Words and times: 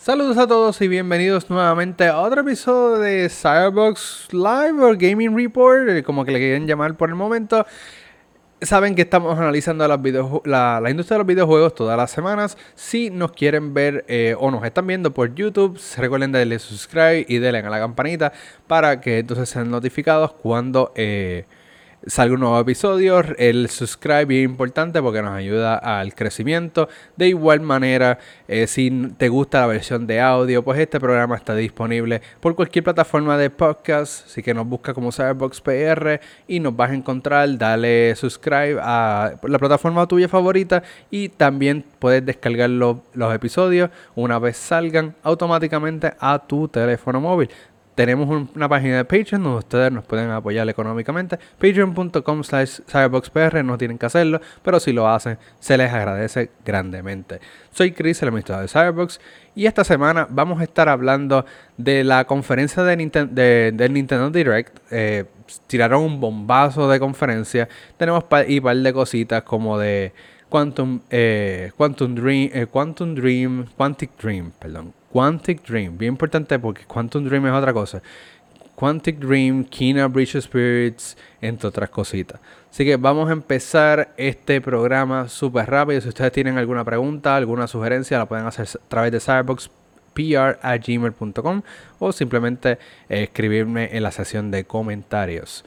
Saludos 0.00 0.38
a 0.38 0.46
todos 0.46 0.80
y 0.80 0.88
bienvenidos 0.88 1.50
nuevamente 1.50 2.06
a 2.06 2.20
otro 2.20 2.40
episodio 2.40 2.98
de 3.00 3.28
Cyberbox 3.28 4.28
Live 4.32 4.82
o 4.82 4.96
Gaming 4.96 5.36
Report, 5.36 5.90
eh, 5.90 6.02
como 6.02 6.24
que 6.24 6.32
le 6.32 6.38
quieren 6.38 6.66
llamar 6.66 6.96
por 6.96 7.10
el 7.10 7.16
momento. 7.16 7.66
Saben 8.62 8.94
que 8.94 9.02
estamos 9.02 9.38
analizando 9.38 9.86
la, 9.86 9.96
industria 10.90 11.16
de 11.16 11.18
los 11.18 11.26
videojuegos 11.26 11.74
todas 11.74 11.98
las 11.98 12.10
semanas. 12.10 12.56
Si 12.74 13.10
nos 13.10 13.32
quieren 13.32 13.74
ver 13.74 14.06
eh, 14.08 14.34
o 14.38 14.50
nos 14.50 14.64
están 14.64 14.86
viendo 14.86 15.12
por 15.12 15.34
YouTube, 15.34 15.78
recuerden 15.98 16.32
darle 16.32 16.58
subscribe 16.58 17.26
y 17.28 17.36
denle 17.36 17.58
a 17.58 17.68
la 17.68 17.78
campanita 17.78 18.32
para 18.66 19.02
que 19.02 19.18
entonces 19.18 19.50
sean 19.50 19.70
notificados 19.70 20.32
cuando... 20.32 20.92
Eh, 20.96 21.44
salga 22.06 22.34
un 22.34 22.40
nuevo 22.40 22.58
episodio. 22.58 23.20
El 23.36 23.68
subscribe 23.68 24.38
es 24.38 24.44
importante 24.44 25.00
porque 25.02 25.22
nos 25.22 25.32
ayuda 25.32 25.76
al 25.76 26.14
crecimiento. 26.14 26.88
De 27.16 27.28
igual 27.28 27.60
manera, 27.60 28.18
eh, 28.48 28.66
si 28.66 28.90
te 29.16 29.28
gusta 29.28 29.60
la 29.60 29.66
versión 29.66 30.06
de 30.06 30.20
audio, 30.20 30.62
pues 30.62 30.78
este 30.78 30.98
programa 30.98 31.36
está 31.36 31.54
disponible 31.54 32.22
por 32.40 32.54
cualquier 32.54 32.84
plataforma 32.84 33.36
de 33.36 33.50
podcast. 33.50 34.26
Así 34.26 34.42
que 34.42 34.54
nos 34.54 34.66
busca 34.66 34.94
como 34.94 35.12
Cyberbox 35.12 35.60
PR 35.60 36.20
y 36.48 36.60
nos 36.60 36.74
vas 36.74 36.90
a 36.90 36.94
encontrar. 36.94 37.58
Dale 37.58 38.14
subscribe 38.16 38.78
a 38.80 39.32
la 39.42 39.58
plataforma 39.58 40.06
tuya 40.06 40.28
favorita 40.28 40.82
y 41.10 41.28
también 41.28 41.84
puedes 41.98 42.24
descargar 42.24 42.70
los 42.70 43.34
episodios 43.34 43.90
una 44.14 44.38
vez 44.38 44.56
salgan 44.56 45.14
automáticamente 45.22 46.12
a 46.18 46.38
tu 46.38 46.68
teléfono 46.68 47.20
móvil. 47.20 47.50
Tenemos 48.00 48.30
una 48.56 48.66
página 48.66 48.96
de 48.96 49.04
Patreon 49.04 49.42
donde 49.42 49.58
ustedes 49.58 49.92
nos 49.92 50.06
pueden 50.06 50.30
apoyar 50.30 50.66
económicamente. 50.70 51.36
Patreon.com 51.58 52.42
slash 52.42 52.80
cyberboxpr, 52.88 53.62
no 53.62 53.76
tienen 53.76 53.98
que 53.98 54.06
hacerlo, 54.06 54.40
pero 54.62 54.80
si 54.80 54.94
lo 54.94 55.06
hacen, 55.06 55.36
se 55.58 55.76
les 55.76 55.92
agradece 55.92 56.50
grandemente. 56.64 57.40
Soy 57.70 57.92
Chris, 57.92 58.22
el 58.22 58.28
administrador 58.28 58.62
de 58.62 58.68
Cyberbox, 58.68 59.20
y 59.54 59.66
esta 59.66 59.84
semana 59.84 60.26
vamos 60.30 60.62
a 60.62 60.64
estar 60.64 60.88
hablando 60.88 61.44
de 61.76 62.02
la 62.02 62.24
conferencia 62.24 62.82
de, 62.84 63.70
del 63.74 63.92
Nintendo 63.92 64.30
Direct. 64.30 64.78
Eh, 64.90 65.26
tiraron 65.66 66.02
un 66.02 66.20
bombazo 66.22 66.88
de 66.88 66.98
conferencia. 66.98 67.68
Tenemos 67.98 68.24
y 68.48 68.56
un 68.60 68.64
par 68.64 68.76
de 68.78 68.92
cositas 68.94 69.42
como 69.42 69.78
de 69.78 70.14
Quantum, 70.48 71.00
eh, 71.10 71.70
Quantum 71.76 72.14
Dream, 72.14 72.50
eh, 72.54 72.66
Quantum 72.66 73.14
Dream, 73.14 73.66
Quantic 73.76 74.12
Dream, 74.18 74.52
perdón 74.58 74.99
Quantic 75.12 75.66
Dream, 75.66 75.98
bien 75.98 76.12
importante 76.12 76.56
porque 76.58 76.84
Quantum 76.84 77.24
Dream 77.24 77.46
es 77.46 77.52
otra 77.52 77.72
cosa. 77.72 78.02
Quantic 78.76 79.18
Dream, 79.18 79.64
Kina 79.64 80.06
Bridge 80.08 80.40
Spirits, 80.40 81.16
entre 81.40 81.68
otras 81.68 81.90
cositas. 81.90 82.40
Así 82.70 82.84
que 82.84 82.96
vamos 82.96 83.28
a 83.28 83.32
empezar 83.32 84.12
este 84.16 84.60
programa 84.60 85.28
súper 85.28 85.68
rápido. 85.68 86.00
Si 86.00 86.08
ustedes 86.08 86.30
tienen 86.32 86.56
alguna 86.56 86.84
pregunta, 86.84 87.34
alguna 87.36 87.66
sugerencia, 87.66 88.16
la 88.16 88.26
pueden 88.26 88.46
hacer 88.46 88.66
a 88.66 88.88
través 88.88 89.10
de 89.12 89.20
cyberboxpr.gmail.com 89.20 91.62
o 91.98 92.12
simplemente 92.12 92.78
eh, 93.08 93.24
escribirme 93.24 93.94
en 93.94 94.04
la 94.04 94.12
sesión 94.12 94.50
de 94.50 94.64
comentarios. 94.64 95.64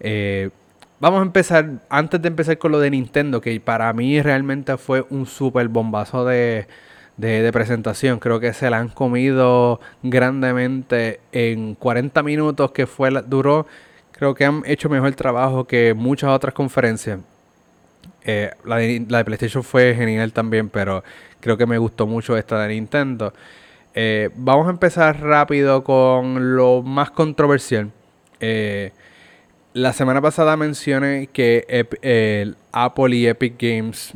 Eh, 0.00 0.50
vamos 0.98 1.20
a 1.20 1.22
empezar, 1.22 1.70
antes 1.90 2.20
de 2.22 2.28
empezar 2.28 2.58
con 2.58 2.72
lo 2.72 2.80
de 2.80 2.90
Nintendo, 2.90 3.40
que 3.40 3.60
para 3.60 3.92
mí 3.92 4.20
realmente 4.22 4.76
fue 4.78 5.06
un 5.10 5.26
súper 5.26 5.68
bombazo 5.68 6.24
de, 6.24 6.66
de, 7.18 7.52
presentación. 7.52 8.18
Creo 8.18 8.40
que 8.40 8.52
se 8.54 8.70
la 8.70 8.78
han 8.78 8.88
comido 8.88 9.80
grandemente 10.02 11.20
en 11.32 11.74
40 11.74 12.22
minutos 12.22 12.70
que 12.70 12.86
fue 12.86 13.10
duró. 13.26 13.66
Creo 14.12 14.34
que 14.34 14.44
han 14.44 14.62
hecho 14.64 14.88
mejor 14.88 15.14
trabajo 15.14 15.64
que 15.64 15.94
muchas 15.94 16.30
otras 16.30 16.54
conferencias. 16.54 17.20
Eh, 18.24 18.50
la, 18.64 18.76
de, 18.76 19.24
PlayStation 19.24 19.62
fue 19.62 19.94
genial 19.94 20.32
también, 20.32 20.68
pero 20.68 21.02
creo 21.40 21.56
que 21.56 21.66
me 21.66 21.78
gustó 21.78 22.06
mucho 22.06 22.36
esta 22.36 22.60
de 22.62 22.68
Nintendo. 22.74 23.34
Eh, 23.94 24.30
vamos 24.36 24.66
a 24.68 24.70
empezar 24.70 25.20
rápido 25.20 25.82
con 25.82 26.56
lo 26.56 26.82
más 26.82 27.10
controversial. 27.10 27.90
Eh, 28.40 28.92
la 29.72 29.92
semana 29.92 30.20
pasada 30.20 30.56
mencioné 30.56 31.28
que 31.32 32.56
Apple 32.72 33.16
y 33.16 33.26
Epic 33.26 33.54
Games 33.58 34.14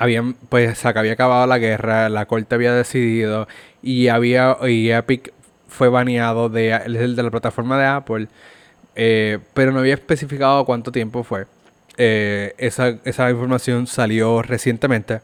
habían, 0.00 0.32
pues 0.32 0.78
se 0.78 0.88
había 0.88 1.12
acabado 1.12 1.46
la 1.46 1.58
guerra, 1.58 2.08
la 2.08 2.24
corte 2.24 2.54
había 2.54 2.72
decidido 2.72 3.46
y 3.82 4.08
había 4.08 4.56
y 4.66 4.90
Epic 4.90 5.30
fue 5.68 5.90
baneado 5.90 6.48
de, 6.48 6.70
de 6.70 7.22
la 7.22 7.30
plataforma 7.30 7.78
de 7.78 7.86
Apple, 7.86 8.28
eh, 8.96 9.38
pero 9.52 9.72
no 9.72 9.80
había 9.80 9.92
especificado 9.92 10.64
cuánto 10.64 10.90
tiempo 10.90 11.22
fue. 11.22 11.44
Eh, 11.98 12.54
esa, 12.56 12.96
esa 13.04 13.30
información 13.30 13.86
salió 13.86 14.40
recientemente. 14.40 15.20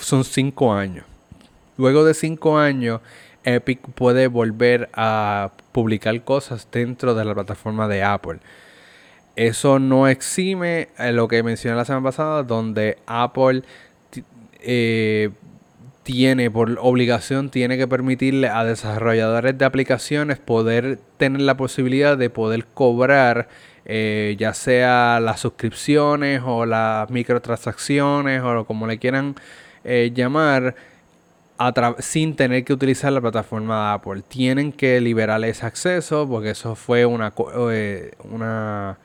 Son 0.00 0.24
cinco 0.24 0.72
años. 0.72 1.04
Luego 1.76 2.02
de 2.06 2.14
cinco 2.14 2.56
años, 2.58 3.02
Epic 3.44 3.80
puede 3.94 4.28
volver 4.28 4.88
a 4.94 5.50
publicar 5.72 6.18
cosas 6.24 6.66
dentro 6.72 7.14
de 7.14 7.26
la 7.26 7.34
plataforma 7.34 7.88
de 7.88 8.02
Apple. 8.02 8.38
Eso 9.36 9.78
no 9.78 10.08
exime 10.08 10.88
a 10.96 11.12
lo 11.12 11.28
que 11.28 11.42
mencioné 11.42 11.76
la 11.76 11.84
semana 11.84 12.04
pasada, 12.04 12.42
donde 12.42 12.98
Apple 13.06 13.62
eh, 14.60 15.30
tiene 16.02 16.50
por 16.50 16.78
obligación, 16.80 17.50
tiene 17.50 17.76
que 17.76 17.86
permitirle 17.86 18.48
a 18.48 18.64
desarrolladores 18.64 19.58
de 19.58 19.64
aplicaciones 19.64 20.38
poder 20.38 20.98
tener 21.18 21.42
la 21.42 21.56
posibilidad 21.56 22.16
de 22.16 22.30
poder 22.30 22.64
cobrar 22.64 23.48
eh, 23.88 24.34
ya 24.38 24.52
sea 24.52 25.20
las 25.20 25.40
suscripciones 25.40 26.42
o 26.44 26.66
las 26.66 27.08
microtransacciones 27.10 28.42
o 28.42 28.64
como 28.64 28.86
le 28.88 28.98
quieran 28.98 29.36
eh, 29.84 30.10
llamar 30.12 30.74
sin 32.00 32.34
tener 32.34 32.64
que 32.64 32.72
utilizar 32.72 33.12
la 33.12 33.20
plataforma 33.20 33.88
de 33.88 33.94
Apple. 33.94 34.22
Tienen 34.26 34.72
que 34.72 35.00
liberar 35.00 35.44
ese 35.44 35.66
acceso 35.66 36.28
porque 36.28 36.50
eso 36.50 36.74
fue 36.74 37.06
una, 37.06 37.32
una 38.24 38.98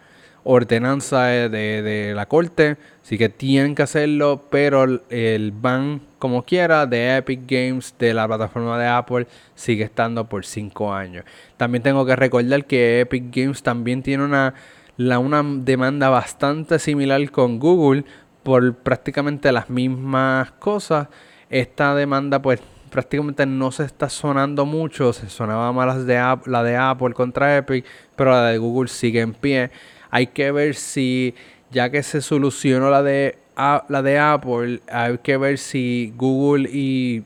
ordenanza 0.44 1.25
de, 1.25 2.13
la 2.16 2.25
corte, 2.25 2.78
así 3.03 3.18
que 3.18 3.29
tienen 3.29 3.75
que 3.75 3.84
hacerlo, 3.84 4.44
pero 4.50 5.02
el 5.09 5.52
ban 5.52 6.02
como 6.19 6.44
quiera 6.44 6.85
de 6.85 7.18
Epic 7.18 7.41
Games 7.47 7.96
de 7.97 8.13
la 8.13 8.28
plataforma 8.28 8.78
de 8.78 8.88
Apple 8.88 9.28
sigue 9.56 9.84
estando 9.84 10.25
por 10.25 10.46
5 10.46 10.94
años. 10.94 11.25
También 11.57 11.84
tengo 11.84 12.06
que 12.06 12.16
recordar 12.16 12.66
que 12.66 13.01
Epic 13.01 13.35
Games 13.35 13.63
también 13.63 14.03
tiene 14.03 14.24
una, 14.24 14.53
la, 14.97 15.19
una 15.19 15.44
demanda 15.44 16.09
bastante 16.09 16.80
similar 16.80 17.30
con 17.31 17.59
Google 17.59 18.03
por 18.44 18.75
prácticamente 18.75 19.51
las 19.51 19.69
mismas 19.69 20.51
cosas. 20.53 21.07
Esta 21.50 21.96
demanda 21.96 22.41
pues 22.41 22.62
prácticamente 22.91 23.46
no 23.46 23.72
se 23.72 23.85
está 23.85 24.09
sonando 24.09 24.66
mucho, 24.66 25.13
se 25.13 25.30
sonaba 25.30 25.72
más 25.72 26.06
de 26.06 26.38
la 26.46 26.63
de 26.63 26.78
Apple 26.78 27.13
contra 27.13 27.57
Epic, 27.57 27.85
pero 28.16 28.31
la 28.31 28.47
de 28.47 28.57
Google 28.57 28.90
sigue 28.90 29.22
en 29.22 29.34
pie. 29.34 29.72
Hay 30.12 30.28
que 30.28 30.52
ver 30.52 30.76
si, 30.76 31.34
ya 31.72 31.90
que 31.90 32.04
se 32.04 32.22
solucionó 32.22 32.90
la 32.90 33.02
de, 33.02 33.38
la 33.58 34.02
de 34.02 34.20
Apple, 34.20 34.82
hay 34.92 35.18
que 35.20 35.38
ver 35.38 35.58
si 35.58 36.14
Google 36.16 36.70
y, 36.70 37.24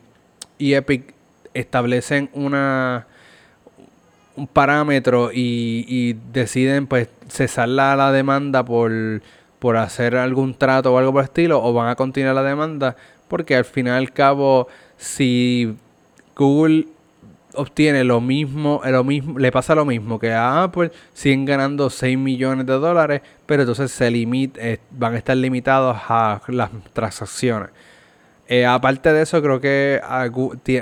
Epic 0.58 1.12
establecen 1.52 2.30
una 2.32 3.06
un 4.36 4.46
parámetro 4.46 5.30
y, 5.32 6.14
deciden 6.32 6.86
pues 6.86 7.08
cesar 7.28 7.68
la, 7.68 7.96
la 7.96 8.12
demanda 8.12 8.64
por, 8.64 8.92
por 9.58 9.76
hacer 9.76 10.16
algún 10.16 10.54
trato 10.54 10.92
o 10.92 10.98
algo 10.98 11.12
por 11.12 11.22
el 11.22 11.24
estilo 11.24 11.62
o 11.62 11.72
van 11.72 11.88
a 11.88 11.96
continuar 11.96 12.34
la 12.34 12.42
demanda 12.42 12.96
porque 13.28 13.56
al 13.56 13.64
final 13.64 14.02
y 14.02 14.06
al 14.06 14.12
cabo 14.12 14.68
si 14.96 15.74
Google 16.36 16.86
obtiene 17.56 18.04
lo 18.04 18.20
mismo, 18.20 18.80
lo 18.84 19.04
mismo, 19.04 19.38
le 19.38 19.50
pasa 19.50 19.74
lo 19.74 19.84
mismo 19.84 20.18
que 20.18 20.32
a 20.32 20.64
Apple, 20.64 20.92
siguen 21.12 21.44
ganando 21.44 21.90
6 21.90 22.16
millones 22.18 22.66
de 22.66 22.74
dólares, 22.74 23.22
pero 23.46 23.62
entonces 23.62 23.90
se 23.90 24.10
limita, 24.10 24.60
eh, 24.60 24.78
van 24.90 25.14
a 25.14 25.18
estar 25.18 25.36
limitados 25.36 25.96
a 26.08 26.40
las 26.48 26.70
transacciones. 26.92 27.70
Eh, 28.48 28.64
aparte 28.64 29.12
de 29.12 29.22
eso, 29.22 29.42
creo 29.42 29.60
que 29.60 30.00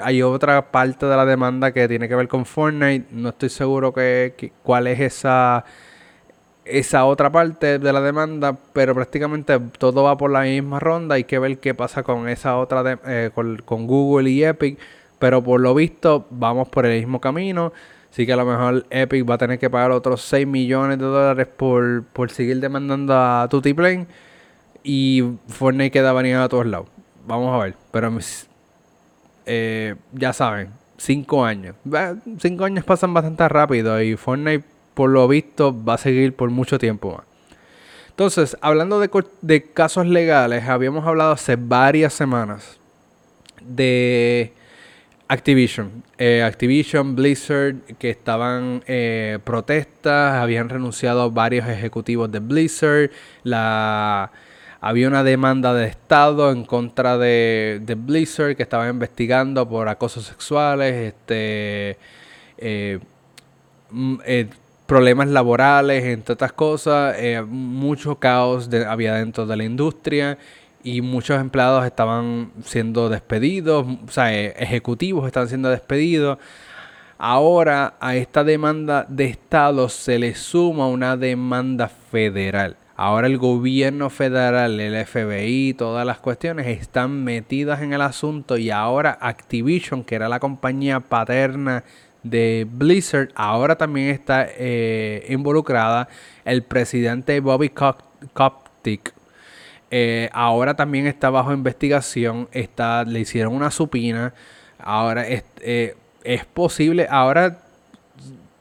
hay 0.03 0.23
otra 0.23 0.71
parte 0.71 1.07
de 1.07 1.17
la 1.17 1.25
demanda 1.25 1.73
que 1.73 1.89
tiene 1.89 2.09
que 2.09 2.15
ver 2.15 2.29
con 2.29 2.45
Fortnite. 2.45 3.07
No 3.11 3.31
estoy 3.31 3.49
seguro 3.49 3.93
que, 3.95 4.53
cuál 4.63 4.87
es 4.87 5.01
esa, 5.01 5.65
esa 6.67 7.07
otra 7.07 7.33
parte 7.33 7.79
de 7.79 7.93
la 7.93 8.03
demanda, 8.03 8.57
pero 8.75 8.95
prácticamente 8.95 9.59
todo 9.79 10.03
va 10.03 10.17
por 10.19 10.31
la 10.31 10.43
misma 10.43 10.79
ronda. 10.79 11.15
Hay 11.15 11.25
que 11.25 11.39
ver 11.39 11.59
qué 11.59 11.75
pasa 11.75 12.03
con 12.03 12.29
esa 12.29 12.59
otra, 12.59 12.99
eh, 13.07 13.31
con 13.33 13.87
Google 13.87 14.29
y 14.31 14.45
Epic 14.45 14.79
pero 15.19 15.43
por 15.43 15.61
lo 15.61 15.75
visto, 15.75 16.27
vamos 16.31 16.69
por 16.69 16.87
el 16.87 16.99
mismo 17.01 17.21
camino. 17.21 17.73
Así 18.11 18.27
que 18.27 18.33
a 18.33 18.37
lo 18.37 18.45
mejor 18.45 18.87
Epic 18.91 19.29
va 19.29 19.35
a 19.35 19.39
tener 19.39 19.59
que 19.59 19.69
pagar 19.69 19.91
otros 19.91 20.23
6 20.23 20.47
millones 20.47 20.99
de 20.99 21.05
dólares 21.05 21.49
por, 21.49 22.05
seguir 22.31 22.61
demandando 22.61 23.13
a 23.13 23.49
Plane. 23.49 24.07
Y 24.85 25.25
Fortnite 25.49 25.91
queda 25.91 26.13
baneado 26.13 26.45
a 26.45 26.49
todos 26.49 26.67
lados. 26.67 26.87
Vamos 27.27 27.53
a 27.53 27.65
ver. 27.65 27.75
Pero 27.91 28.17
eh, 29.47 29.97
ya 30.13 30.33
saben, 30.33 30.71
5 30.97 31.45
años. 31.45 31.75
5 32.39 32.65
años 32.65 32.85
pasan 32.85 33.13
bastante 33.13 33.49
rápido. 33.49 34.01
Y 34.01 34.17
Fortnite, 34.17 34.65
por 34.95 35.11
lo 35.11 35.27
visto, 35.27 35.75
va 35.85 35.95
a 35.95 35.99
seguir 35.99 36.37
por 36.37 36.51
mucho 36.51 36.79
tiempo 36.79 37.17
más. 37.17 37.27
Entonces, 38.11 38.57
hablando 38.61 39.01
de, 39.01 39.11
de 39.43 39.63
casos 39.73 40.07
legales, 40.07 40.69
habíamos 40.69 41.05
hablado 41.05 41.33
hace 41.33 41.57
varias 41.57 42.13
semanas 42.13 42.79
de 43.61 44.53
Activision. 45.35 46.05
Eh, 46.17 46.43
Activision, 46.43 47.17
Blizzard, 47.17 47.75
que 47.99 48.09
estaban 48.09 48.83
eh, 48.87 49.39
protestas, 49.43 50.35
habían 50.35 50.69
renunciado 50.69 51.31
varios 51.31 51.69
ejecutivos 51.69 52.31
de 52.31 52.39
Blizzard. 52.39 53.11
Había 54.81 55.09
una 55.09 55.25
demanda 55.25 55.75
de 55.75 55.87
Estado 55.87 56.53
en 56.53 56.65
contra 56.65 57.19
de, 57.19 57.97
Blizzard 57.99 58.55
que 58.55 58.63
estaban 58.63 58.91
investigando 58.91 59.69
por 59.69 59.89
acosos 59.89 60.27
sexuales, 60.27 61.15
este, 61.15 61.99
eh, 62.59 62.99
mm, 63.91 64.19
problemas 64.87 65.29
laborales, 65.29 66.05
entre 66.05 66.35
otras 66.35 66.53
cosas. 66.53 67.17
mucho 67.49 68.17
caos 68.17 68.69
había 68.87 69.15
dentro 69.15 69.47
de 69.47 69.57
la 69.57 69.65
industria 69.65 70.39
y 70.85 71.01
muchos 71.01 71.41
empleados 71.41 71.85
estaban 71.87 72.53
siendo 72.63 73.09
despedidos, 73.09 73.87
o 74.07 74.11
sea, 74.11 74.33
e, 74.33 74.55
ejecutivos 74.59 75.27
están 75.27 75.49
siendo 75.49 75.71
despedidos. 75.71 76.39
Ahora 77.19 77.95
a 78.01 78.17
esta 78.17 78.45
demanda 78.45 79.07
de 79.09 79.25
Estado 79.25 79.89
se 79.89 80.19
le 80.19 80.35
suma 80.35 80.87
una 80.89 81.17
demanda 81.17 81.89
federal. 81.89 82.77
Ahora 82.97 83.27
el 83.27 83.39
gobierno 83.39 84.11
federal, 84.11 84.79
el 84.79 85.05
FBI, 85.07 85.75
todas 85.75 86.07
las 86.07 86.19
cuestiones 86.19 86.67
están 86.67 87.25
metidas 87.25 87.81
en 87.83 87.93
el 87.93 88.03
asunto 88.03 88.57
y 88.57 88.71
ahora 88.71 89.19
Activision, 89.21 90.05
que 90.05 90.15
era 90.15 90.29
la 90.29 90.39
compañía 90.39 91.01
paterna 91.01 91.83
de 92.23 92.67
Blizzard, 92.71 93.31
ahora 93.35 93.77
también 93.77 94.11
está 94.11 94.47
eh, 94.49 95.27
involucrada. 95.29 96.09
El 96.45 96.63
presidente 96.63 97.41
Bobby 97.41 97.71
Koptick 97.71 99.15
eh, 99.91 100.29
ahora 100.33 100.75
también 100.75 101.07
está 101.07 101.31
bajo 101.31 101.53
investigación. 101.53 102.49
Está, 102.53 103.05
le 103.05 103.21
hicieron 103.21 103.55
una 103.55 103.71
supina. 103.71 104.35
Ahora 104.79 105.27
es, 105.27 105.45
eh, 105.61 105.97
es 106.23 106.45
posible. 106.45 107.07
Ahora 107.11 107.59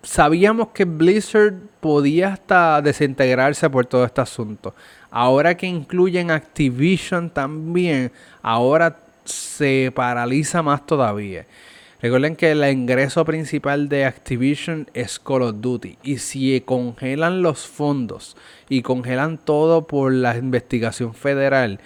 sabíamos 0.03 0.69
que 0.69 0.85
Blizzard 0.85 1.53
podía 1.79 2.33
hasta 2.33 2.81
desintegrarse 2.81 3.69
por 3.69 3.85
todo 3.85 4.05
este 4.05 4.21
asunto. 4.21 4.75
Ahora 5.09 5.55
que 5.55 5.67
incluyen 5.67 6.31
Activision 6.31 7.29
también, 7.29 8.11
ahora 8.41 8.97
se 9.25 9.91
paraliza 9.95 10.61
más 10.61 10.85
todavía. 10.85 11.45
Recuerden 12.03 12.35
que 12.35 12.51
el 12.51 12.69
ingreso 12.69 13.23
principal 13.23 13.87
de 13.87 14.03
Activision 14.03 14.89
es 14.93 15.19
Call 15.19 15.41
of 15.41 15.55
Duty. 15.61 15.97
Y 16.03 16.17
si 16.17 16.59
congelan 16.59 17.41
los 17.41 17.65
fondos 17.65 18.35
y 18.67 18.81
congelan 18.81 19.37
todo 19.37 19.87
por 19.87 20.11
la 20.11 20.35
investigación 20.35 21.13
federal, 21.13 21.79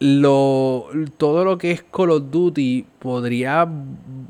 lo, 0.00 0.88
todo 1.16 1.44
lo 1.44 1.58
que 1.58 1.70
es 1.70 1.84
Call 1.84 2.10
of 2.10 2.24
Duty 2.32 2.86
podría 2.98 3.68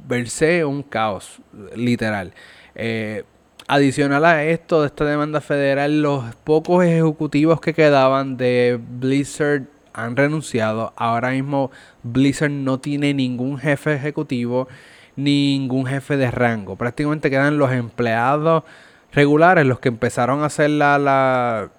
verse 0.07 0.67
un 0.67 0.83
caos, 0.83 1.39
literal. 1.75 2.35
Eh, 2.75 3.25
adicional 3.69 4.27
a 4.27 4.45
esto, 4.45 4.83
de 4.83 4.89
esta 4.89 5.07
demanda 5.07 5.41
federal, 5.41 6.03
los 6.03 6.35
pocos 6.45 6.85
ejecutivos 6.85 7.59
que 7.63 7.73
quedaban 7.73 8.37
de 8.37 8.79
Blizzard 8.79 9.63
han 9.93 10.17
renunciado. 10.17 10.93
Ahora 10.97 11.31
mismo 11.31 11.71
Blizzard 12.03 12.51
no 12.51 12.79
tiene 12.79 13.15
ningún 13.15 13.59
jefe 13.59 13.95
ejecutivo, 13.95 14.69
ningún 15.17 15.87
jefe 15.87 16.17
de 16.17 16.31
rango. 16.31 16.77
Prácticamente 16.77 17.31
quedan 17.31 17.59
los 17.59 17.73
empleados 17.73 18.65
regulares, 19.13 19.67
los 19.67 19.81
que 19.81 19.89
empezaron 19.89 20.43
a 20.43 20.47
hacer 20.47 20.71
la, 20.71 21.71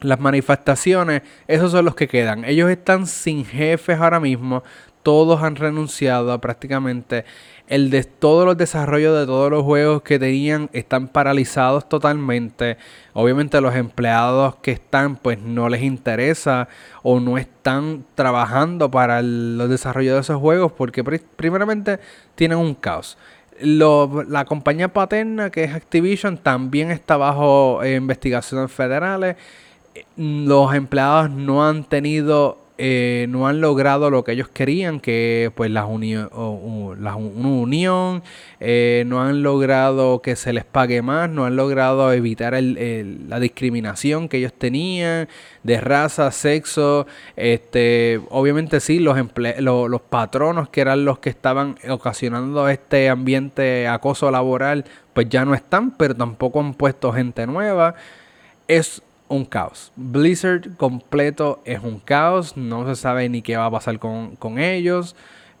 las 0.00 0.20
manifestaciones. 0.20 1.22
Esos 1.46 1.72
son 1.72 1.84
los 1.84 1.94
que 1.94 2.08
quedan. 2.08 2.44
Ellos 2.44 2.70
están 2.70 3.06
sin 3.06 3.44
jefes 3.44 4.00
ahora 4.00 4.20
mismo. 4.20 4.62
Todos 5.02 5.42
han 5.42 5.56
renunciado 5.56 6.38
prácticamente 6.40 7.24
el 7.68 7.90
de 7.90 8.02
todos 8.04 8.46
los 8.46 8.56
desarrollos 8.56 9.18
de 9.18 9.26
todos 9.26 9.50
los 9.50 9.62
juegos 9.62 10.02
que 10.02 10.18
tenían 10.18 10.70
están 10.72 11.08
paralizados 11.08 11.88
totalmente. 11.88 12.78
Obviamente 13.12 13.60
los 13.60 13.74
empleados 13.74 14.56
que 14.56 14.72
están 14.72 15.16
pues 15.16 15.38
no 15.38 15.68
les 15.68 15.82
interesa 15.82 16.68
o 17.02 17.20
no 17.20 17.36
están 17.36 18.04
trabajando 18.14 18.90
para 18.90 19.20
los 19.22 19.68
desarrollos 19.68 20.14
de 20.14 20.20
esos 20.20 20.40
juegos 20.40 20.72
porque 20.72 21.04
primeramente 21.04 22.00
tienen 22.34 22.58
un 22.58 22.74
caos. 22.74 23.18
la 23.60 24.44
compañía 24.46 24.88
paterna 24.88 25.50
que 25.50 25.64
es 25.64 25.74
Activision 25.74 26.38
también 26.38 26.90
está 26.90 27.16
bajo 27.16 27.82
eh, 27.82 27.96
investigaciones 27.96 28.72
federales. 28.72 29.36
Los 30.16 30.74
empleados 30.74 31.28
no 31.30 31.66
han 31.66 31.84
tenido 31.84 32.67
eh, 32.80 33.26
no 33.28 33.48
han 33.48 33.60
logrado 33.60 34.08
lo 34.08 34.22
que 34.22 34.32
ellos 34.32 34.48
querían, 34.48 35.00
que 35.00 35.50
pues 35.56 35.68
la, 35.68 35.80
la 35.82 37.16
unión, 37.16 38.22
eh, 38.60 39.02
no 39.06 39.20
han 39.20 39.42
logrado 39.42 40.22
que 40.22 40.36
se 40.36 40.52
les 40.52 40.64
pague 40.64 41.02
más, 41.02 41.28
no 41.28 41.44
han 41.44 41.56
logrado 41.56 42.12
evitar 42.12 42.56
la 42.62 43.40
discriminación 43.40 44.28
que 44.28 44.36
ellos 44.36 44.52
tenían 44.56 45.28
de 45.64 45.80
raza, 45.80 46.30
sexo, 46.30 47.08
este, 47.34 48.20
obviamente 48.30 48.78
sí, 48.78 49.00
los, 49.00 49.18
los 49.58 50.00
patronos 50.02 50.68
que 50.68 50.80
eran 50.80 51.04
los 51.04 51.18
que 51.18 51.30
estaban 51.30 51.74
ocasionando 51.88 52.68
este 52.68 53.08
ambiente 53.08 53.88
acoso 53.88 54.30
laboral, 54.30 54.84
pues 55.14 55.28
ya 55.28 55.44
no 55.44 55.54
están, 55.54 55.96
pero 55.96 56.14
tampoco 56.14 56.60
han 56.60 56.74
puesto 56.74 57.12
gente 57.12 57.44
nueva. 57.46 57.96
Es 58.68 59.02
un 59.28 59.44
caos. 59.44 59.92
Blizzard 59.96 60.76
completo 60.76 61.60
es 61.64 61.82
un 61.82 62.00
caos. 62.00 62.56
No 62.56 62.86
se 62.86 63.00
sabe 63.00 63.28
ni 63.28 63.42
qué 63.42 63.56
va 63.56 63.66
a 63.66 63.70
pasar 63.70 63.98
con, 63.98 64.58
ellos. 64.58 65.14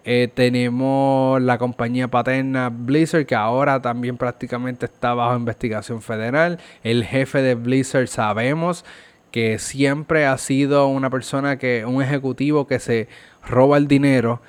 Eh, 0.04 0.28
tenemos 0.32 1.42
la 1.42 1.58
compañía 1.58 2.08
paterna 2.08 2.70
Blizzard 2.70 3.26
que 3.26 3.34
ahora 3.34 3.82
también 3.82 4.16
prácticamente 4.16 4.86
está 4.86 5.14
bajo 5.14 5.36
investigación 5.36 6.02
federal. 6.02 6.58
El 6.82 7.04
jefe 7.04 7.42
de 7.42 7.54
Blizzard 7.54 8.08
sabemos 8.08 8.84
que 9.30 9.58
siempre 9.58 10.24
ha 10.26 10.38
sido 10.38 10.88
una 10.88 11.10
persona 11.10 11.58
que, 11.58 11.84
un 11.84 12.02
ejecutivo 12.02 12.66
que 12.66 12.78
se 12.78 13.08
roba 13.46 13.76
el 13.76 13.86
dinero. 13.86 14.40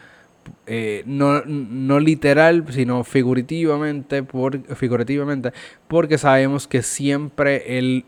Eh, 0.65 1.03
no, 1.05 1.41
no, 1.45 1.99
literal, 1.99 2.65
sino 2.69 3.03
figurativamente, 3.03 4.23
por, 4.23 4.63
figurativamente, 4.75 5.51
porque 5.87 6.17
sabemos 6.17 6.67
que 6.67 6.81
siempre 6.81 7.77
él 7.77 8.05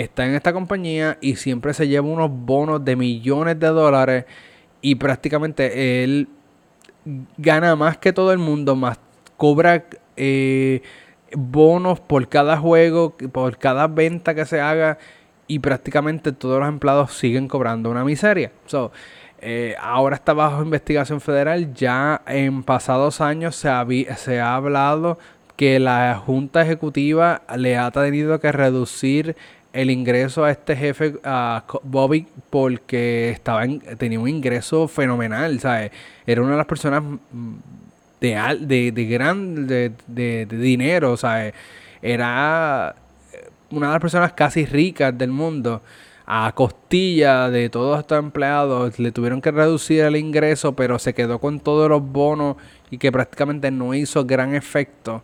está 0.00 0.26
en 0.26 0.34
esta 0.34 0.52
compañía 0.52 1.18
y 1.20 1.36
siempre 1.36 1.74
se 1.74 1.88
lleva 1.88 2.06
unos 2.06 2.30
bonos 2.30 2.84
de 2.84 2.96
millones 2.96 3.58
de 3.58 3.66
dólares 3.68 4.24
y 4.80 4.94
prácticamente 4.94 6.04
él 6.04 6.28
gana 7.36 7.74
más 7.74 7.98
que 7.98 8.12
todo 8.12 8.32
el 8.32 8.38
mundo, 8.38 8.76
más 8.76 8.98
cobra 9.36 9.84
eh, 10.16 10.82
bonos 11.32 12.00
por 12.00 12.28
cada 12.28 12.56
juego, 12.58 13.16
por 13.32 13.58
cada 13.58 13.86
venta 13.88 14.34
que 14.34 14.44
se 14.44 14.60
haga 14.60 14.98
y 15.46 15.58
prácticamente 15.58 16.32
todos 16.32 16.60
los 16.60 16.68
empleados 16.68 17.14
siguen 17.14 17.48
cobrando 17.48 17.90
una 17.90 18.04
miseria. 18.04 18.52
Eh, 19.40 19.76
ahora 19.80 20.16
está 20.16 20.32
bajo 20.32 20.62
investigación 20.62 21.20
federal. 21.20 21.72
Ya 21.74 22.22
en 22.26 22.62
pasados 22.62 23.20
años 23.20 23.56
se 23.56 23.70
se 24.16 24.40
ha 24.40 24.54
hablado 24.54 25.18
que 25.58 25.80
la 25.80 26.22
Junta 26.24 26.62
Ejecutiva 26.62 27.42
le 27.56 27.76
ha 27.76 27.90
tenido 27.90 28.38
que 28.38 28.52
reducir 28.52 29.36
el 29.72 29.90
ingreso 29.90 30.44
a 30.44 30.50
este 30.50 30.74
jefe, 30.76 31.14
a 31.24 31.64
Bobby, 31.82 32.26
porque 32.50 33.30
estaba 33.30 33.64
tenía 33.98 34.18
un 34.18 34.28
ingreso 34.28 34.88
fenomenal, 34.88 35.60
¿sabes? 35.60 35.92
Era 36.26 36.42
una 36.42 36.52
de 36.52 36.56
las 36.56 36.66
personas 36.66 37.02
de, 38.20 38.56
de, 38.60 38.92
de 38.92 39.04
gran 39.04 39.66
de, 39.66 39.92
de, 40.06 40.46
dinero, 40.46 41.16
¿sabes? 41.16 41.54
Era 42.00 42.94
una 43.70 43.86
de 43.88 43.92
las 43.92 44.00
personas 44.00 44.32
casi 44.32 44.64
ricas 44.66 45.16
del 45.16 45.30
mundo. 45.30 45.82
A 46.30 46.52
costilla 46.54 47.48
de 47.48 47.70
todos 47.70 48.00
estos 48.00 48.18
empleados, 48.18 48.98
le 48.98 49.12
tuvieron 49.12 49.40
que 49.40 49.50
reducir 49.50 50.02
el 50.02 50.16
ingreso, 50.16 50.74
pero 50.74 50.98
se 50.98 51.14
quedó 51.14 51.38
con 51.38 51.58
todos 51.58 51.88
los 51.88 52.02
bonos 52.02 52.56
y 52.90 52.98
que 52.98 53.10
prácticamente 53.10 53.70
no 53.70 53.94
hizo 53.94 54.26
gran 54.26 54.54
efecto. 54.54 55.22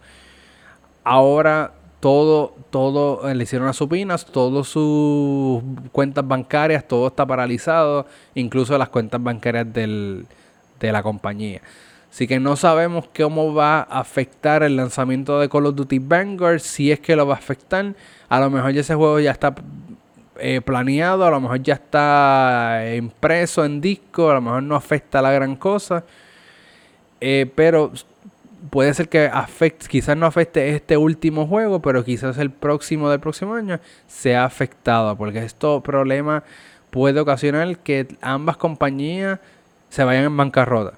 Ahora 1.03 1.73
todo, 2.04 2.54
todo, 2.68 3.30
eh, 3.30 3.34
le 3.34 3.44
hicieron 3.44 3.66
las 3.66 3.76
supinas, 3.76 4.26
todas 4.26 4.68
sus 4.68 5.62
cuentas 5.90 6.28
bancarias, 6.28 6.87
todo 6.87 7.06
está 7.06 7.25
paralizado, 7.25 8.04
incluso 8.34 8.76
las 8.76 8.90
cuentas 8.90 9.23
bancarias 9.23 9.73
del, 9.73 10.26
de 10.80 10.92
la 10.92 11.02
compañía. 11.02 11.62
Así 12.11 12.26
que 12.26 12.38
no 12.38 12.56
sabemos 12.56 13.08
cómo 13.16 13.54
va 13.54 13.78
a 13.78 14.00
afectar 14.00 14.62
el 14.62 14.76
lanzamiento 14.76 15.40
de 15.40 15.49
Call 15.49 15.64
of 15.64 15.76
Duty 15.76 15.99
Vanguard, 15.99 16.61
si 16.61 16.92
es 16.92 17.00
que 17.00 17.16
lo 17.16 17.26
va 17.26 17.37
a 17.37 17.38
afectar. 17.38 17.94
A 18.28 18.38
lo 18.38 18.50
mejor 18.50 18.76
ese 18.76 18.94
juego 18.94 19.18
ya 19.18 19.30
está 19.30 19.54
eh, 20.38 20.61
planeado, 20.61 21.25
a 21.25 21.30
lo 21.30 21.40
mejor 21.40 21.62
ya 21.62 21.73
está 21.73 22.82
impreso 22.99 23.64
en 23.64 23.80
disco, 23.80 24.30
a 24.30 24.34
lo 24.34 24.42
mejor 24.42 24.62
no 24.62 24.76
afecta 24.76 25.23
la 25.23 25.32
gran 25.32 25.56
cosa. 25.56 26.04
Eh, 27.18 27.50
pero 27.54 27.92
puede 28.71 28.94
ser 28.94 29.09
que 29.09 29.26
afecte, 29.26 29.87
quizás 29.88 30.16
no 30.16 30.26
afecte 30.26 30.75
este 30.75 30.97
último 30.97 31.47
juego, 31.47 31.80
pero 31.80 32.04
quizás 32.04 32.38
el 32.38 32.50
próximo 32.50 33.11
del 33.11 33.21
próximo 33.21 33.54
año 33.54 33.80
sea 34.06 34.44
afectado, 34.44 35.16
porque 35.16 35.44
esto 35.44 35.83
problema 35.83 36.44
puede 36.90 37.21
ocasionar 37.21 37.78
que 37.78 38.06
ambas 38.21 38.56
compañías 38.56 39.40
se 39.88 40.04
vayan 40.04 40.25
en 40.25 40.37
bancarrota. 40.37 40.94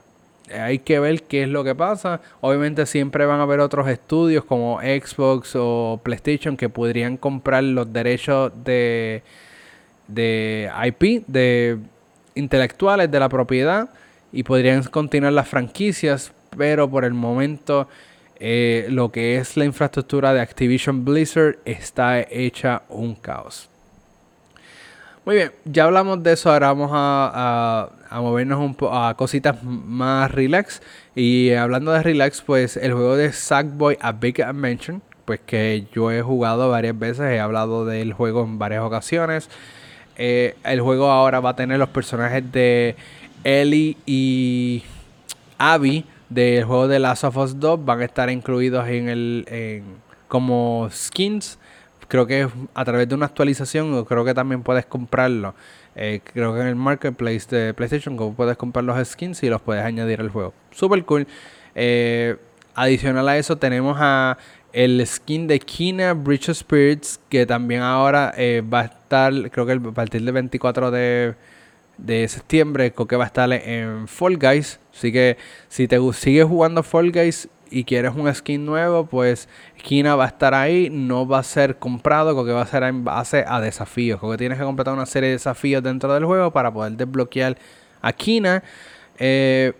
hay 0.52 0.78
que 0.78 1.00
ver 1.00 1.23
qué 1.23 1.42
es 1.42 1.49
lo 1.49 1.64
que 1.64 1.75
pasa. 1.75 2.20
Obviamente 2.40 2.87
siempre 2.87 3.26
van 3.26 3.40
a 3.40 3.44
haber 3.44 3.61
otros 3.61 3.88
estudios 3.88 4.44
como 4.44 4.80
Xbox 4.80 5.52
o 5.56 6.00
PlayStation 6.02 6.56
que 6.56 6.68
podrían 6.68 7.16
comprar 7.16 7.64
los 7.64 7.92
derechos 7.92 8.52
de, 8.64 9.23
de 10.06 10.70
IP, 10.87 11.26
de 11.26 11.78
intelectuales 12.35 13.11
de 13.11 13.18
la 13.18 13.28
propiedad 13.28 13.88
y 14.32 14.42
podrían 14.42 14.82
continuar 14.85 15.32
las 15.32 15.49
franquicias, 15.49 16.32
pero 16.56 16.88
por 16.90 17.04
el 17.04 17.14
momento 17.14 17.88
eh, 18.38 18.86
lo 18.90 19.10
que 19.10 19.36
es 19.36 19.56
la 19.56 19.64
infraestructura 19.64 20.32
de 20.34 20.40
Activision 20.40 21.04
Blizzard 21.04 21.58
está 21.64 22.20
hecha 22.20 22.82
un 22.88 23.14
caos. 23.14 23.70
Muy 25.25 25.34
bien, 25.34 25.52
ya 25.64 25.84
hablamos 25.84 26.22
de 26.22 26.34
eso, 26.34 26.52
ahora 26.52 26.68
vamos 26.68 26.90
a, 26.92 27.88
movernos 28.12 28.60
un 28.60 28.76
a 28.92 29.14
cositas 29.16 29.60
más 29.64 30.30
relax. 30.30 30.80
Y 31.16 31.52
hablando 31.52 31.90
de 31.92 32.02
relax, 32.02 32.42
pues 32.42 32.76
el 32.76 32.92
juego 32.92 33.16
de 33.16 33.32
Sackboy 33.32 33.98
A 34.00 34.12
Big 34.12 34.40
Adventure, 34.40 35.00
pues 35.25 35.40
que 35.44 35.86
yo 35.92 36.12
he 36.12 36.22
jugado 36.22 36.70
varias 36.70 36.96
veces, 36.96 37.32
he 37.32 37.40
hablado 37.40 37.84
del 37.84 38.12
juego 38.12 38.44
en 38.44 38.58
varias 38.60 38.84
ocasiones. 38.84 39.50
Eh, 40.16 40.54
el 40.62 40.80
juego 40.80 41.10
ahora 41.10 41.40
va 41.40 41.50
a 41.50 41.56
tener 41.56 41.78
los 41.78 41.88
personajes 41.88 42.52
de 42.52 42.94
Ellie 43.42 43.96
y 44.06 44.84
Abby 45.58 46.04
del 46.28 46.64
juego 46.64 46.88
de 46.88 46.99
Last 46.99 47.25
of 47.25 47.37
Us 47.37 47.59
2 47.61 47.85
van 47.85 48.00
a 48.00 48.04
estar 48.04 48.30
incluidos 48.30 48.88
en 48.88 49.09
el 49.09 49.83
como 50.28 50.88
skins 50.90 51.59
creo 52.09 52.26
que 52.26 52.49
a 52.75 52.85
través 52.85 53.09
de 53.09 53.14
una 53.14 53.26
actualización, 53.26 54.04
creo 54.04 54.25
que 54.25 54.35
también 54.35 54.62
puedes 54.62 54.87
comprarlo. 54.87 55.54
Eh, 55.95 56.21
creo 56.33 56.54
que 56.54 56.61
en 56.61 56.66
el 56.66 56.76
marketplace 56.76 57.47
de 57.49 57.75
PlayStation 57.75 58.16
como 58.16 58.35
puedes 58.35 58.56
comprar 58.56 58.85
los 58.85 59.09
skins 59.09 59.42
y 59.42 59.49
los 59.49 59.61
puedes 59.62 59.85
añadir 59.85 60.21
al 60.21 60.30
juego. 60.30 60.52
Super 60.71 61.04
cool. 61.04 61.26
Eh, 61.75 62.37
adicional 62.75 63.28
a 63.28 63.38
eso 63.38 63.56
tenemos 63.56 63.97
a 63.99 64.37
el 64.73 65.04
skin 65.06 65.47
de 65.47 65.59
Kina 65.59 66.12
Bridge 66.12 66.50
of 66.50 66.59
Spirits 66.59 67.18
que 67.30 67.47
también 67.47 67.80
ahora 67.80 68.35
eh, 68.37 68.62
va 68.62 68.80
a 68.80 68.85
estar, 68.85 69.33
creo 69.50 69.64
que 69.64 69.73
a 69.73 69.92
partir 69.92 70.23
del 70.23 70.35
24 70.35 70.90
de, 70.90 71.35
de 71.99 72.29
septiembre, 72.29 72.93
creo 72.93 73.07
que 73.07 73.17
va 73.17 73.25
a 73.25 73.26
estar 73.26 73.53
en 73.53 74.09
Fall 74.09 74.37
Guys. 74.37 74.81
Así 74.95 75.12
que 75.12 75.37
si 75.69 75.88
te 75.88 75.99
sigues 76.12 76.45
jugando 76.45 76.83
Fall 76.83 77.12
Guys 77.12 77.49
y 77.71 77.85
quieres 77.85 78.12
un 78.15 78.33
skin 78.33 78.65
nuevo, 78.65 79.07
pues 79.07 79.49
Kina 79.83 80.15
va 80.15 80.25
a 80.25 80.29
estar 80.29 80.55
ahí, 80.55 80.88
no 80.91 81.26
va 81.26 81.41
a 81.41 81.43
ser 81.43 81.76
comprado, 81.76 82.35
porque 82.35 82.53
va 82.53 82.62
a 82.62 82.67
ser 82.67 82.83
en 82.85 83.05
base 83.05 83.45
a 83.47 83.61
desafíos. 83.61 84.21
Porque 84.21 84.38
tienes 84.38 84.59
que 84.59 84.65
completar 84.65 84.95
una 84.95 85.07
serie 85.07 85.29
de 85.29 85.35
desafíos 85.35 85.83
dentro 85.83 86.12
del 86.12 86.25
juego 86.25 86.50
para 86.53 86.73
poder 86.73 86.93
desbloquear 86.93 87.57
a 88.03 88.12
Kina. 88.12 88.62
Eh, 89.19 89.73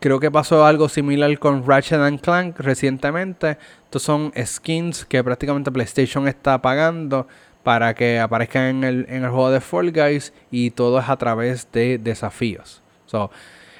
creo 0.00 0.20
que 0.20 0.30
pasó 0.30 0.64
algo 0.64 0.88
similar 0.88 1.38
con 1.38 1.66
Ratchet 1.66 2.00
and 2.00 2.20
Clank 2.20 2.58
recientemente. 2.58 3.58
Estos 3.84 4.02
son 4.02 4.32
skins 4.44 5.04
que 5.04 5.22
prácticamente 5.22 5.70
PlayStation 5.70 6.26
está 6.26 6.60
pagando 6.60 7.26
para 7.64 7.94
que 7.94 8.20
aparezcan 8.20 8.62
en 8.64 8.84
el, 8.84 9.06
en 9.08 9.24
el 9.24 9.30
juego 9.30 9.50
de 9.50 9.60
Fall 9.60 9.90
Guys 9.90 10.32
y 10.50 10.70
todo 10.70 11.00
es 11.00 11.08
a 11.08 11.16
través 11.16 11.66
de 11.72 11.98
desafíos. 11.98 12.82
So, 13.06 13.30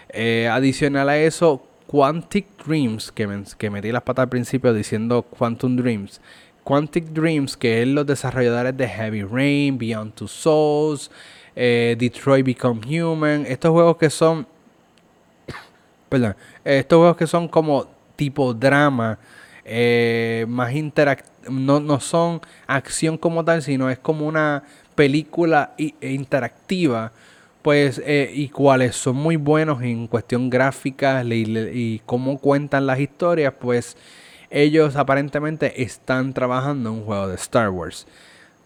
eh, 0.08 0.48
adicional 0.50 1.08
a 1.08 1.18
eso, 1.18 1.64
Quantic 1.86 2.46
Dreams, 2.64 3.12
que, 3.12 3.44
que 3.58 3.70
metí 3.70 3.92
las 3.92 4.02
patas 4.02 4.24
al 4.24 4.28
principio 4.30 4.72
diciendo 4.72 5.22
Quantum 5.22 5.76
Dreams. 5.76 6.20
Quantic 6.64 7.04
Dreams, 7.06 7.56
que 7.56 7.82
es 7.82 7.88
los 7.88 8.06
desarrolladores 8.06 8.76
de 8.76 8.88
Heavy 8.88 9.22
Rain, 9.22 9.76
Beyond 9.76 10.14
Two 10.14 10.28
Souls, 10.28 11.10
eh, 11.54 11.94
Detroit 11.98 12.46
Become 12.46 12.80
Human. 12.86 13.44
Estos 13.46 13.70
juegos 13.70 13.98
que 13.98 14.08
son. 14.08 14.46
perdón. 16.08 16.34
Estos 16.64 16.96
juegos 16.96 17.16
que 17.16 17.26
son 17.26 17.48
como 17.48 17.86
tipo 18.16 18.54
drama. 18.54 19.18
Eh, 19.64 20.46
más 20.48 20.72
interactivo. 20.72 21.33
No, 21.50 21.80
no 21.80 22.00
son 22.00 22.40
acción 22.66 23.18
como 23.18 23.44
tal, 23.44 23.62
sino 23.62 23.90
es 23.90 23.98
como 23.98 24.26
una 24.26 24.62
película 24.94 25.74
interactiva 26.00 27.12
pues 27.64 27.98
eh, 28.04 28.30
y 28.34 28.50
cuáles 28.50 28.94
son 28.94 29.16
muy 29.16 29.36
buenos 29.36 29.82
en 29.82 30.06
cuestión 30.06 30.50
gráfica 30.50 31.24
y, 31.24 32.02
cómo 32.04 32.36
cuentan 32.36 32.86
las 32.86 33.00
historias, 33.00 33.54
pues 33.58 33.96
ellos 34.50 34.96
aparentemente 34.96 35.82
están 35.82 36.34
trabajando 36.34 36.90
en 36.90 36.96
un 36.96 37.04
juego 37.06 37.28
de 37.28 37.36
Star 37.36 37.70
Wars. 37.70 38.06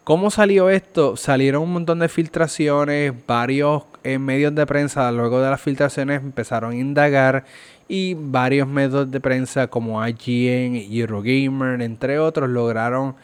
¿Cómo 0.03 0.33
salió 0.33 0.69
esto? 0.69 1.17
Salieron 1.17 1.63
un 1.63 1.75
montón 1.75 2.01
de 2.01 2.09
filtraciones, 2.09 3.13
varios 3.25 3.85
eh, 4.03 4.19
medios 4.19 4.53
de 4.57 4.67
prensa 4.67 5.13
luego 5.13 5.41
de 5.41 5.51
las 5.51 5.61
filtraciones 5.61 6.21
empezaron 6.21 6.73
a 6.73 6.77
indagar 6.77 7.45
y 7.89 8.15
varios 8.15 8.69
medios 8.69 9.11
de 9.11 9.19
prensa 9.19 9.67
como 9.67 10.07
IGN 10.07 10.77
Eurogamer, 10.93 11.81
entre 11.81 12.19
otros, 12.19 12.49
lograron 12.49 13.17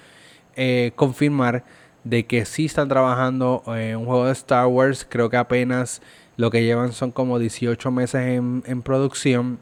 eh, 0.56 0.92
confirmar 0.96 1.64
de 2.02 2.24
que 2.26 2.44
sí 2.46 2.66
están 2.66 2.88
trabajando 2.88 3.62
en 3.66 3.96
un 3.98 4.06
juego 4.06 4.26
de 4.26 4.32
Star 4.32 4.66
Wars. 4.66 5.06
Creo 5.08 5.28
que 5.28 5.36
apenas 5.36 6.00
lo 6.36 6.50
que 6.50 6.64
llevan 6.64 6.92
son 6.92 7.10
como 7.12 7.38
18 7.38 7.90
meses 7.90 8.20
en, 8.24 8.82
producción. 8.82 9.58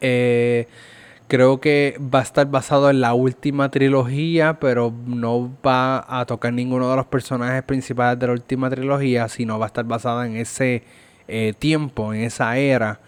Eh, 0.00 0.68
creo 1.28 1.60
que 1.60 1.96
va 2.00 2.20
a 2.20 2.22
estar 2.22 2.48
basado 2.50 2.88
en 2.90 3.00
la 3.00 3.14
última 3.14 3.70
trilogía, 3.70 4.58
pero 4.60 4.92
no 5.06 5.50
va 5.64 6.04
a 6.08 6.24
tocar 6.24 6.52
ninguno 6.52 6.88
de 6.88 6.96
los 6.96 7.06
personajes 7.06 7.62
principales 7.64 8.18
de 8.18 8.26
la 8.28 8.32
última 8.34 8.70
trilogía, 8.70 9.28
sino 9.28 9.58
va 9.58 9.66
a 9.66 9.68
estar 9.68 9.84
basada 9.84 10.26
en 10.26 10.36
ese 10.36 10.84
eh, 11.28 11.52
tiempo, 11.58 12.14
en 12.14 12.22
esa 12.22 12.56
era. 12.56 13.00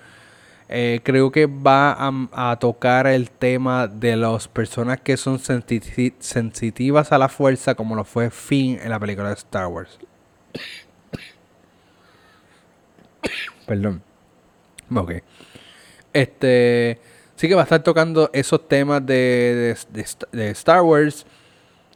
Eh, 0.75 1.01
creo 1.03 1.31
que 1.31 1.45
va 1.45 1.95
a, 2.33 2.59
tocar 2.59 3.07
el 3.07 3.31
tema 3.31 3.87
de 3.87 4.17
las 4.17 4.49
personas 4.49 4.99
que 5.03 5.19
son 5.19 5.39
sensitivas 5.39 7.13
a 7.13 7.19
la 7.19 7.29
fuerza, 7.29 7.75
como 7.75 7.95
lo 7.95 8.05
fue 8.05 8.31
Finn 8.31 8.81
en 8.83 8.89
la 8.89 8.99
película 8.99 9.29
de 9.29 9.35
Star 9.35 9.67
Wars. 9.67 9.99
Perdón. 13.67 14.03
Ok. 14.95 15.13
Este. 16.15 16.99
Sí 17.37 17.49
que 17.49 17.55
va 17.55 17.61
a 17.61 17.65
estar 17.65 17.83
tocando 17.83 18.31
esos 18.33 18.67
temas 18.67 19.05
de, 19.05 19.77
de 20.33 20.51
Star 20.53 20.81
Wars. 20.81 21.27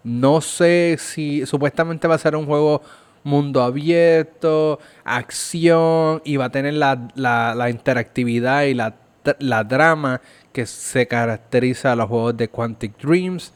No 0.05 0.43
sé 0.43 0.97
si 0.99 1.47
supuestamente 1.47 2.07
va 2.07 2.17
a 2.17 2.19
ser 2.19 2.37
un 2.37 2.45
juego 2.45 2.83
mundo 3.27 3.63
abierto, 3.63 4.79
acción 5.05 6.23
y 6.25 6.37
va 6.37 6.47
a 6.47 6.51
tener 6.51 6.75
la, 6.75 7.67
interactividad 7.69 8.63
y 8.63 8.75
la, 8.75 8.95
la, 9.41 9.65
drama 9.65 10.21
que 10.53 10.65
se 10.65 11.07
caracteriza 11.09 11.93
a 11.93 11.97
los 11.97 12.09
juegos 12.09 12.37
de 12.37 12.49
Quantic 12.49 12.97
Dreams. 12.99 13.53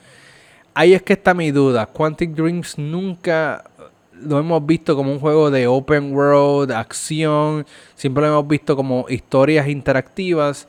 Ahí 0.74 0.92
es 0.92 1.02
que 1.02 1.12
está 1.12 1.34
mi 1.34 1.52
duda. 1.52 1.86
Quantic 1.86 2.30
Dreams 2.32 2.78
nunca 2.78 3.64
lo 4.12 4.38
hemos 4.38 4.66
visto 4.66 4.96
como 4.96 5.12
un 5.12 5.20
juego 5.20 5.50
de 5.50 5.66
open 5.68 6.12
world, 6.14 6.72
acción. 6.72 7.64
Siempre 7.94 8.22
lo 8.22 8.28
hemos 8.28 8.48
visto 8.48 8.74
como 8.74 9.06
historias 9.08 9.68
interactivas. 9.68 10.66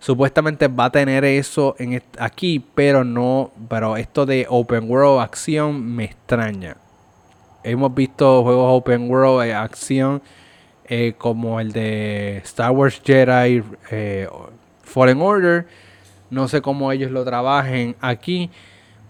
Supuestamente 0.00 0.68
va 0.68 0.86
a 0.86 0.90
tener 0.90 1.24
eso 1.24 1.76
en 1.78 2.02
aquí, 2.18 2.62
pero 2.74 3.04
no, 3.04 3.52
pero 3.68 3.96
esto 3.96 4.26
de 4.26 4.46
open 4.50 4.90
world, 4.90 5.20
acción 5.20 5.94
me 5.94 6.04
extraña 6.04 6.76
hemos 7.64 7.94
visto 7.94 8.42
juegos 8.42 8.66
open 8.68 9.10
world 9.10 9.42
de 9.42 9.54
acción 9.54 10.22
eh, 10.86 11.14
como 11.16 11.60
el 11.60 11.72
de 11.72 12.38
Star 12.44 12.70
Wars 12.70 13.00
Jedi 13.02 13.62
eh, 13.90 14.28
Fallen 14.82 15.20
Order. 15.20 15.66
No 16.30 16.46
sé 16.46 16.60
cómo 16.60 16.92
ellos 16.92 17.10
lo 17.10 17.24
trabajen 17.24 17.96
aquí, 18.00 18.50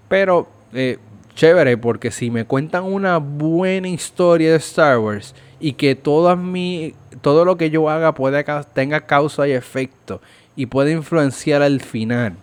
pero 0.08 0.48
eh, 0.72 0.98
chévere 1.34 1.76
porque 1.76 2.10
si 2.10 2.30
me 2.30 2.44
cuentan 2.44 2.84
una 2.84 3.18
buena 3.18 3.88
historia 3.88 4.52
de 4.52 4.56
Star 4.58 4.98
Wars 4.98 5.34
y 5.58 5.72
que 5.72 5.94
todo, 5.94 6.36
mi, 6.36 6.94
todo 7.22 7.44
lo 7.44 7.56
que 7.56 7.70
yo 7.70 7.88
haga 7.90 8.14
pueda, 8.14 8.62
tenga 8.62 9.00
causa 9.00 9.48
y 9.48 9.52
efecto 9.52 10.20
y 10.54 10.66
pueda 10.66 10.90
influenciar 10.90 11.62
al 11.62 11.80
final 11.80 12.34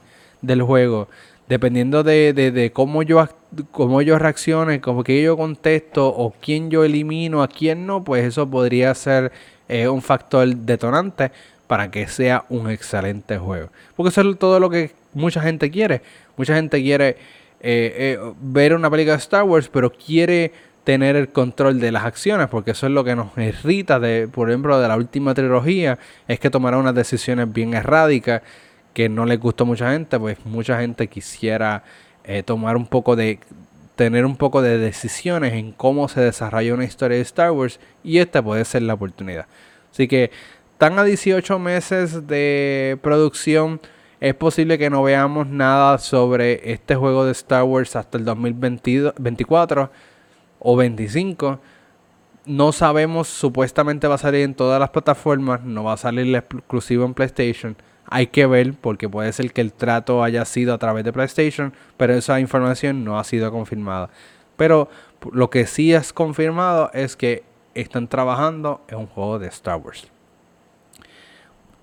del 0.41 0.61
juego, 0.63 1.07
dependiendo 1.51 2.01
de, 2.01 2.31
de, 2.31 2.71
cómo, 2.71 3.03
yo, 3.03 3.27
cómo 3.71 4.01
yo 4.01 4.17
reaccione, 4.17 4.79
cómo 4.79 5.03
que 5.03 5.21
yo 5.21 5.35
contesto 5.35 6.07
o 6.07 6.31
quién 6.31 6.71
yo 6.71 6.85
elimino, 6.85 7.43
a 7.43 7.49
quién 7.49 7.85
no, 7.85 8.05
pues 8.05 8.23
eso 8.23 8.49
podría 8.49 8.95
ser 8.95 9.33
eh, 9.67 9.89
un 9.89 10.01
factor 10.01 10.47
detonante 10.47 11.29
para 11.67 11.91
que 11.91 12.07
sea 12.07 12.45
un 12.47 12.69
excelente 12.69 13.37
juego. 13.37 13.67
Porque 13.97 14.11
eso 14.11 14.21
es 14.21 14.39
todo 14.39 14.61
lo 14.61 14.69
que 14.69 14.91
mucha 15.11 15.41
gente 15.41 15.69
quiere. 15.69 16.01
Mucha 16.37 16.55
gente 16.55 16.81
quiere 16.81 17.09
eh, 17.09 17.17
eh, 17.59 18.19
ver 18.39 18.73
una 18.73 18.89
película 18.89 19.17
de 19.17 19.19
Star 19.19 19.43
Wars, 19.43 19.67
pero 19.67 19.91
quiere 19.91 20.53
tener 20.85 21.17
el 21.17 21.33
control 21.33 21.81
de 21.81 21.91
las 21.91 22.05
acciones, 22.05 22.47
porque 22.47 22.71
eso 22.71 22.85
es 22.85 22.93
lo 22.93 23.03
que 23.03 23.13
nos 23.13 23.37
irrita, 23.37 23.99
de, 23.99 24.29
por 24.29 24.49
ejemplo, 24.49 24.79
de 24.79 24.87
la 24.87 24.95
última 24.95 25.33
trilogía, 25.33 25.99
es 26.29 26.39
que 26.39 26.49
tomaron 26.49 26.79
unas 26.79 26.95
decisiones 26.95 27.51
bien 27.51 27.73
erráticas 27.73 28.41
que 28.93 29.09
no 29.09 29.25
le 29.25 29.37
gustó 29.37 29.63
a 29.63 29.67
mucha 29.67 29.91
gente, 29.91 30.19
pues 30.19 30.37
mucha 30.45 30.79
gente 30.79 31.07
quisiera 31.07 31.83
eh, 32.23 32.43
tomar 32.43 32.77
un 32.77 32.85
poco 32.85 33.15
de 33.15 33.39
tener 33.95 34.25
un 34.25 34.35
poco 34.35 34.61
de 34.61 34.77
decisiones 34.77 35.53
en 35.53 35.73
cómo 35.73 36.07
se 36.07 36.21
desarrolla 36.21 36.73
una 36.73 36.85
historia 36.85 37.17
de 37.17 37.23
Star 37.23 37.51
Wars 37.51 37.79
y 38.03 38.17
esta 38.17 38.41
puede 38.41 38.65
ser 38.65 38.81
la 38.83 38.95
oportunidad. 38.95 39.45
Así 39.91 40.07
que 40.07 40.31
están 40.71 40.97
a 40.97 41.03
18 41.03 41.59
meses 41.59 42.25
de 42.25 42.97
producción, 43.03 43.79
es 44.19 44.33
posible 44.33 44.77
que 44.77 44.89
no 44.89 45.03
veamos 45.03 45.47
nada 45.47 45.97
sobre 45.99 46.71
este 46.71 46.95
juego 46.95 47.25
de 47.25 47.31
Star 47.33 47.63
Wars 47.63 47.95
hasta 47.95 48.17
el 48.17 48.25
2024 48.25 49.91
o 50.59 50.75
25. 50.75 51.59
No 52.45 52.71
sabemos, 52.71 53.27
supuestamente 53.27 54.07
va 54.07 54.15
a 54.15 54.17
salir 54.17 54.41
en 54.41 54.55
todas 54.55 54.79
las 54.79 54.89
plataformas, 54.89 55.63
no 55.63 55.83
va 55.83 55.93
a 55.93 55.97
salir 55.97 56.35
exclusivo 56.35 57.05
en 57.05 57.13
PlayStation. 57.13 57.75
Hay 58.13 58.27
que 58.27 58.45
ver 58.45 58.73
porque 58.73 59.07
puede 59.07 59.31
ser 59.31 59.53
que 59.53 59.61
el 59.61 59.71
trato 59.71 60.21
haya 60.21 60.43
sido 60.43 60.73
a 60.73 60.77
través 60.77 61.05
de 61.05 61.13
PlayStation, 61.13 61.73
pero 61.95 62.13
esa 62.13 62.41
información 62.41 63.05
no 63.05 63.17
ha 63.17 63.23
sido 63.23 63.49
confirmada. 63.51 64.09
Pero 64.57 64.89
lo 65.31 65.49
que 65.49 65.65
sí 65.65 65.93
es 65.93 66.11
confirmado 66.11 66.91
es 66.93 67.15
que 67.15 67.43
están 67.73 68.09
trabajando 68.09 68.81
en 68.89 68.97
un 68.97 69.07
juego 69.07 69.39
de 69.39 69.47
Star 69.47 69.77
Wars. 69.77 70.11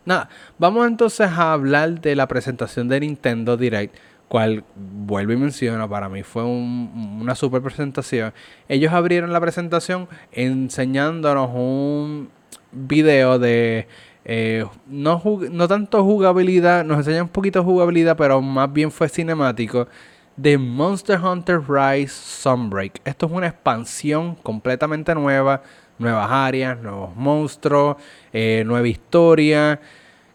Nada, 0.05 0.29
vamos 0.59 0.87
entonces 0.87 1.31
a 1.31 1.55
hablar 1.55 2.01
de 2.03 2.15
la 2.15 2.29
presentación 2.29 2.89
de 2.89 3.01
Nintendo 3.01 3.57
Direct, 3.57 3.97
cual 4.29 4.65
vuelvo 4.75 5.33
y 5.33 5.37
menciono, 5.39 5.89
para 5.89 6.11
mí 6.11 6.23
fue 6.25 6.45
una 6.45 7.35
super 7.35 7.63
presentación. 7.63 8.35
Ellos 8.69 8.93
abrieron 8.93 9.33
la 9.33 9.41
presentación 9.41 10.09
enseñándonos 10.33 11.51
un 11.55 12.29
video 12.71 13.39
de 13.39 13.89
eh, 14.31 14.63
no, 14.87 15.23
no 15.51 15.69
tanto 15.69 16.05
jugabilidad, 16.05 16.85
nos 16.85 16.99
enseñan 16.99 17.23
un 17.23 17.29
poquito 17.31 17.65
jugabilidad, 17.65 18.15
pero 18.15 18.43
más 18.43 18.71
bien 18.71 18.91
fue 18.91 19.09
cinemático 19.09 19.89
de 20.37 20.59
Monster 20.59 21.19
Hunter 21.19 21.63
Rise 21.67 22.15
Sunbreak. 22.15 23.01
Esto 23.07 23.25
es 23.25 23.33
una 23.33 23.47
expansión 23.47 24.35
completamente 24.35 25.15
nueva, 25.15 25.63
nuevas 25.99 26.31
áreas, 26.31 26.79
nuevos 26.79 27.17
monstruos, 27.17 27.97
eh, 28.35 28.65
nueva 28.67 28.87
historia 28.87 29.81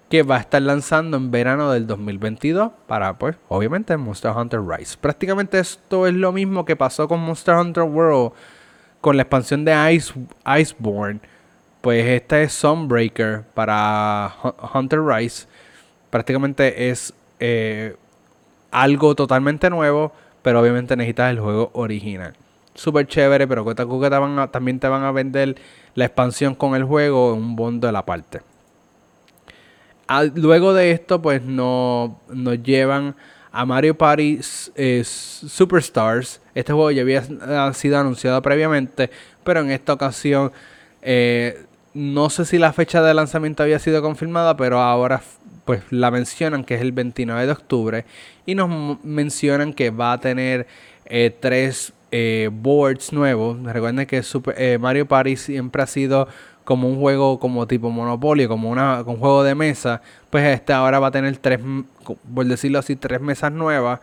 que 0.09 0.23
va 0.23 0.37
a 0.37 0.39
estar 0.39 0.61
lanzando 0.63 1.15
en 1.15 1.29
verano 1.29 1.71
del 1.71 1.85
2022 1.85 2.71
para, 2.87 3.19
pues, 3.19 3.35
obviamente 3.47 3.95
Monster 3.95 4.31
Hunter 4.31 4.61
Rise. 4.61 4.97
Prácticamente 4.99 5.59
esto 5.59 6.07
es 6.07 6.15
lo 6.15 6.31
mismo 6.31 6.65
que 6.65 6.75
pasó 6.75 7.07
con 7.07 7.19
Monster 7.19 7.55
Hunter 7.57 7.83
World 7.83 8.31
con 9.01 9.17
la 9.17 9.21
expansión 9.21 9.63
de 9.65 9.93
Ice, 9.93 10.13
Iceborne. 10.45 11.19
Pues 11.83 12.05
esta 12.05 12.41
es 12.41 12.53
Sunbreaker 12.53 13.43
para 13.53 14.33
Hunter 14.73 15.01
Rise. 15.03 15.47
Prácticamente 16.09 16.89
es 16.89 17.13
eh, 17.41 17.97
algo 18.71 19.15
totalmente 19.15 19.69
nuevo, 19.69 20.13
pero 20.41 20.61
obviamente 20.61 20.95
necesitas 20.95 21.31
el 21.31 21.41
juego 21.41 21.71
original. 21.73 22.35
Súper 22.73 23.05
chévere, 23.07 23.49
pero 23.49 23.65
que 23.65 23.75
también 23.75 24.79
te 24.79 24.87
van 24.87 25.03
a 25.03 25.11
vender 25.11 25.57
la 25.93 26.05
expansión 26.05 26.55
con 26.55 26.73
el 26.73 26.85
juego 26.85 27.33
en 27.33 27.39
un 27.39 27.55
bondo 27.57 27.85
de 27.87 27.91
la 27.91 28.05
parte. 28.05 28.39
Ah, 30.07 30.23
luego 30.23 30.73
de 30.73 30.91
esto, 30.91 31.21
pues 31.21 31.43
nos 31.43 32.13
llevan 32.63 33.13
a 33.51 33.65
Mario 33.65 33.97
Party 33.97 34.39
eh, 34.75 35.03
Superstars. 35.03 36.39
Este 36.55 36.71
juego 36.71 36.91
ya 36.91 37.01
había 37.01 37.73
sido 37.73 37.99
anunciado 37.99 38.41
previamente, 38.41 39.09
pero 39.43 39.59
en 39.59 39.71
esta 39.71 39.91
ocasión 39.91 40.49
eh, 41.01 41.65
no 41.93 42.29
sé 42.29 42.45
si 42.45 42.57
la 42.57 42.73
fecha 42.73 43.01
de 43.01 43.13
lanzamiento 43.13 43.63
había 43.63 43.79
sido 43.79 44.01
confirmada, 44.01 44.57
pero 44.57 44.79
ahora 44.79 45.21
pues 45.65 45.81
la 45.91 46.11
mencionan 46.11 46.63
que 46.63 46.75
es 46.75 46.81
el 46.81 46.91
29 46.91 47.45
de 47.45 47.51
octubre 47.51 48.05
y 48.45 48.55
nos 48.55 49.03
mencionan 49.03 49.73
que 49.73 49.91
va 49.91 50.13
a 50.13 50.19
tener 50.19 50.67
eh, 51.05 51.35
tres 51.39 51.93
eh, 52.11 52.49
boards 52.51 53.13
nuevos. 53.13 53.61
Recuerden 53.63 54.05
que 54.05 54.21
eh, 54.57 54.77
Mario 54.79 55.07
Party 55.07 55.35
siempre 55.35 55.83
ha 55.83 55.87
sido 55.87 56.27
como 56.63 56.87
un 56.87 56.99
juego 56.99 57.39
como 57.39 57.67
tipo 57.67 57.89
Monopoly, 57.89 58.47
como 58.47 58.69
una, 58.69 59.01
un 59.01 59.17
juego 59.17 59.43
de 59.43 59.55
mesa. 59.55 60.01
Pues 60.29 60.45
este 60.45 60.73
ahora 60.73 60.99
va 60.99 61.07
a 61.07 61.11
tener 61.11 61.37
tres, 61.37 61.59
por 62.33 62.45
decirlo 62.45 62.79
así, 62.79 62.95
tres 62.95 63.21
mesas 63.21 63.51
nuevas. 63.51 63.99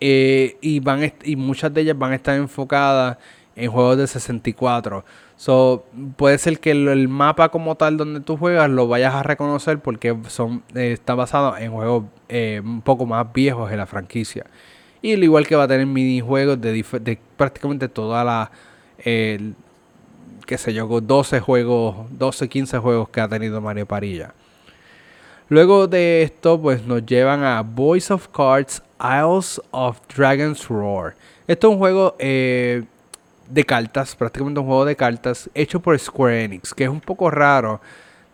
y, 0.00 0.80
van 0.80 1.12
y 1.24 1.36
muchas 1.36 1.72
de 1.72 1.80
ellas 1.82 1.98
van 1.98 2.12
a 2.12 2.16
estar 2.16 2.36
enfocadas 2.36 3.18
en 3.56 3.70
juegos 3.70 3.98
de 3.98 4.06
64. 4.06 5.04
So, 5.36 5.84
puede 6.16 6.38
ser 6.38 6.60
que 6.60 6.70
el, 6.70 7.08
mapa 7.08 7.48
como 7.48 7.74
tal 7.74 7.96
donde 7.96 8.20
tú 8.20 8.36
juegas 8.36 8.70
lo 8.70 8.86
vayas 8.86 9.14
a 9.14 9.22
reconocer 9.22 9.80
porque 9.80 10.16
son, 10.28 10.62
eh, 10.74 10.92
está 10.92 11.14
basado 11.14 11.56
en 11.56 11.72
juegos 11.72 12.04
eh, 12.28 12.60
un 12.64 12.82
poco 12.82 13.06
más 13.06 13.32
viejos 13.32 13.70
de 13.70 13.76
la 13.76 13.86
franquicia. 13.86 14.46
Y 15.02 15.14
al 15.14 15.24
igual 15.24 15.46
que 15.46 15.56
va 15.56 15.64
a 15.64 15.68
tener 15.68 15.86
minijuegos 15.86 16.60
de, 16.60 16.72
de 17.00 17.18
prácticamente 17.36 17.88
toda 17.88 18.24
la, 18.24 18.50
qué 20.46 20.58
sé 20.58 20.72
yo, 20.72 20.86
12 20.86 21.40
juegos, 21.40 21.96
12, 22.10 22.48
15 22.48 22.78
juegos 22.78 23.08
que 23.08 23.20
ha 23.20 23.28
tenido 23.28 23.60
Mario 23.60 23.86
Parilla. 23.86 24.34
Luego 25.48 25.86
de 25.86 26.22
esto, 26.22 26.60
pues 26.60 26.84
nos 26.84 27.06
llevan 27.06 27.44
a 27.44 27.62
Voice 27.62 28.12
of 28.12 28.28
Cards 28.28 28.82
Isles 29.00 29.60
of 29.70 30.00
Dragon's 30.16 30.68
Roar. 30.68 31.14
Esto 31.46 31.68
es 31.68 31.72
un 31.72 31.78
juego 31.78 32.16
eh, 32.18 32.82
de 33.48 33.64
cartas, 33.64 34.14
prácticamente 34.16 34.60
un 34.60 34.66
juego 34.66 34.84
de 34.84 34.96
cartas 34.96 35.50
hecho 35.54 35.80
por 35.80 35.98
Square 35.98 36.44
Enix, 36.44 36.74
que 36.74 36.84
es 36.84 36.90
un 36.90 37.00
poco 37.00 37.30
raro 37.30 37.80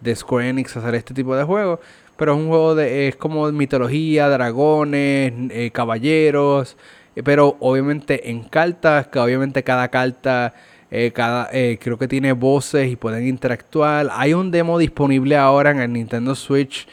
de 0.01 0.14
Square 0.14 0.48
Enix 0.48 0.77
hacer 0.77 0.94
este 0.94 1.14
tipo 1.14 1.37
de 1.37 1.44
juego, 1.44 1.81
pero 2.16 2.33
es 2.33 2.38
un 2.38 2.48
juego 2.48 2.75
de 2.75 3.09
es 3.09 3.16
como 3.16 3.51
mitología, 3.53 4.29
dragones, 4.29 5.33
eh, 5.51 5.70
caballeros, 5.72 6.77
eh, 7.16 7.22
pero 7.22 7.57
obviamente 7.61 8.31
en 8.31 8.44
cartas, 8.44 9.09
que 9.09 9.18
obviamente 9.18 9.62
cada 9.62 9.88
carta 9.88 10.55
eh, 10.90 11.11
cada, 11.12 11.48
creo 11.51 11.96
que 11.96 12.07
tiene 12.07 12.33
voces 12.33 12.90
y 12.90 12.96
pueden 12.96 13.27
interactuar. 13.27 14.11
Hay 14.12 14.35
un 14.35 14.51
demo 14.51 14.79
disponible 14.79 15.37
ahora 15.37 15.70
en 15.70 15.81
el 15.81 15.92
Nintendo 15.92 16.35
Switch 16.35 16.87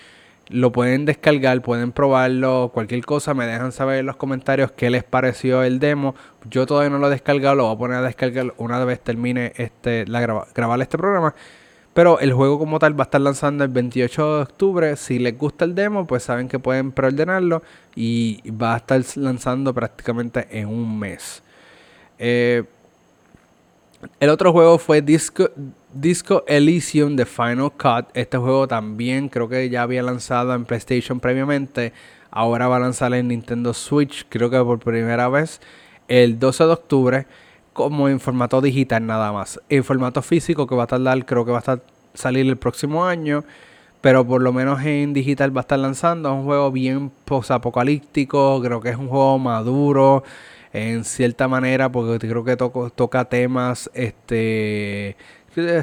lo 0.50 0.72
pueden 0.72 1.06
descargar, 1.06 1.62
pueden 1.62 1.92
probarlo, 1.92 2.72
cualquier 2.74 3.06
cosa, 3.06 3.34
me 3.34 3.46
dejan 3.46 3.72
saber 3.72 4.00
en 4.00 4.08
los 4.08 4.16
comentarios 4.16 4.72
qué 4.72 4.90
les 4.90 5.04
pareció 5.04 5.64
el 5.64 5.80
demo. 5.80 6.16
Yo 6.50 6.66
todavía 6.66 6.90
no 6.90 6.98
lo 6.98 7.08
he 7.08 7.12
descargado, 7.12 7.56
lo 7.56 7.66
voy 7.66 7.76
a 7.76 7.78
poner 7.78 7.98
a 7.98 8.02
descargar 8.02 8.54
una 8.58 8.84
vez 8.84 9.00
termine 9.00 9.54
este, 9.58 10.08
la 10.08 10.22
grabar 10.22 10.82
este 10.82 10.98
programa. 10.98 11.36
Pero 11.94 12.20
el 12.20 12.34
juego 12.34 12.60
como 12.60 12.80
tal 12.80 12.98
va 13.00 13.04
a 13.04 13.08
estar 13.08 13.22
lanzando 13.22 13.64
el 13.64 13.70
28 13.70 14.36
de 14.36 14.42
octubre. 14.42 14.96
Si 14.96 15.20
les 15.20 15.38
gusta 15.38 15.66
el 15.66 15.76
demo, 15.76 16.08
pues 16.08 16.24
saben 16.24 16.48
que 16.48 16.60
pueden 16.60 16.92
preordenarlo 16.92 17.62
y 17.96 18.42
va 18.52 18.76
a 18.76 18.78
estar 18.78 19.02
lanzando 19.16 19.74
prácticamente 19.74 20.48
en 20.52 20.68
un 20.68 20.98
mes. 20.98 21.44
Eh, 22.18 22.64
el 24.20 24.30
otro 24.30 24.52
juego 24.52 24.78
fue 24.78 25.02
Disco, 25.02 25.50
Disco 25.94 26.44
Elysium 26.48 27.16
The 27.16 27.26
Final 27.26 27.72
Cut. 27.72 28.12
Este 28.14 28.38
juego 28.38 28.68
también 28.68 29.28
creo 29.28 29.50
que 29.50 29.70
ya 29.70 29.82
había 29.82 30.04
lanzado 30.04 30.54
en 30.54 30.66
PlayStation 30.66 31.20
previamente. 31.20 31.94
Ahora 32.30 32.68
va 32.68 32.76
a 32.76 32.80
lanzar 32.80 33.12
en 33.16 33.30
Nintendo 33.30 33.74
Switch, 33.74 34.28
creo 34.30 34.52
que 34.52 34.60
por 34.60 34.78
primera 34.78 35.30
vez, 35.30 35.62
el 36.08 36.38
12 36.38 36.66
de 36.66 36.72
octubre, 36.72 37.28
como 37.74 38.08
en 38.08 38.20
formato 38.20 38.62
digital 38.62 39.04
nada 39.08 39.32
más. 39.32 39.60
En 39.68 39.84
formato 39.84 40.22
físico, 40.22 40.68
que 40.68 40.76
va 40.76 40.84
a 40.84 40.88
tardar, 40.88 41.26
creo 41.26 41.44
que 41.44 41.52
va 41.52 41.58
a 41.58 41.62
estar, 41.62 41.82
salir 42.14 42.46
el 42.46 42.58
próximo 42.58 43.06
año. 43.06 43.44
Pero 44.02 44.26
por 44.26 44.42
lo 44.44 44.54
menos 44.54 44.82
en 44.86 45.14
digital 45.14 45.56
va 45.56 45.62
a 45.62 45.64
estar 45.64 45.80
lanzando. 45.80 46.30
Es 46.30 46.36
un 46.36 46.46
juego 46.46 46.72
bien 46.72 47.12
post-apocalíptico. 47.26 48.62
Creo 48.62 48.80
que 48.80 48.90
es 48.90 48.96
un 48.96 49.08
juego 49.08 49.40
maduro 49.40 50.24
en 50.72 51.04
cierta 51.04 51.48
manera, 51.48 51.92
porque 51.92 52.28
creo 52.28 52.44
que 52.44 52.56
toca 52.56 53.26
temas, 53.26 53.90
este, 53.94 55.18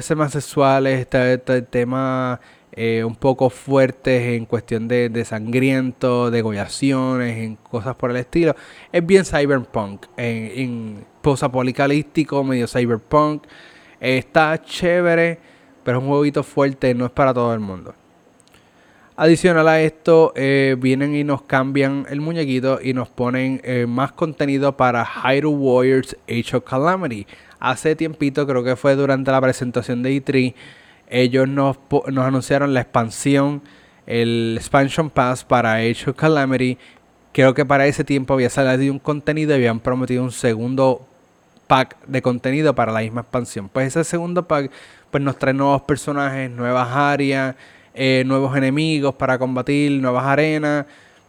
temas 0.07 0.31
sexuales, 0.31 0.99
este, 0.99 1.61
temas 1.63 2.39
eh, 2.71 3.03
un 3.03 3.15
poco 3.15 3.49
fuertes 3.49 4.21
en 4.35 4.45
cuestión 4.45 4.87
de, 4.87 5.09
de 5.09 5.25
sangriento, 5.25 6.29
degollaciones, 6.29 7.37
en 7.37 7.55
cosas 7.55 7.95
por 7.95 8.11
el 8.11 8.17
estilo. 8.17 8.55
Es 8.91 9.05
bien 9.05 9.25
cyberpunk, 9.25 10.05
en, 10.15 10.51
en 10.55 11.05
post-apocalíptico, 11.21 12.43
medio 12.43 12.67
cyberpunk. 12.67 13.43
está 13.99 14.61
chévere, 14.61 15.39
pero 15.83 15.97
es 15.97 16.03
un 16.03 16.09
jueguito 16.09 16.43
fuerte, 16.43 16.93
no 16.93 17.05
es 17.05 17.11
para 17.11 17.33
todo 17.33 17.53
el 17.53 17.59
mundo. 17.59 17.95
Adicional 19.19 19.67
a 19.67 19.81
esto, 19.81 20.31
eh, 20.35 20.75
vienen 20.77 21.15
y 21.15 21.23
nos 21.23 21.41
cambian 21.41 22.05
el 22.07 22.21
muñequito 22.21 22.79
y 22.79 22.93
nos 22.93 23.09
ponen 23.09 23.59
eh, 23.63 23.87
más 23.87 24.11
contenido 24.11 24.77
para 24.77 25.03
Hyrule 25.03 25.57
Warriors 25.57 26.15
Age 26.29 26.57
of 26.57 26.63
Calamity. 26.63 27.25
Hace 27.59 27.95
tiempito, 27.95 28.45
creo 28.45 28.63
que 28.63 28.75
fue 28.75 28.95
durante 28.95 29.31
la 29.31 29.41
presentación 29.41 30.03
de 30.03 30.23
E3, 30.23 30.53
ellos 31.09 31.47
nos, 31.47 31.77
nos 32.07 32.25
anunciaron 32.25 32.73
la 32.73 32.81
expansión, 32.81 33.61
el 34.05 34.55
Expansion 34.57 35.09
Pass 35.09 35.43
para 35.43 35.75
Age 35.75 36.09
of 36.09 36.15
Calamity. 36.15 36.77
Creo 37.33 37.53
que 37.53 37.65
para 37.65 37.87
ese 37.87 38.03
tiempo 38.03 38.33
había 38.33 38.49
salido 38.49 38.91
un 38.91 38.99
contenido 38.99 39.51
y 39.51 39.55
habían 39.55 39.79
prometido 39.79 40.23
un 40.23 40.31
segundo 40.31 41.05
pack 41.67 41.97
de 42.07 42.21
contenido 42.21 42.73
para 42.75 42.91
la 42.91 43.01
misma 43.01 43.21
expansión. 43.21 43.69
Pues 43.69 43.87
ese 43.87 44.03
segundo 44.03 44.47
pack 44.47 44.71
pues 45.11 45.23
nos 45.23 45.37
trae 45.37 45.53
nuevos 45.53 45.81
personajes, 45.83 46.49
nuevas 46.49 46.89
áreas 46.91 47.55
eh, 47.99 48.21
nuevos 48.27 48.55
enemigos 48.55 49.15
para 49.15 49.39
combatir, 49.39 49.91
nuevas 49.99 50.23
arenas, 50.23 50.85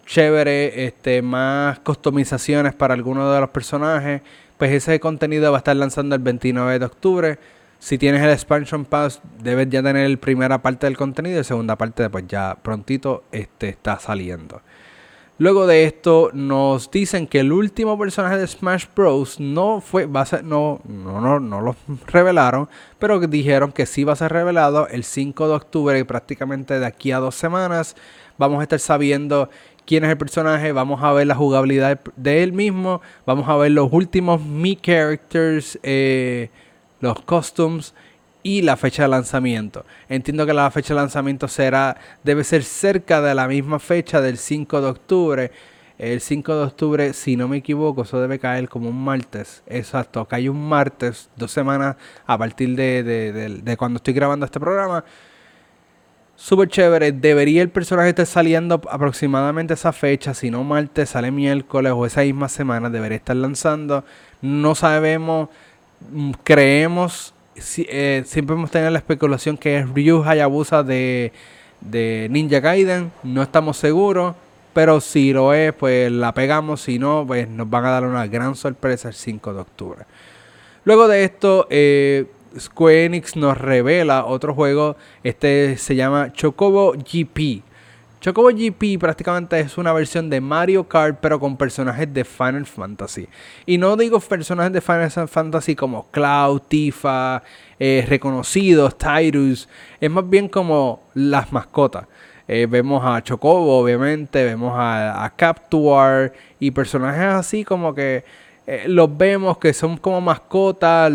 chévere, 0.08 0.86
este, 0.86 1.20
más 1.20 1.78
customizaciones 1.80 2.74
para 2.74 2.94
algunos 2.94 3.32
de 3.32 3.40
los 3.40 3.50
personajes. 3.50 4.22
Pues 4.56 4.72
ese 4.72 4.98
contenido 4.98 5.52
va 5.52 5.58
a 5.58 5.60
estar 5.60 5.76
lanzando 5.76 6.16
el 6.16 6.22
29 6.22 6.78
de 6.78 6.84
octubre. 6.84 7.38
Si 7.78 7.98
tienes 7.98 8.22
el 8.22 8.30
expansion 8.30 8.84
pass, 8.86 9.20
debes 9.40 9.68
ya 9.68 9.82
tener 9.82 10.08
la 10.08 10.16
primera 10.16 10.60
parte 10.60 10.86
del 10.86 10.96
contenido 10.96 11.40
y 11.40 11.44
segunda 11.44 11.76
parte 11.76 12.08
pues 12.10 12.26
ya 12.26 12.56
prontito 12.60 13.22
este, 13.30 13.68
está 13.68 14.00
saliendo. 14.00 14.62
Luego 15.40 15.68
de 15.68 15.84
esto 15.84 16.30
nos 16.32 16.90
dicen 16.90 17.28
que 17.28 17.40
el 17.40 17.52
último 17.52 17.96
personaje 17.96 18.38
de 18.38 18.46
Smash 18.48 18.86
Bros. 18.96 19.38
no 19.38 19.80
fue, 19.80 20.06
va 20.06 20.22
a 20.22 20.26
ser, 20.26 20.42
no, 20.42 20.80
no, 20.88 21.20
no, 21.20 21.38
no 21.38 21.60
lo 21.60 21.76
revelaron, 22.08 22.68
pero 22.98 23.20
dijeron 23.20 23.70
que 23.70 23.86
sí 23.86 24.02
va 24.02 24.14
a 24.14 24.16
ser 24.16 24.32
revelado 24.32 24.88
el 24.88 25.04
5 25.04 25.46
de 25.46 25.54
octubre, 25.54 26.04
prácticamente 26.04 26.80
de 26.80 26.86
aquí 26.86 27.12
a 27.12 27.18
dos 27.18 27.36
semanas. 27.36 27.94
Vamos 28.36 28.58
a 28.58 28.62
estar 28.64 28.80
sabiendo 28.80 29.48
quién 29.88 30.04
es 30.04 30.10
el 30.10 30.18
personaje, 30.18 30.70
vamos 30.72 31.02
a 31.02 31.14
ver 31.14 31.26
la 31.26 31.34
jugabilidad 31.34 31.98
de 32.14 32.42
él 32.42 32.52
mismo, 32.52 33.00
vamos 33.24 33.48
a 33.48 33.56
ver 33.56 33.70
los 33.70 33.90
últimos 33.90 34.42
Mi 34.42 34.76
Characters, 34.76 35.78
eh, 35.82 36.50
los 37.00 37.22
costumes 37.22 37.94
y 38.42 38.60
la 38.60 38.76
fecha 38.76 39.04
de 39.04 39.08
lanzamiento. 39.08 39.86
Entiendo 40.10 40.44
que 40.44 40.52
la 40.52 40.70
fecha 40.70 40.92
de 40.92 41.00
lanzamiento 41.00 41.48
será 41.48 41.96
debe 42.22 42.44
ser 42.44 42.64
cerca 42.64 43.22
de 43.22 43.34
la 43.34 43.48
misma 43.48 43.78
fecha 43.78 44.20
del 44.20 44.36
5 44.36 44.82
de 44.82 44.86
octubre. 44.88 45.52
El 45.96 46.20
5 46.20 46.54
de 46.54 46.64
octubre, 46.64 47.12
si 47.14 47.36
no 47.36 47.48
me 47.48 47.56
equivoco, 47.56 48.02
eso 48.02 48.20
debe 48.20 48.38
caer 48.38 48.68
como 48.68 48.90
un 48.90 49.02
martes. 49.02 49.62
Exacto, 49.66 50.26
cae 50.26 50.50
un 50.50 50.68
martes, 50.68 51.30
dos 51.34 51.50
semanas 51.50 51.96
a 52.26 52.36
partir 52.36 52.76
de, 52.76 53.02
de 53.02 53.76
cuando 53.78 53.96
estoy 53.96 54.12
grabando 54.12 54.44
este 54.44 54.60
programa. 54.60 55.02
Súper 56.40 56.68
chévere. 56.68 57.10
Debería 57.10 57.62
el 57.62 57.68
personaje 57.68 58.10
estar 58.10 58.24
saliendo 58.24 58.80
aproximadamente 58.88 59.74
esa 59.74 59.92
fecha. 59.92 60.34
Si 60.34 60.52
no 60.52 60.62
martes, 60.62 61.10
sale 61.10 61.32
miércoles 61.32 61.92
o 61.96 62.06
esa 62.06 62.20
misma 62.20 62.48
semana. 62.48 62.88
Debería 62.88 63.16
estar 63.16 63.34
lanzando. 63.34 64.04
No 64.40 64.76
sabemos. 64.76 65.48
Mm, 66.12 66.30
creemos 66.44 67.34
eh, 67.76 68.22
siempre 68.24 68.54
hemos 68.54 68.70
tenido 68.70 68.88
la 68.90 68.98
especulación 68.98 69.56
que 69.56 69.78
es 69.78 69.88
Ryu 69.88 70.22
Hayabusa 70.22 70.84
de, 70.84 71.32
de 71.80 72.28
Ninja 72.30 72.60
Gaiden. 72.60 73.10
No 73.24 73.42
estamos 73.42 73.76
seguros. 73.76 74.36
Pero 74.72 75.00
si 75.00 75.32
lo 75.32 75.52
es, 75.54 75.72
pues 75.72 76.12
la 76.12 76.32
pegamos. 76.34 76.82
Si 76.82 77.00
no, 77.00 77.24
pues 77.26 77.48
nos 77.48 77.68
van 77.68 77.84
a 77.84 77.90
dar 77.90 78.04
una 78.04 78.28
gran 78.28 78.54
sorpresa 78.54 79.08
el 79.08 79.14
5 79.14 79.54
de 79.54 79.60
octubre. 79.60 80.04
Luego 80.84 81.08
de 81.08 81.24
esto, 81.24 81.66
eh, 81.68 82.26
Square 82.58 83.06
Enix 83.06 83.36
nos 83.36 83.58
revela 83.58 84.24
otro 84.24 84.54
juego. 84.54 84.96
Este 85.22 85.76
se 85.76 85.96
llama 85.96 86.32
Chocobo 86.32 86.92
GP. 86.92 87.62
Chocobo 88.20 88.48
GP 88.48 88.98
prácticamente 88.98 89.60
es 89.60 89.78
una 89.78 89.92
versión 89.92 90.28
de 90.28 90.40
Mario 90.40 90.88
Kart, 90.88 91.18
pero 91.20 91.38
con 91.38 91.56
personajes 91.56 92.12
de 92.12 92.24
Final 92.24 92.66
Fantasy. 92.66 93.28
Y 93.64 93.78
no 93.78 93.96
digo 93.96 94.18
personajes 94.18 94.72
de 94.72 94.80
Final 94.80 95.28
Fantasy 95.28 95.76
como 95.76 96.10
Cloud, 96.10 96.62
Tifa, 96.68 97.42
eh, 97.78 98.04
reconocidos, 98.08 98.98
Tyrus. 98.98 99.68
Es 100.00 100.10
más 100.10 100.28
bien 100.28 100.48
como 100.48 101.02
las 101.14 101.52
mascotas. 101.52 102.06
Eh, 102.48 102.66
vemos 102.68 103.02
a 103.04 103.22
Chocobo, 103.22 103.78
obviamente, 103.78 104.42
vemos 104.42 104.72
a, 104.74 105.24
a 105.24 105.30
Captuar 105.30 106.32
y 106.58 106.70
personajes 106.70 107.22
así 107.22 107.62
como 107.62 107.94
que 107.94 108.24
eh, 108.66 108.84
los 108.86 109.16
vemos 109.16 109.56
que 109.56 109.72
son 109.72 109.96
como 109.96 110.20
mascotas, 110.20 111.10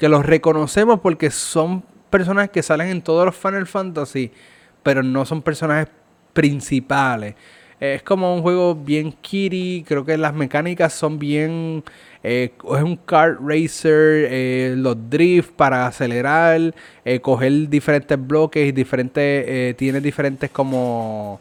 que 0.00 0.08
los 0.08 0.24
reconocemos 0.24 0.98
porque 1.00 1.30
son 1.30 1.84
personajes 2.08 2.50
que 2.50 2.62
salen 2.62 2.88
en 2.88 3.02
todos 3.02 3.26
los 3.26 3.36
Final 3.36 3.66
Fantasy, 3.66 4.32
pero 4.82 5.02
no 5.02 5.26
son 5.26 5.42
personajes 5.42 5.88
principales. 6.32 7.34
Es 7.78 8.02
como 8.02 8.34
un 8.34 8.40
juego 8.40 8.74
bien 8.74 9.12
kitty, 9.12 9.84
creo 9.86 10.02
que 10.06 10.16
las 10.16 10.32
mecánicas 10.32 10.94
son 10.94 11.18
bien... 11.18 11.84
Eh, 12.22 12.50
es 12.58 12.82
un 12.82 12.96
kart 12.96 13.40
racer, 13.42 14.26
eh, 14.30 14.74
los 14.74 14.96
drift 15.10 15.50
para 15.52 15.86
acelerar, 15.86 16.74
eh, 17.04 17.20
coger 17.20 17.68
diferentes 17.68 18.18
bloques 18.26 18.74
diferentes... 18.74 19.76
tiene 19.76 20.00
diferentes 20.00 20.50
como... 20.50 21.40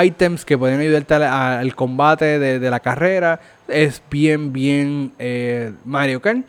items 0.00 0.44
que 0.44 0.56
pueden 0.56 0.80
ayudarte 0.80 1.14
al, 1.14 1.74
combate 1.74 2.38
de, 2.38 2.70
la 2.70 2.80
carrera. 2.80 3.40
Es 3.68 4.02
bien, 4.10 4.52
bien 4.52 5.12
Mario 5.84 6.20
Kart. 6.20 6.48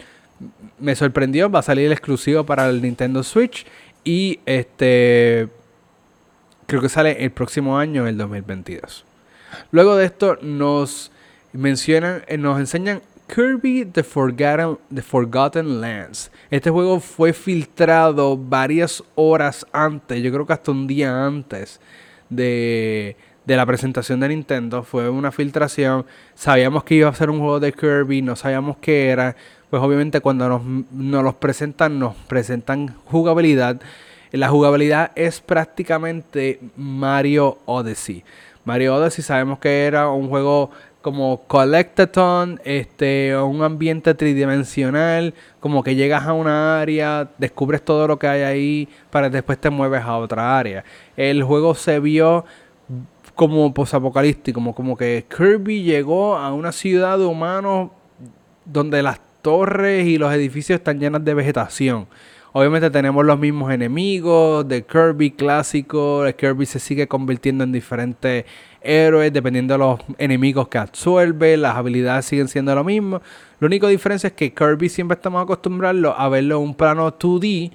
Me 0.80 0.96
sorprendió, 0.96 1.50
va 1.50 1.60
a 1.60 1.64
salir 1.64 1.86
el 1.86 1.92
exclusivo 1.92 2.46
para 2.46 2.70
el 2.70 2.82
Nintendo 2.82 3.24
Switch. 3.24 3.66
Y 4.04 4.40
este 4.46 5.48
creo 6.66 6.82
que 6.82 6.90
sale 6.90 7.24
el 7.24 7.32
próximo 7.32 7.78
año, 7.78 8.08
el 8.08 8.18
2022. 8.18 9.06
Luego 9.72 9.96
de 9.96 10.06
esto 10.06 10.38
nos 10.42 11.12
mencionan, 11.52 12.24
eh, 12.28 12.38
nos 12.38 12.60
enseñan 12.60 13.02
Kirby 13.28 13.86
The 13.86 14.04
Forgotten, 14.04 14.78
The 14.94 15.02
Forgotten 15.02 15.82
Lands. 15.82 16.32
Este 16.50 16.70
juego 16.70 17.00
fue 17.00 17.34
filtrado 17.34 18.38
varias 18.38 19.04
horas 19.16 19.66
antes, 19.72 20.22
yo 20.22 20.32
creo 20.32 20.46
que 20.46 20.54
hasta 20.54 20.72
un 20.72 20.88
día 20.88 21.26
antes 21.26 21.80
de, 22.30 23.16
de 23.46 23.58
la 23.58 23.66
presentación 23.66 24.20
de 24.20 24.30
Nintendo. 24.30 24.84
Fue 24.84 25.10
una 25.10 25.32
filtración. 25.32 26.06
Sabíamos 26.36 26.84
que 26.84 26.96
iba 26.96 27.10
a 27.10 27.16
ser 27.16 27.30
un 27.30 27.40
juego 27.40 27.60
de 27.60 27.74
Kirby, 27.74 28.22
no 28.22 28.36
sabíamos 28.36 28.78
qué 28.78 29.10
era. 29.10 29.36
Pues 29.70 29.82
obviamente 29.82 30.22
cuando 30.22 30.48
nos, 30.48 30.62
nos 30.92 31.24
los 31.24 31.36
presentan, 31.36 32.00
nos 32.00 32.16
presentan 32.28 32.96
jugabilidad. 33.06 33.82
La 34.32 34.50
jugabilidad 34.50 35.12
es 35.16 35.42
prácticamente 35.42 36.60
Mario 36.76 37.60
Odyssey. 37.66 38.24
Mario 38.66 38.96
Odyssey 38.96 39.24
sabemos 39.24 39.60
que 39.60 39.86
era 39.86 40.10
un 40.10 40.30
juego 40.30 40.72
como 41.04 41.42
Collectathon, 41.48 42.62
este, 42.64 43.36
un 43.36 43.62
ambiente 43.62 44.14
tridimensional, 44.14 45.34
como 45.60 45.84
que 45.84 45.96
llegas 45.96 46.26
a 46.26 46.32
una 46.32 46.80
área, 46.80 47.30
descubres 47.38 47.84
todo 47.84 48.08
lo 48.08 48.18
que 48.18 48.28
hay 48.28 48.42
ahí, 48.42 48.90
para 49.12 49.30
después 49.30 49.60
te 49.60 49.70
mueves 49.70 50.02
a 50.02 50.16
otra 50.16 50.58
área. 50.58 50.86
El 51.18 51.44
juego 51.44 51.76
se 51.76 52.00
vio 52.00 52.46
como 53.36 53.74
posapocalíptico, 53.74 54.56
como, 54.56 54.76
como 54.76 54.98
que 54.98 55.26
Kirby 55.30 55.84
llegó 55.84 56.36
a 56.36 56.54
una 56.54 56.72
ciudad 56.72 57.18
de 57.18 57.26
humanos 57.26 57.92
donde 58.66 59.02
las 59.04 59.20
torres 59.42 60.06
y 60.08 60.18
los 60.18 60.34
edificios 60.34 60.80
están 60.80 61.00
llenas 61.00 61.24
de 61.24 61.34
vegetación. 61.34 62.08
Obviamente 62.56 62.92
tenemos 62.92 63.26
los 63.26 63.40
mismos 63.40 63.72
enemigos 63.72 64.68
de 64.68 64.86
Kirby 64.86 65.32
clásico. 65.32 66.24
Kirby 66.38 66.68
se 66.68 66.80
sigue 66.80 67.08
convirtiendo 67.08 67.64
en 67.64 67.72
diferentes 67.72 68.46
héroes 68.80 69.34
dependiendo 69.34 69.74
de 69.74 69.80
los 69.80 70.00
enemigos 70.20 70.68
que 70.68 70.78
absorbe. 70.78 71.58
Las 71.58 71.76
habilidades 71.76 72.26
siguen 72.26 72.48
siendo 72.48 72.76
lo 72.76 72.84
mismo. 72.84 73.24
La 73.60 73.66
única 73.66 73.88
diferencia 73.88 74.28
es 74.28 74.34
que 74.34 74.54
Kirby 74.54 74.88
siempre 74.90 75.16
estamos 75.16 75.42
acostumbrados 75.42 76.14
a 76.16 76.30
verlo 76.30 76.58
en 76.58 76.62
un 76.62 76.76
plano 76.76 77.12
2D. 77.18 77.72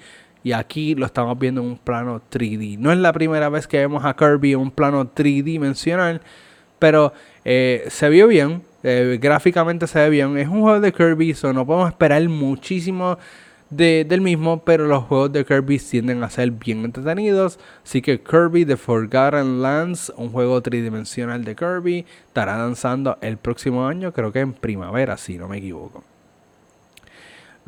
Y 0.48 0.54
aquí 0.54 0.94
lo 0.94 1.04
estamos 1.04 1.38
viendo 1.38 1.60
en 1.60 1.66
un 1.66 1.76
plano 1.76 2.22
3D. 2.30 2.78
No 2.78 2.90
es 2.90 2.96
la 2.96 3.12
primera 3.12 3.50
vez 3.50 3.66
que 3.66 3.76
vemos 3.76 4.02
a 4.06 4.16
Kirby 4.16 4.54
en 4.54 4.60
un 4.60 4.70
plano 4.70 5.04
3D 5.04 6.20
Pero 6.78 7.12
eh, 7.44 7.84
se 7.90 8.08
vio 8.08 8.26
bien. 8.28 8.62
Eh, 8.82 9.18
gráficamente 9.20 9.86
se 9.86 9.98
ve 9.98 10.08
bien. 10.08 10.38
Es 10.38 10.48
un 10.48 10.62
juego 10.62 10.80
de 10.80 10.90
Kirby. 10.90 11.34
So 11.34 11.52
no 11.52 11.66
podemos 11.66 11.90
esperar 11.90 12.26
muchísimo 12.30 13.18
del 13.68 14.22
mismo, 14.22 14.64
pero 14.64 14.86
los 14.86 15.04
juegos 15.04 15.34
de 15.34 15.44
Kirby 15.44 15.78
tienden 15.80 16.24
a 16.24 16.30
ser 16.30 16.50
bien 16.50 16.82
entretenidos. 16.82 17.58
Así 17.84 18.00
que 18.00 18.18
Kirby 18.22 18.64
The 18.64 18.78
Forgotten 18.78 19.60
Lands, 19.60 20.10
un 20.16 20.30
juego 20.30 20.62
tridimensional 20.62 21.44
de 21.44 21.54
Kirby, 21.56 22.06
estará 22.26 22.56
lanzando 22.56 23.18
el 23.20 23.36
próximo 23.36 23.86
año, 23.86 24.14
creo 24.14 24.32
que 24.32 24.40
en 24.40 24.54
primavera, 24.54 25.18
si 25.18 25.36
no 25.36 25.46
me 25.46 25.58
equivoco. 25.58 26.04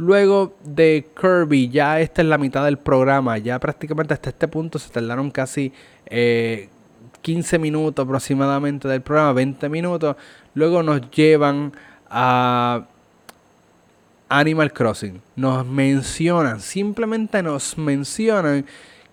Luego 0.00 0.56
de 0.64 1.08
Kirby, 1.14 1.68
ya 1.68 2.00
esta 2.00 2.22
es 2.22 2.28
la 2.28 2.38
mitad 2.38 2.64
del 2.64 2.78
programa, 2.78 3.36
ya 3.36 3.58
prácticamente 3.58 4.14
hasta 4.14 4.30
este 4.30 4.48
punto 4.48 4.78
se 4.78 4.88
tardaron 4.88 5.30
casi 5.30 5.74
15 6.06 6.06
eh, 6.08 7.58
minutos 7.58 8.02
aproximadamente 8.02 8.88
del 8.88 9.02
programa, 9.02 9.34
20 9.34 9.68
minutos. 9.68 10.16
Luego 10.54 10.82
nos 10.82 11.10
llevan 11.10 11.74
a 12.08 12.86
Animal 14.30 14.72
Crossing. 14.72 15.20
Nos 15.36 15.66
mencionan, 15.66 16.60
simplemente 16.60 17.42
nos 17.42 17.76
mencionan 17.76 18.64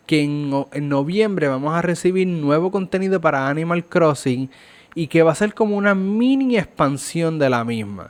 que 0.05 0.23
en, 0.23 0.87
noviembre 0.87 1.49
vamos 1.49 1.75
a 1.75 1.81
recibir 1.81 2.29
nuevo 2.29 2.71
contenido 2.71 3.19
para 3.19 3.49
Animal 3.49 3.83
Crossing 3.83 4.49
y 4.95 5.07
que 5.07 5.21
va 5.21 5.33
a 5.33 5.35
ser 5.35 5.53
como 5.53 5.75
una 5.75 5.93
mini 5.93 6.57
expansión 6.57 7.39
de 7.39 7.49
la 7.49 7.65
misma. 7.65 8.09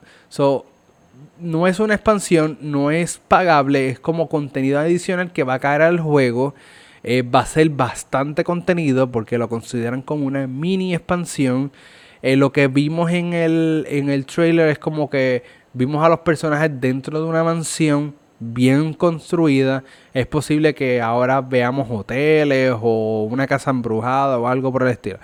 No 1.39 1.67
es 1.67 1.80
una 1.80 1.95
expansión, 1.95 2.58
no 2.62 2.91
es 2.91 3.19
pagable, 3.27 3.89
es 3.89 3.99
como 3.99 4.30
contenido 4.30 4.80
adicional 4.80 5.32
que 5.32 5.43
va 5.43 5.56
a 5.56 5.60
caer 5.60 5.82
al 5.82 5.99
juego. 5.99 6.56
Eh, 7.03 7.21
va 7.21 7.41
a 7.41 7.45
ser 7.45 7.69
bastante 7.69 8.43
contenido 8.43 9.12
porque 9.12 9.38
lo 9.38 9.47
consideran 9.47 10.01
como 10.01 10.25
una 10.25 10.47
mini 10.47 10.93
expansión. 10.93 11.71
Eh, 12.21 12.36
lo 12.36 12.51
que 12.51 12.67
vimos 12.67 13.12
en 13.12 13.34
el, 13.34 13.86
en 13.89 14.10
el 14.10 14.25
trailer 14.25 14.69
es 14.69 14.80
como 14.80 15.10
que 15.10 15.43
Vimos 15.77 16.03
a 16.03 16.10
los 16.10 16.21
personajes 16.21 16.71
dentro 16.82 17.21
de 17.21 17.27
una 17.27 17.43
mansión 17.43 18.15
bien 18.39 18.95
construida. 18.95 19.84
Es 20.12 20.25
posible 20.25 20.73
que 20.73 21.03
ahora 21.03 21.39
veamos 21.41 21.88
hoteles 21.91 22.73
o 22.82 23.27
una 23.30 23.45
casa 23.45 23.69
embrujada 23.69 24.39
o 24.39 24.47
algo 24.47 24.71
por 24.71 24.82
el 24.82 24.89
estilo. 24.89 25.19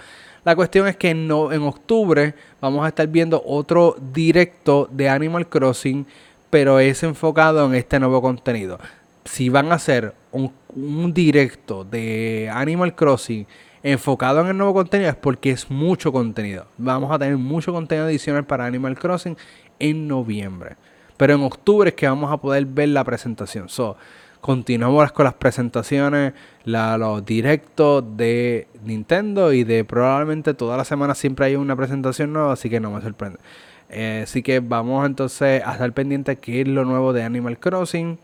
La 0.45 0.55
cuestión 0.55 0.87
es 0.87 0.97
que 0.97 1.09
en, 1.09 1.23
en 1.23 1.61
octubre 1.63 2.35
vamos 2.59 2.85
a 2.85 2.89
estar 2.89 3.07
viendo 3.07 3.41
otro 3.45 3.95
directo 4.13 4.89
de 4.91 5.09
Animal 5.09 5.47
Crossing, 5.47 6.05
pero 6.49 6.79
es 6.79 7.01
enfocado 7.03 7.65
en 7.65 7.75
este 7.75 7.99
nuevo 7.99 8.21
contenido. 8.21 8.79
Si 9.23 9.47
van 9.47 9.71
a 9.71 9.75
hacer 9.75 10.13
un, 10.31 10.51
un 10.75 11.13
directo 11.13 11.85
de 11.85 12.49
Animal 12.53 12.93
Crossing 12.93 13.47
enfocado 13.83 14.41
en 14.41 14.47
el 14.47 14.57
nuevo 14.57 14.73
contenido 14.73 15.09
es 15.09 15.15
porque 15.15 15.51
es 15.51 15.69
mucho 15.69 16.11
contenido. 16.11 16.65
Vamos 16.77 17.11
a 17.11 17.19
tener 17.19 17.37
mucho 17.37 17.71
contenido 17.71 18.07
adicional 18.07 18.45
para 18.45 18.65
Animal 18.65 18.97
Crossing 18.97 19.37
en 19.79 20.07
noviembre. 20.07 20.75
Pero 21.17 21.35
en 21.35 21.43
octubre 21.43 21.89
es 21.89 21.95
que 21.95 22.07
vamos 22.07 22.31
a 22.31 22.37
poder 22.37 22.65
ver 22.65 22.89
la 22.89 23.03
presentación. 23.03 23.69
So, 23.69 23.97
continuamos 24.43 25.09
con 25.13 25.23
las 25.23 25.35
presentaciones, 25.35 26.33
los 26.65 27.25
directos 27.25 28.03
de 28.17 28.67
Nintendo 28.83 29.53
y 29.53 29.63
de 29.63 29.85
probablemente 29.85 30.53
toda 30.53 30.75
la 30.75 30.83
semana 30.83 31.15
siempre 31.15 31.45
hay 31.45 31.55
una 31.55 31.77
presentación 31.77 32.33
nueva, 32.33 32.51
así 32.51 32.69
que 32.69 32.81
no 32.81 32.91
me 32.91 33.01
sorprende. 33.01 33.39
Eh, 33.89 34.23
así 34.25 34.43
que 34.43 34.59
vamos 34.59 35.05
entonces 35.05 35.63
a 35.65 35.71
estar 35.71 35.93
pendientes 35.93 36.37
qué 36.39 36.59
es 36.59 36.67
lo 36.67 36.83
nuevo 36.83 37.13
de 37.13 37.23
Animal 37.23 37.57
Crossing. 37.57 38.19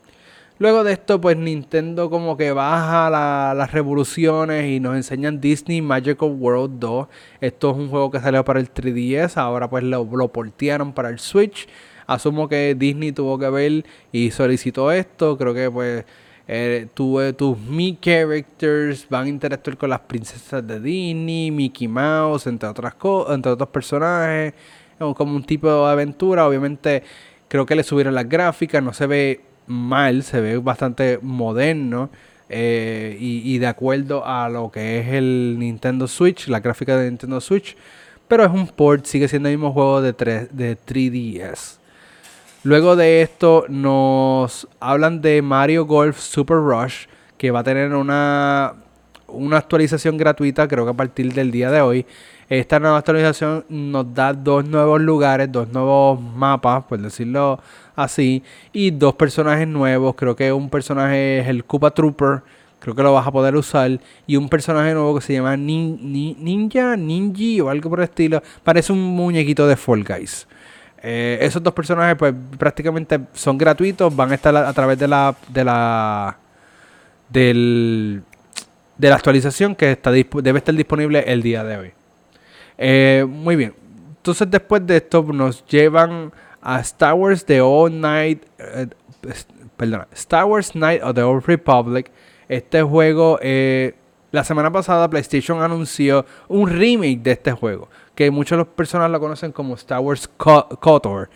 Luego 0.57 0.83
de 0.83 0.91
esto, 0.91 1.21
pues 1.21 1.37
Nintendo 1.37 2.09
como 2.09 2.35
que 2.35 2.51
baja 2.51 3.09
las 3.55 3.71
revoluciones 3.71 4.69
y 4.69 4.81
nos 4.81 4.97
enseñan 4.97 5.39
Disney 5.39 5.81
Magical 5.81 6.35
World 6.37 6.79
2. 6.79 7.07
Esto 7.39 7.71
es 7.71 7.77
un 7.77 7.87
juego 7.87 8.11
que 8.11 8.19
salió 8.19 8.43
para 8.43 8.59
el 8.59 8.73
3DS, 8.73 9.37
ahora 9.37 9.69
pues 9.69 9.85
lo, 9.85 10.03
lo 10.03 10.27
portearon 10.33 10.91
para 10.91 11.07
el 11.07 11.19
Switch. 11.19 11.69
Asumo 12.09 12.49
que 12.49 12.75
Disney 12.75 13.11
tuvo 13.11 13.37
que 13.37 13.49
ver 13.49 13.85
y 14.11 14.31
solicitó 14.31 14.91
esto. 14.91 15.37
Creo 15.37 15.53
que 15.53 15.69
pues 15.69 16.05
eh, 16.47 16.87
tus 16.95 17.59
Mi 17.59 17.95
Characters 18.01 19.07
van 19.07 19.25
a 19.25 19.29
interactuar 19.29 19.77
con 19.77 19.91
las 19.91 19.99
princesas 19.99 20.65
de 20.65 20.79
Disney, 20.79 21.51
Mickey 21.51 21.87
Mouse, 21.87 22.47
entre 22.47 22.67
otras 22.67 22.95
cosas, 22.95 23.35
entre 23.35 23.51
otros 23.51 23.69
personajes. 23.69 24.53
Como 24.97 25.35
un 25.35 25.43
tipo 25.43 25.67
de 25.67 25.91
aventura. 25.91 26.47
Obviamente 26.47 27.03
creo 27.47 27.65
que 27.67 27.75
le 27.75 27.83
subieron 27.83 28.15
las 28.15 28.27
gráficas, 28.27 28.81
no 28.83 28.91
se 28.93 29.05
ve 29.05 29.41
mal, 29.67 30.23
se 30.23 30.41
ve 30.41 30.57
bastante 30.57 31.19
moderno. 31.21 32.09
Eh, 32.51 33.15
y, 33.19 33.59
de 33.59 33.67
acuerdo 33.67 34.25
a 34.25 34.49
lo 34.49 34.71
que 34.71 34.99
es 34.99 35.09
el 35.09 35.57
Nintendo 35.59 36.07
Switch, 36.07 36.47
la 36.47 36.59
gráfica 36.59 36.97
de 36.97 37.05
Nintendo 37.05 37.39
Switch. 37.39 37.77
Pero 38.27 38.43
es 38.43 38.51
un 38.51 38.67
port, 38.67 39.05
sigue 39.05 39.27
siendo 39.27 39.49
el 39.49 39.57
mismo 39.57 39.71
juego 39.71 40.01
de, 40.01 40.13
3, 40.13 40.49
de 40.51 40.77
3DS. 40.77 41.78
Luego 42.63 42.97
de 42.97 43.21
esto 43.21 43.63
nos 43.69 44.67
hablan 44.81 45.21
de 45.21 45.41
Mario 45.41 45.85
Golf 45.85 46.19
Super 46.19 46.57
Rush, 46.57 47.05
que 47.37 47.51
va 47.51 47.61
a 47.61 47.63
tener 47.63 47.93
una, 47.93 48.73
una 49.27 49.57
actualización 49.57 50.17
gratuita, 50.17 50.67
creo 50.67 50.83
que 50.83 50.91
a 50.91 50.93
partir 50.93 51.33
del 51.33 51.51
día 51.51 51.71
de 51.71 51.79
hoy. 51.79 52.05
Esta 52.49 52.77
nueva 52.79 52.97
actualización 52.97 53.63
nos 53.69 54.13
da 54.13 54.33
dos 54.33 54.65
nuevos 54.65 54.99
lugares, 54.99 55.49
dos 55.49 55.69
nuevos 55.69 56.19
mapas, 56.19 56.83
por 56.83 56.99
decirlo 56.99 57.61
así, 57.95 58.43
y 58.73 58.91
dos 58.91 59.13
personajes 59.13 59.65
nuevos. 59.65 60.15
Creo 60.15 60.35
que 60.35 60.51
un 60.51 60.69
personaje 60.69 61.39
es 61.39 61.47
el 61.47 61.63
Koopa 61.63 61.91
Trooper, 61.91 62.41
creo 62.79 62.93
que 62.93 63.03
lo 63.03 63.13
vas 63.13 63.25
a 63.25 63.31
poder 63.31 63.55
usar, 63.55 64.01
y 64.27 64.35
un 64.35 64.49
personaje 64.49 64.93
nuevo 64.93 65.15
que 65.15 65.21
se 65.21 65.31
llama 65.31 65.55
Ninja, 65.55 66.97
Ninji 66.97 67.61
o 67.61 67.69
algo 67.69 67.89
por 67.89 67.99
el 67.99 68.05
estilo. 68.05 68.43
Parece 68.65 68.91
un 68.91 68.99
muñequito 68.99 69.65
de 69.65 69.77
Fall 69.77 70.03
Guys. 70.03 70.45
Eh, 71.01 71.37
esos 71.41 71.63
dos 71.63 71.73
personajes, 71.73 72.17
pues 72.17 72.33
prácticamente 72.57 73.19
son 73.33 73.57
gratuitos, 73.57 74.13
van 74.15 74.31
a 74.31 74.35
estar 74.35 74.55
a, 74.55 74.73
través 74.73 74.99
de 74.99 75.07
la, 75.07 75.35
de 75.47 75.63
la, 75.63 76.37
del, 77.29 78.21
de 78.97 79.09
la 79.09 79.15
actualización 79.15 79.75
que 79.75 79.91
está, 79.91 80.11
debe 80.11 80.57
estar 80.57 80.75
disponible 80.75 81.23
el 81.25 81.41
día 81.41 81.63
de 81.63 81.77
hoy. 81.77 81.93
Eh, 82.77 83.25
muy 83.27 83.55
bien. 83.55 83.73
Entonces 84.17 84.49
después 84.49 84.85
de 84.85 84.97
esto 84.97 85.21
nos 85.23 85.65
llevan 85.65 86.31
a 86.61 86.79
Star 86.79 87.13
Wars 87.13 87.45
The 87.45 87.61
Old 87.61 87.93
Night. 87.93 88.43
Eh, 88.57 88.87
perdona, 89.75 90.07
Star 90.13 90.45
Wars 90.45 90.75
Night 90.75 91.01
of 91.03 91.13
the 91.13 91.23
Old 91.23 91.45
Republic. 91.45 92.11
Este 92.47 92.81
juego, 92.81 93.37
eh, 93.41 93.95
la 94.31 94.43
semana 94.43 94.71
pasada 94.71 95.09
PlayStation 95.09 95.61
anunció 95.61 96.25
un 96.47 96.69
remake 96.69 97.19
de 97.19 97.31
este 97.31 97.51
juego. 97.51 97.89
Que 98.19 98.31
muchas 98.31 98.57
de 98.57 98.65
personas 98.65 99.09
lo 99.09 99.17
conocen 99.21 99.53
como 99.53 99.75
Star 99.75 100.01
Wars 100.01 100.27
KOTOR. 100.27 101.29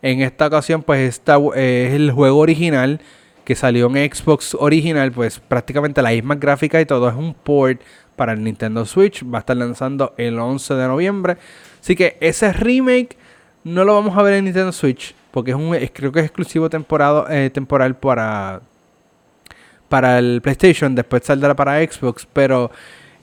En 0.00 0.22
esta 0.22 0.46
ocasión, 0.46 0.82
pues 0.82 1.00
esta, 1.06 1.36
es 1.54 1.92
el 1.92 2.12
juego 2.12 2.38
original 2.38 2.98
que 3.44 3.54
salió 3.54 3.94
en 3.94 4.10
Xbox 4.10 4.56
original, 4.58 5.12
pues 5.12 5.38
prácticamente 5.38 6.00
la 6.00 6.12
misma 6.12 6.36
gráfica 6.36 6.80
y 6.80 6.86
todo 6.86 7.10
es 7.10 7.14
un 7.14 7.34
port 7.34 7.82
para 8.16 8.32
el 8.32 8.42
Nintendo 8.42 8.86
Switch. 8.86 9.22
Va 9.22 9.36
a 9.36 9.40
estar 9.40 9.54
lanzando 9.54 10.14
el 10.16 10.38
11 10.38 10.72
de 10.72 10.88
noviembre. 10.88 11.36
Así 11.78 11.94
que 11.94 12.16
ese 12.20 12.54
remake 12.54 13.18
no 13.62 13.84
lo 13.84 13.92
vamos 13.92 14.16
a 14.16 14.22
ver 14.22 14.32
en 14.32 14.46
Nintendo 14.46 14.72
Switch. 14.72 15.14
Porque 15.32 15.50
es 15.50 15.58
un, 15.58 15.76
creo 15.92 16.10
que 16.10 16.20
es 16.20 16.24
exclusivo 16.24 16.70
eh, 16.72 17.50
temporal 17.52 17.96
para, 17.96 18.62
para 19.90 20.18
el 20.18 20.40
PlayStation. 20.40 20.94
Después 20.94 21.22
saldrá 21.22 21.54
para 21.54 21.84
Xbox. 21.84 22.26
Pero 22.32 22.70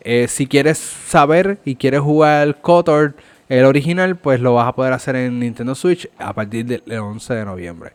eh, 0.10 0.30
si 0.30 0.48
quieres 0.48 0.78
saber 0.78 1.60
y 1.66 1.76
quieres 1.76 2.00
jugar 2.00 2.62
KOTOR, 2.62 3.14
el 3.50 3.66
original, 3.66 4.16
pues 4.16 4.40
lo 4.40 4.54
vas 4.54 4.70
a 4.70 4.72
poder 4.72 4.94
hacer 4.94 5.18
en 5.18 5.38
Nintendo 5.38 5.76
Switch 5.76 6.10
a 6.18 6.32
partir 6.32 6.66
del 6.66 6.82
11 6.98 7.34
de 7.34 7.44
noviembre. 7.44 7.92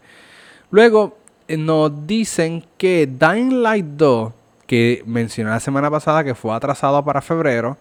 Luego 0.71 1.17
eh, 1.49 1.57
nos 1.57 2.07
dicen 2.07 2.67
que 2.77 3.07
Dying 3.07 3.63
Light 3.63 3.87
2 3.97 4.33
que 4.67 5.03
mencioné 5.07 5.49
la 5.49 5.61
semana 5.61 5.91
pasada 5.91 6.23
que 6.23 6.35
fue 6.35 6.55
atrasado 6.55 7.03
para 7.03 7.23
febrero, 7.23 7.79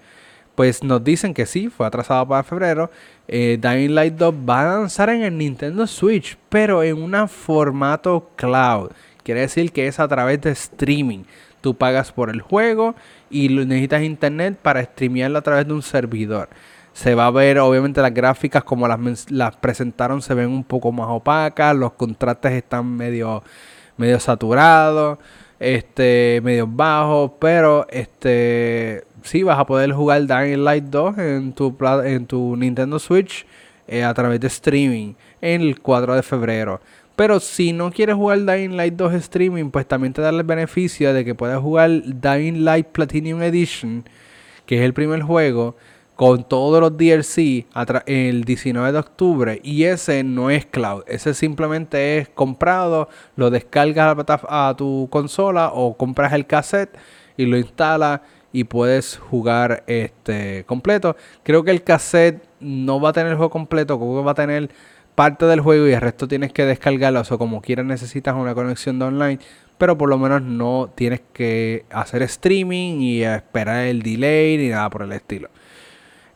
pues 0.55 0.81
nos 0.81 1.03
dicen 1.03 1.33
que 1.33 1.45
sí, 1.45 1.67
fue 1.67 1.85
atrasado 1.85 2.25
para 2.25 2.43
febrero. 2.43 2.89
Eh, 3.27 3.59
Dying 3.61 3.93
Light 3.93 4.13
2 4.13 4.33
va 4.49 4.61
a 4.61 4.79
lanzar 4.79 5.09
en 5.09 5.23
el 5.23 5.37
Nintendo 5.37 5.85
Switch, 5.87 6.37
pero 6.47 6.83
en 6.83 7.03
un 7.03 7.27
formato 7.27 8.29
cloud. 8.37 8.91
Quiere 9.23 9.41
decir 9.41 9.73
que 9.73 9.87
es 9.87 9.99
a 9.99 10.07
través 10.07 10.39
de 10.39 10.51
streaming. 10.51 11.23
Tú 11.62 11.76
pagas 11.76 12.12
por 12.12 12.30
el 12.30 12.41
juego 12.41 12.95
y 13.30 13.50
necesitas 13.50 14.02
internet 14.04 14.58
para 14.62 14.84
streamearlo 14.84 15.39
a 15.39 15.41
través 15.41 15.67
de 15.67 15.74
un 15.74 15.82
servidor. 15.82 16.50
Se 16.93 17.15
va 17.15 17.28
a 17.28 17.32
ver, 17.32 17.60
obviamente, 17.60 18.02
las 18.02 18.13
gráficas 18.13 18.63
como 18.63 18.88
las, 18.88 19.32
las 19.32 19.56
presentaron 19.56 20.21
se 20.21 20.34
ven 20.34 20.50
un 20.50 20.63
poco 20.63 20.91
más 20.91 21.08
opacas, 21.10 21.76
los 21.76 21.93
contrastes 21.93 22.52
están 22.52 22.86
medio, 22.97 23.43
medio 23.95 24.19
saturados 24.19 25.19
este, 25.62 26.41
medio 26.43 26.65
bajo, 26.65 27.38
pero 27.39 27.86
este, 27.91 29.04
sí 29.21 29.43
vas 29.43 29.60
a 29.60 29.65
poder 29.67 29.91
jugar 29.91 30.26
Dying 30.26 30.63
Light 30.63 30.86
2 30.86 31.17
en 31.19 31.54
tu, 31.54 31.78
en 32.04 32.26
tu 32.26 32.58
Nintendo 32.58 32.97
Switch 32.97 33.45
eh, 33.88 34.04
a 34.04 34.12
través 34.15 34.39
de 34.39 34.47
streaming 34.47 35.13
el 35.39 35.80
4 35.80 36.15
de 36.15 36.24
febrero. 36.24 36.82
Pero 37.21 37.39
si 37.39 37.71
no 37.71 37.91
quieres 37.91 38.15
jugar 38.15 38.39
Dying 38.39 38.75
Light 38.75 38.95
2 38.95 39.13
streaming, 39.13 39.69
pues 39.69 39.88
también 39.88 40.12
te 40.12 40.23
da 40.23 40.29
el 40.29 40.41
beneficio 40.41 41.13
de 41.13 41.23
que 41.23 41.36
puedes 41.36 41.60
jugar 41.60 41.91
Dying 41.91 42.65
Light 42.65 42.88
Platinum 42.88 43.43
Edition, 43.43 44.05
que 44.65 44.79
es 44.79 44.81
el 44.81 44.95
primer 44.95 45.21
juego 45.21 45.75
con 46.15 46.43
todos 46.43 46.81
los 46.81 46.97
DLC 46.97 47.67
el 48.07 48.43
19 48.43 48.91
de 48.91 48.97
octubre 48.97 49.60
y 49.63 49.84
ese 49.84 50.23
no 50.23 50.49
es 50.49 50.65
cloud, 50.65 51.03
ese 51.05 51.36
simplemente 51.36 52.17
es 52.17 52.27
comprado, 52.27 53.07
lo 53.36 53.51
descargas 53.51 54.17
a 54.49 54.73
tu 54.75 55.07
consola 55.12 55.69
o 55.75 55.95
compras 55.95 56.34
el 56.34 56.47
cassette 56.47 56.97
y 57.38 57.45
lo 57.45 57.55
instalas 57.55 58.21
y 58.51 58.63
puedes 58.63 59.17
jugar 59.17 59.84
este 59.86 60.63
completo. 60.65 61.15
Creo 61.43 61.63
que 61.63 61.69
el 61.69 61.84
cassette 61.84 62.43
no 62.60 62.99
va 62.99 63.10
a 63.10 63.13
tener 63.13 63.34
el 63.34 63.38
juego 63.38 63.51
completo, 63.51 63.99
creo 63.99 64.17
que 64.17 64.25
va 64.25 64.31
a 64.31 64.34
tener 64.34 64.71
parte 65.15 65.45
del 65.45 65.62
juego 65.62 65.88
y 65.88 65.93
el 65.93 66.02
resto 66.02 66.28
tienes 66.28 66.54
que 66.54 66.65
descargarlo, 66.65 67.21
o 67.30 67.38
como 67.38 67.62
quieras 67.62 67.86
necesitas 67.86 68.36
una 68.36 68.56
conexión 68.56 69.00
de 69.00 69.06
online, 69.06 69.39
pero 69.78 69.97
por 69.97 70.10
lo 70.10 70.17
menos 70.17 70.41
no 70.41 70.91
tienes 70.93 71.21
que 71.34 71.86
hacer 71.89 72.21
streaming 72.24 73.02
y 73.02 73.24
esperar 73.24 73.86
el 73.86 74.02
delay 74.02 74.58
ni 74.58 74.69
nada 74.69 74.89
por 74.89 75.04
el 75.04 75.12
estilo. 75.12 75.50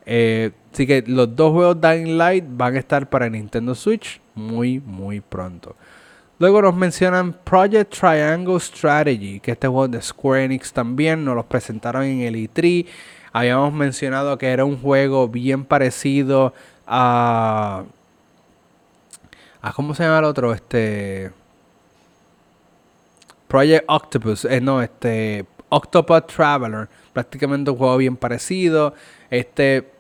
Eh, 0.06 0.52
así 0.72 0.86
que 0.86 1.04
los 1.08 1.36
dos 1.36 1.52
juegos 1.52 1.82
Dying 1.82 2.18
Light 2.18 2.46
van 2.48 2.76
a 2.76 2.80
estar 2.80 3.10
para 3.10 3.30
Nintendo 3.30 3.74
Switch 3.76 4.22
muy, 4.36 4.80
muy 4.80 5.22
pronto. 5.22 5.76
Luego 6.38 6.62
nos 6.62 6.76
mencionan 6.76 7.32
Project 7.32 7.96
Triangle 7.98 8.60
Strategy, 8.60 9.40
que 9.40 9.52
este 9.52 9.68
juego 9.68 9.88
de 9.88 10.02
Square 10.02 10.44
Enix 10.44 10.74
también 10.74 11.24
nos 11.24 11.36
los 11.36 11.46
presentaron 11.46 12.04
en 12.04 12.22
el 12.22 12.36
E3. 12.36 12.86
Habíamos 13.32 13.74
mencionado 13.74 14.38
que 14.38 14.48
era 14.48 14.66
un 14.66 14.78
juego 14.78 15.30
bien 15.30 15.64
parecido 15.64 16.54
a. 16.86 17.84
a 19.66 19.74
¿Cómo 19.74 19.96
se 19.96 20.04
llama 20.04 20.20
el 20.20 20.26
otro? 20.26 20.54
Este. 20.54 21.32
Project 23.48 23.86
Octopus. 23.88 24.46
Eh, 24.46 24.62
no, 24.62 24.82
este. 24.82 25.46
Octopath 25.70 26.32
Traveler. 26.32 26.88
Prácticamente 27.14 27.72
un 27.72 27.78
juego 27.78 27.98
bien 27.98 28.16
parecido. 28.16 28.94
Este 29.30 29.92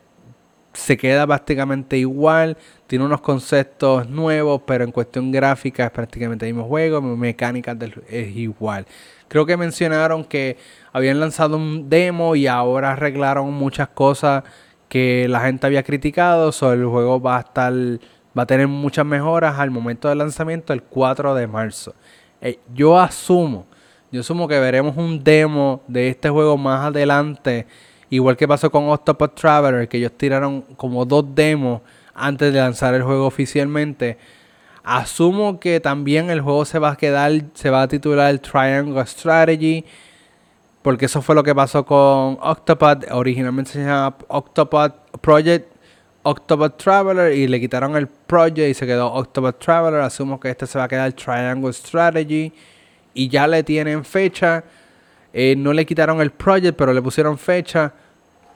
se 0.75 0.97
queda 0.97 1.25
prácticamente 1.25 1.97
igual, 1.97 2.58
tiene 2.88 3.06
unos 3.06 3.21
conceptos 3.21 4.10
nuevos, 4.10 4.62
pero 4.65 4.84
en 4.84 4.91
cuestión 4.91 5.32
gráfica 5.32 5.86
es 5.86 5.91
prácticamente 5.91 6.45
el 6.45 6.54
mismo 6.54 6.67
juego, 6.67 7.01
mecánica 7.01 7.78
es 8.10 8.36
igual. 8.36 8.86
Creo 9.28 9.45
que 9.45 9.58
mencionaron 9.58 10.25
que 10.25 10.58
habían 10.91 11.19
lanzado 11.19 11.58
un 11.58 11.89
demo 11.89 12.36
y 12.36 12.47
ahora 12.47 12.91
arreglaron 12.91 13.54
muchas 13.54 13.88
cosas 13.88 14.43
que 14.89 15.28
la 15.28 15.39
gente 15.41 15.65
había 15.65 15.84
criticado, 15.84 16.51
sobre 16.51 16.82
el 16.82 16.88
juego 16.88 17.19
va 17.19 17.38
a 17.38 17.39
estar 17.41 17.73
va 18.38 18.43
a 18.43 18.45
tener 18.45 18.67
muchas 18.67 19.06
mejoras 19.06 19.58
al 19.60 19.71
momento 19.71 20.10
del 20.10 20.17
lanzamiento 20.17 20.74
el 20.74 20.84
4 20.84 21.36
de 21.36 21.48
marzo. 21.48 21.93
Eh, 22.41 22.60
yo 22.74 23.00
asumo, 23.00 23.65
yo 24.12 24.21
asumo 24.21 24.48
que 24.48 24.60
veremos 24.60 24.98
un 24.98 25.24
demo 25.24 25.82
de 25.88 26.10
este 26.10 26.30
juego 26.30 26.58
más 26.58 26.86
adelante, 26.86 27.65
igual 28.10 28.38
que 28.38 28.48
pasó 28.48 28.69
con 28.69 28.89
Octopath 28.89 29.36
Traveler, 29.36 29.88
que 29.88 29.98
ellos 29.98 30.12
tiraron 30.17 30.62
como 30.76 31.06
dos 31.06 31.26
demos 31.34 31.82
antes 32.13 32.54
de 32.54 32.60
lanzar 32.60 32.93
el 32.93 33.04
juego 33.04 33.26
oficialmente. 33.26 34.17
Asumo 34.84 35.60
que 35.60 35.80
también 35.80 36.30
el 36.30 36.41
juego 36.41 36.65
se 36.65 36.78
va 36.78 36.91
a 36.91 36.95
quedar, 36.95 37.32
se 37.54 37.69
va 37.69 37.82
a 37.84 37.88
titular 37.88 38.38
Triangle 38.39 39.06
Strategy, 39.06 39.84
porque 40.82 41.06
eso 41.06 41.21
fue 41.21 41.34
lo 41.34 41.43
que 41.43 41.56
pasó 41.56 41.86
con 41.86 42.38
Octopath. 42.41 43.12
Originalmente 43.12 43.71
se 43.71 43.80
llamaba 43.80 44.17
Octopath 44.28 44.93
Project 45.21 45.75
Octopath 46.28 46.78
Traveler 46.78 47.34
y 47.34 47.48
le 47.48 47.60
quitaron 47.60 47.96
el 47.96 48.08
Project 48.08 48.70
y 48.70 48.74
se 48.74 48.88
quedó 48.88 49.14
Octopath 49.14 49.60
Traveler. 49.60 50.02
Asumo 50.02 50.40
que 50.40 50.50
este 50.50 50.66
se 50.66 50.80
va 50.80 50.86
a 50.86 50.88
quedar 50.88 51.14
Triangle 51.14 51.72
Strategy 51.72 52.52
y 53.14 53.30
ya 53.30 53.48
le 53.48 53.62
tienen 53.62 54.04
fecha. 54.04 54.64
Eh, 55.32 55.56
no 55.56 55.72
le 55.72 55.86
quitaron 55.86 56.20
el 56.22 56.32
Project, 56.32 56.76
pero 56.76 56.94
le 56.94 57.02
pusieron 57.02 57.38
fecha. 57.38 57.94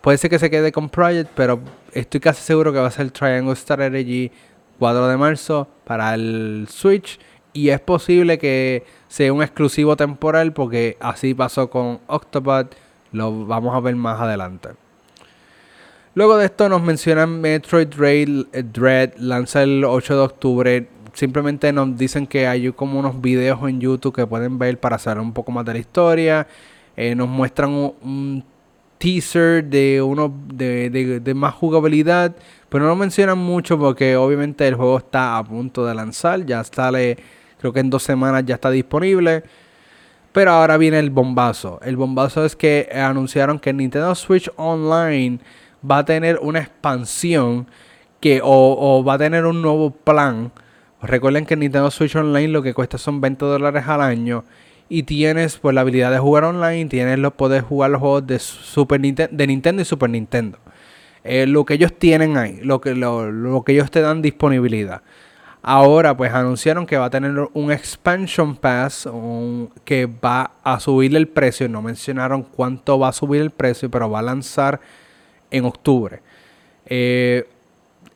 Puede 0.01 0.17
ser 0.17 0.31
que 0.31 0.39
se 0.39 0.49
quede 0.49 0.71
con 0.71 0.89
Project, 0.89 1.29
pero 1.35 1.59
estoy 1.93 2.19
casi 2.19 2.41
seguro 2.41 2.73
que 2.73 2.79
va 2.79 2.87
a 2.87 2.91
ser 2.91 3.11
Triangle 3.11 3.55
Strategy 3.55 4.31
4 4.79 5.07
de 5.07 5.17
marzo 5.17 5.67
para 5.83 6.15
el 6.15 6.65
Switch. 6.71 7.19
Y 7.53 7.69
es 7.69 7.79
posible 7.79 8.39
que 8.39 8.83
sea 9.09 9.31
un 9.31 9.43
exclusivo 9.43 9.95
temporal 9.95 10.53
porque 10.53 10.97
así 10.99 11.35
pasó 11.35 11.69
con 11.69 11.99
Octopath. 12.07 12.73
Lo 13.11 13.45
vamos 13.45 13.75
a 13.75 13.79
ver 13.79 13.95
más 13.95 14.19
adelante. 14.19 14.69
Luego 16.15 16.37
de 16.37 16.45
esto 16.45 16.67
nos 16.69 16.81
mencionan 16.81 17.39
Metroid 17.39 17.87
eh, 18.01 18.63
Dread, 18.63 19.13
lanza 19.17 19.61
el 19.61 19.83
8 19.85 20.15
de 20.15 20.21
octubre. 20.21 20.87
Simplemente 21.13 21.71
nos 21.71 21.95
dicen 21.97 22.25
que 22.25 22.47
hay 22.47 22.71
como 22.71 22.99
unos 22.99 23.21
videos 23.21 23.59
en 23.69 23.79
YouTube 23.79 24.15
que 24.15 24.25
pueden 24.25 24.57
ver 24.57 24.79
para 24.79 24.97
saber 24.97 25.21
un 25.21 25.33
poco 25.33 25.51
más 25.51 25.65
de 25.65 25.73
la 25.73 25.79
historia. 25.79 26.47
Eh, 26.97 27.13
nos 27.13 27.29
muestran 27.29 27.71
un, 27.71 28.43
teaser 28.97 29.63
de 29.63 30.01
uno 30.01 30.33
de, 30.53 30.89
de, 30.89 31.33
más 31.33 31.53
jugabilidad. 31.53 32.35
Pero 32.69 32.83
no 32.83 32.89
lo 32.89 32.95
mencionan 32.95 33.37
mucho 33.37 33.77
porque 33.77 34.17
obviamente 34.17 34.67
el 34.67 34.75
juego 34.75 34.97
está 34.97 35.37
a 35.37 35.43
punto 35.43 35.85
de 35.85 35.93
lanzar. 35.93 36.43
Ya 36.45 36.63
sale, 36.63 37.17
creo 37.59 37.71
que 37.71 37.79
en 37.81 37.89
dos 37.89 38.03
semanas 38.03 38.43
ya 38.45 38.55
está 38.55 38.71
disponible. 38.71 39.43
Pero 40.31 40.51
ahora 40.51 40.77
viene 40.77 40.99
el 40.99 41.11
bombazo. 41.11 41.79
El 41.83 41.97
bombazo 41.97 42.45
es 42.45 42.55
que 42.55 42.89
anunciaron 42.93 43.59
que 43.59 43.71
Nintendo 43.73 44.13
Switch 44.15 44.49
Online 44.57 45.39
va 45.89 45.99
a 45.99 46.05
tener 46.05 46.39
una 46.41 46.59
expansión 46.59 47.67
que 48.19 48.41
o, 48.43 49.03
va 49.03 49.13
a 49.13 49.17
tener 49.17 49.45
un 49.45 49.61
nuevo 49.61 49.91
plan. 49.91 50.51
Recuerden 51.01 51.45
que 51.45 51.55
Nintendo 51.55 51.89
Switch 51.91 52.15
Online 52.15 52.49
lo 52.49 52.61
que 52.61 52.73
cuesta 52.73 52.97
son 52.97 53.21
20 53.21 53.45
dólares 53.45 53.85
al 53.87 54.01
año. 54.01 54.43
Y 54.89 55.03
tienes 55.03 55.57
pues 55.57 55.75
la 55.75 55.81
habilidad 55.81 56.11
de 56.11 56.17
jugar 56.17 56.43
online, 56.45 56.85
tienes 56.85 57.19
los 57.19 57.33
poder 57.33 57.61
jugar 57.61 57.91
los 57.91 58.01
juegos 58.01 58.25
de 58.25 58.39
Super 58.39 58.99
Nintendo, 58.99 59.37
de 59.37 59.47
Nintendo 59.47 59.81
y 59.83 59.85
Super 59.85 60.09
Nintendo. 60.09 60.57
Eh, 61.23 61.45
lo 61.45 61.63
que 61.63 61.75
ellos 61.75 61.93
tienen 61.97 62.37
ahí, 62.37 62.59
lo 62.63 62.81
que, 62.81 62.95
lo, 62.95 63.63
que 63.63 63.73
ellos 63.73 63.91
te 63.91 64.01
dan 64.01 64.21
disponibilidad. 64.21 65.03
Ahora 65.61 66.15
pues 66.17 66.33
anunciaron 66.33 66.85
que 66.85 66.97
va 66.97 67.05
a 67.05 67.09
tener 67.09 67.35
un 67.53 67.71
expansion 67.71 68.55
pass 68.55 69.07
que 69.83 70.07
va 70.07 70.51
a 70.63 70.79
subir 70.79 71.15
el 71.15 71.27
precio. 71.27 71.69
No 71.69 71.81
mencionaron 71.81 72.43
cuánto 72.43 72.97
va 72.97 73.09
a 73.09 73.13
subir 73.13 73.41
el 73.41 73.51
precio, 73.51 73.91
pero 73.91 74.09
va 74.09 74.19
a 74.19 74.23
lanzar 74.23 74.79
en 75.51 75.65
octubre. 75.65 76.21
Eh, 76.85 77.47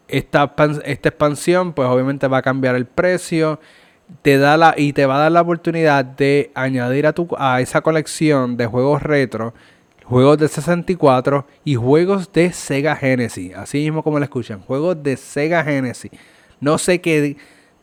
esta, 0.07 0.53
esta, 0.85 1.09
expansión, 1.09 1.73
pues 1.73 1.87
obviamente 1.87 2.27
va 2.27 2.37
a 2.37 2.41
cambiar 2.41 2.75
el 2.75 2.85
precio. 2.85 3.59
Te 4.21 4.37
da 4.37 4.57
la, 4.57 4.75
y 4.77 4.93
te 4.93 5.05
va 5.05 5.15
a 5.15 5.19
dar 5.19 5.31
la 5.31 5.41
oportunidad 5.41 6.05
de 6.05 6.51
añadir 6.53 7.07
a, 7.07 7.13
tu, 7.13 7.27
a 7.37 7.61
esa 7.61 7.81
colección 7.81 8.57
de 8.57 8.65
juegos 8.65 9.01
retro, 9.01 9.53
juegos 10.03 10.37
de 10.37 10.47
64 10.47 11.47
y 11.63 11.75
juegos 11.75 12.31
de 12.31 12.51
Sega 12.51 12.95
Genesis. 12.95 13.55
Así 13.55 13.79
mismo 13.79 14.03
como 14.03 14.19
lo 14.19 14.25
escuchan, 14.25 14.61
juegos 14.61 15.01
de 15.01 15.17
Sega 15.17 15.63
Genesis. 15.63 16.11
No 16.59 16.77
sé 16.77 17.01
qué 17.01 17.37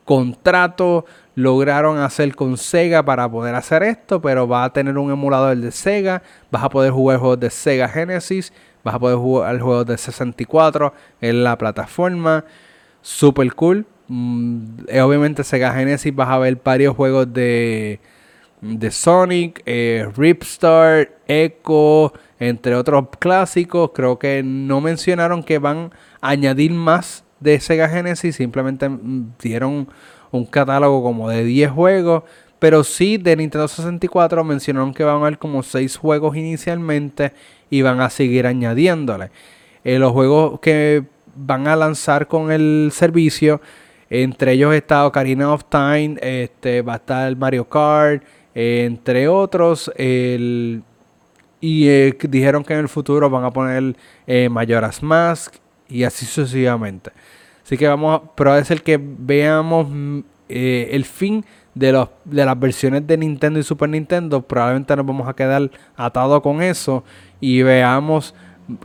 contrato 0.05 1.05
lograron 1.35 1.99
hacer 1.99 2.35
con 2.35 2.57
Sega 2.57 3.05
para 3.05 3.31
poder 3.31 3.55
hacer 3.55 3.83
esto, 3.83 4.21
pero 4.21 4.47
va 4.47 4.65
a 4.65 4.73
tener 4.73 4.99
un 4.99 5.11
emulador 5.11 5.57
de 5.57 5.73
Sega. 5.73 6.23
Vas 6.51 6.65
a 6.65 6.69
poder 6.69 6.93
jugar 6.93 7.19
juegos 7.19 7.41
de 7.41 7.51
Sega 7.51 7.89
Genesis 7.89 8.53
Vas 8.85 8.95
a 8.95 8.99
poder 8.99 9.17
jugar 9.17 9.61
juegos 9.61 9.87
de 9.87 9.99
64 9.99 10.93
en 11.21 11.45
la 11.45 11.57
plataforma. 11.59 12.45
Super 13.03 13.53
cool. 13.55 13.87
Mm, 14.09 14.87
eh, 14.89 15.01
obviamente 15.03 15.45
Sega 15.45 15.73
Genesis 15.73 16.15
vas 16.15 16.29
a 16.29 16.39
ver 16.39 16.61
varios 16.65 16.97
juegos 16.97 17.33
de, 17.33 18.01
de 18.61 18.91
Sonic, 18.91 19.63
eh, 19.67 20.09
Ripstar, 20.17 21.11
Echo, 21.29 22.13
entre 22.39 22.75
otros 22.75 23.07
clásicos. 23.19 23.91
Creo 23.95 24.19
que 24.19 24.43
no 24.43 24.81
mencionaron 24.81 25.43
que 25.43 25.59
van 25.59 25.93
a 26.21 26.31
añadir 26.31 26.73
más 26.73 27.25
de 27.39 27.61
Sega 27.61 27.89
Genesis. 27.89 28.37
Simplemente 28.37 28.89
mm, 28.89 29.35
dieron 29.41 29.89
un 30.31 30.45
catálogo 30.45 31.03
como 31.03 31.29
de 31.29 31.45
10 31.45 31.71
juegos. 31.71 32.25
Pero 32.61 32.85
sí, 32.85 33.17
de 33.17 33.35
Nintendo 33.37 33.67
64 33.67 34.45
mencionaron 34.45 34.93
que 34.93 35.03
van 35.03 35.17
a 35.17 35.21
haber 35.21 35.39
como 35.39 35.63
6 35.63 35.97
juegos 35.97 36.37
inicialmente 36.37 37.33
y 37.71 37.81
van 37.81 38.01
a 38.03 38.11
seguir 38.11 38.47
añadiéndole. 38.47 39.31
Eh, 39.83 39.99
los 39.99 40.13
juegos 40.13 40.61
que 40.61 41.05
van 41.35 41.67
a 41.67 41.75
lanzar 41.75 42.29
con 42.29 42.53
el 42.53 42.91
servicio, 42.93 43.63
entre 44.11 44.53
ellos 44.53 44.75
está 44.75 45.07
Ocarina 45.07 45.51
of 45.55 45.65
Time, 45.71 46.17
este, 46.21 46.83
va 46.83 46.95
a 46.95 46.97
estar 46.97 47.35
Mario 47.35 47.67
Kart, 47.67 48.23
entre 48.55 49.27
otros. 49.27 49.91
y 49.97 51.89
eh, 51.89 52.19
dijeron 52.29 52.63
que 52.63 52.75
en 52.75 52.81
el 52.81 52.89
futuro 52.91 53.31
van 53.31 53.45
a 53.45 53.51
poner 53.51 53.97
eh, 54.27 54.51
Majora's 54.51 55.03
Mask 55.03 55.55
y 55.89 56.05
así 56.05 56.27
sucesivamente. 56.27 57.11
Así 57.65 57.79
que 57.79 57.89
vamos, 57.89 58.21
a, 58.21 58.35
pero 58.35 58.55
es 58.55 58.71
el 58.71 58.83
que 58.83 59.01
veamos 59.01 59.89
mm, 59.89 60.21
el 60.49 61.05
fin 61.05 61.45
de, 61.75 61.93
los, 61.93 62.09
de 62.25 62.45
las 62.45 62.59
versiones 62.59 63.07
de 63.07 63.17
Nintendo 63.17 63.59
y 63.59 63.63
Super 63.63 63.89
Nintendo. 63.89 64.43
Probablemente 64.43 64.97
nos 64.97 65.07
vamos 65.07 65.29
a 65.29 65.35
quedar 65.35 65.71
atados 65.97 66.41
con 66.43 66.63
eso 66.63 67.05
y 67.41 67.63
veamos 67.63 68.35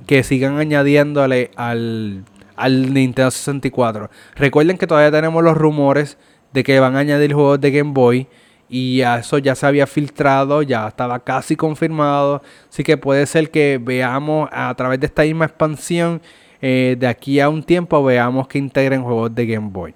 que 0.07 0.23
sigan 0.23 0.57
añadiéndole 0.57 1.51
al, 1.55 2.23
al 2.55 2.93
Nintendo 2.93 3.31
64. 3.31 4.09
Recuerden 4.35 4.77
que 4.77 4.87
todavía 4.87 5.11
tenemos 5.11 5.43
los 5.43 5.57
rumores 5.57 6.17
de 6.53 6.63
que 6.63 6.79
van 6.79 6.95
a 6.95 6.99
añadir 6.99 7.33
juegos 7.33 7.59
de 7.61 7.71
Game 7.71 7.91
Boy. 7.91 8.27
Y 8.67 9.01
eso 9.01 9.37
ya 9.37 9.53
se 9.53 9.67
había 9.67 9.85
filtrado, 9.85 10.63
ya 10.63 10.87
estaba 10.87 11.19
casi 11.19 11.55
confirmado. 11.55 12.41
Así 12.69 12.83
que 12.83 12.97
puede 12.97 13.25
ser 13.27 13.51
que 13.51 13.79
veamos 13.81 14.49
a 14.51 14.73
través 14.75 14.99
de 14.99 15.05
esta 15.05 15.21
misma 15.21 15.45
expansión, 15.45 16.21
eh, 16.61 16.95
de 16.97 17.07
aquí 17.07 17.39
a 17.39 17.49
un 17.49 17.61
tiempo, 17.61 18.03
veamos 18.03 18.47
que 18.47 18.57
integren 18.57 19.03
juegos 19.03 19.35
de 19.35 19.45
Game 19.45 19.69
Boy. 19.69 19.93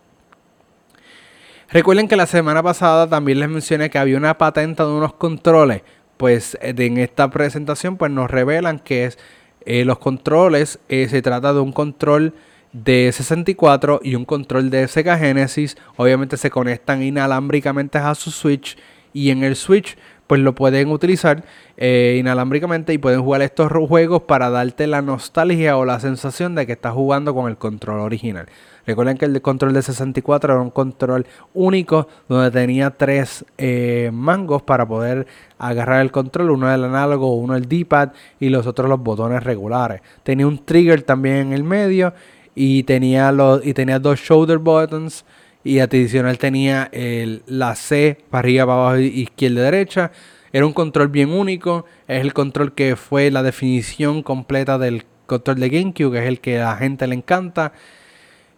Recuerden 1.71 2.07
que 2.07 2.15
la 2.15 2.25
semana 2.25 2.63
pasada 2.63 3.07
también 3.07 3.39
les 3.39 3.49
mencioné 3.49 3.91
que 3.91 3.99
había 3.99 4.17
una 4.17 4.37
patente 4.37 4.81
de 4.81 4.89
unos 4.89 5.13
controles 5.13 5.83
pues 6.17 6.57
eh, 6.61 6.73
en 6.77 6.97
esta 6.97 7.29
presentación 7.29 7.95
pues 7.95 8.11
nos 8.11 8.29
revelan 8.29 8.79
que 8.79 9.05
es 9.05 9.17
eh, 9.65 9.85
los 9.85 9.99
controles, 9.99 10.79
eh, 10.89 11.07
se 11.09 11.21
trata 11.21 11.53
de 11.53 11.59
un 11.59 11.71
control 11.71 12.33
de 12.73 13.11
64 13.13 14.01
y 14.03 14.15
un 14.15 14.25
control 14.25 14.69
de 14.69 14.87
Sega 14.87 15.17
Genesis. 15.17 15.77
Obviamente 15.95 16.37
se 16.37 16.49
conectan 16.49 17.03
inalámbricamente 17.03 17.99
a 17.99 18.15
su 18.15 18.31
Switch 18.31 18.77
y 19.13 19.29
en 19.29 19.43
el 19.43 19.55
Switch 19.55 19.97
pues 20.29 20.41
lo 20.41 20.53
pueden 20.53 20.91
utilizar 20.91 21.43
inalámbricamente 21.75 22.93
y 22.93 22.99
pueden 22.99 23.23
jugar 23.23 23.41
estos 23.41 23.71
juegos 23.71 24.21
para 24.21 24.51
darte 24.51 24.85
la 24.85 25.01
nostalgia 25.01 25.75
o 25.75 25.85
la 25.85 25.99
sensación 25.99 26.53
de 26.53 26.67
que 26.67 26.73
estás 26.73 26.93
jugando 26.93 27.33
con 27.33 27.49
el 27.49 27.57
control 27.57 28.01
original. 28.01 28.45
Recuerden 28.85 29.17
que 29.17 29.25
el 29.25 29.41
control 29.41 29.73
de 29.73 29.81
64 29.81 30.53
era 30.53 30.61
un 30.61 30.69
control 30.69 31.25
único 31.55 32.07
donde 32.27 32.51
tenía 32.51 32.91
tres 32.91 33.43
eh, 33.57 34.11
mangos 34.13 34.61
para 34.61 34.87
poder 34.87 35.25
agarrar 35.57 36.01
el 36.01 36.11
control, 36.11 36.51
uno 36.51 36.71
el 36.71 36.83
análogo, 36.83 37.33
uno 37.35 37.55
el 37.55 37.67
D-pad 37.67 38.09
y 38.39 38.49
los 38.49 38.67
otros 38.67 38.87
los 38.87 38.99
botones 38.99 39.43
regulares. 39.43 40.01
Tenía 40.21 40.45
un 40.45 40.63
trigger 40.63 41.01
también 41.01 41.37
en 41.37 41.53
el 41.53 41.63
medio 41.63 42.13
y 42.53 42.83
tenía 42.83 43.31
los 43.31 43.65
y 43.65 43.73
tenía 43.73 43.97
dos 43.97 44.19
shoulder 44.19 44.59
buttons 44.59 45.25
y 45.63 45.79
adicional 45.79 46.37
tenía 46.37 46.89
el, 46.91 47.43
la 47.45 47.75
C 47.75 48.17
para 48.29 48.39
arriba, 48.39 48.65
para 48.65 48.79
abajo, 48.79 48.97
izquierda 48.97 49.63
derecha. 49.63 50.11
Era 50.51 50.65
un 50.65 50.73
control 50.73 51.09
bien 51.09 51.31
único. 51.31 51.85
Es 52.07 52.21
el 52.21 52.33
control 52.33 52.73
que 52.73 52.95
fue 52.95 53.29
la 53.29 53.43
definición 53.43 54.23
completa 54.23 54.77
del 54.77 55.05
control 55.25 55.59
de 55.59 55.69
GameCube, 55.69 56.11
que 56.13 56.19
es 56.19 56.27
el 56.27 56.39
que 56.39 56.59
a 56.59 56.69
la 56.69 56.77
gente 56.77 57.05
le 57.07 57.15
encanta. 57.15 57.73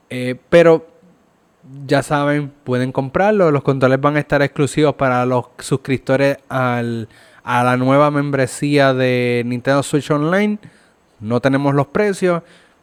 Eh, 0.09 0.35
pero 0.49 0.87
ya 1.85 2.03
saben, 2.03 2.51
pueden 2.63 2.91
comprarlo. 2.91 3.51
Los 3.51 3.63
controles 3.63 3.99
van 3.99 4.15
a 4.15 4.19
estar 4.19 4.41
exclusivos 4.41 4.95
para 4.95 5.25
los 5.25 5.45
suscriptores 5.59 6.37
a 6.49 6.83
la 7.43 7.77
nueva 7.77 8.11
membresía 8.11 8.93
de 8.93 9.43
Nintendo 9.45 9.83
Switch 9.83 10.09
Online. 10.11 10.59
No 11.19 11.39
tenemos 11.39 11.75
los 11.75 11.87
precios, 11.87 12.41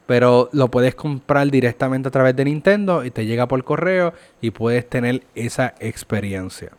pero 0.09 0.49
lo 0.53 0.71
puedes 0.71 0.95
comprar 0.95 1.51
directamente 1.51 2.09
a 2.09 2.11
través 2.11 2.35
de 2.35 2.47
Nintendo 2.47 3.05
y 3.05 3.11
te 3.11 3.27
llega 3.27 3.47
por 3.47 3.63
correo 3.63 4.15
y 4.41 4.53
puedes 4.53 4.89
tener 4.89 5.23
esa 5.35 5.75
experiencia. 5.81 6.71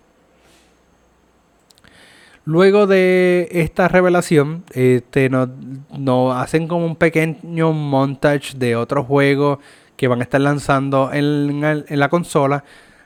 Luego 2.44 2.88
de 2.88 3.48
esta 3.52 3.88
revelación, 3.88 4.64
este, 4.72 5.30
nos, 5.30 6.36
hacen 6.36 6.68
como 6.68 6.88
un 6.88 6.96
pequeño 6.96 7.72
montage 7.72 8.58
de 8.58 8.76
otros 8.76 9.06
juegos 9.06 9.60
que 9.96 10.08
van 10.08 10.22
a 10.22 10.24
estar 10.24 10.42
lanzando 10.42 11.12
en, 11.14 11.62
la 11.88 12.10
consola. 12.10 12.64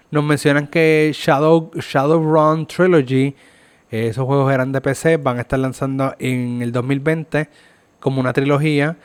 Nos 0.10 0.24
mencionan 0.24 0.68
que 0.68 1.12
Shadow, 1.14 1.72
Shadowrun 1.76 2.66
Trilogy, 2.66 3.36
esos 3.92 4.26
juegos 4.26 4.54
eran 4.54 4.72
de 4.72 4.80
PC, 4.80 5.18
van 5.18 5.40
a 5.40 5.42
estar 5.42 5.60
lanzando 5.60 6.16
en 6.18 6.62
el 6.62 6.72
2020 6.72 7.50
como 8.00 8.22
una 8.22 8.32
trilogía. 8.32 8.96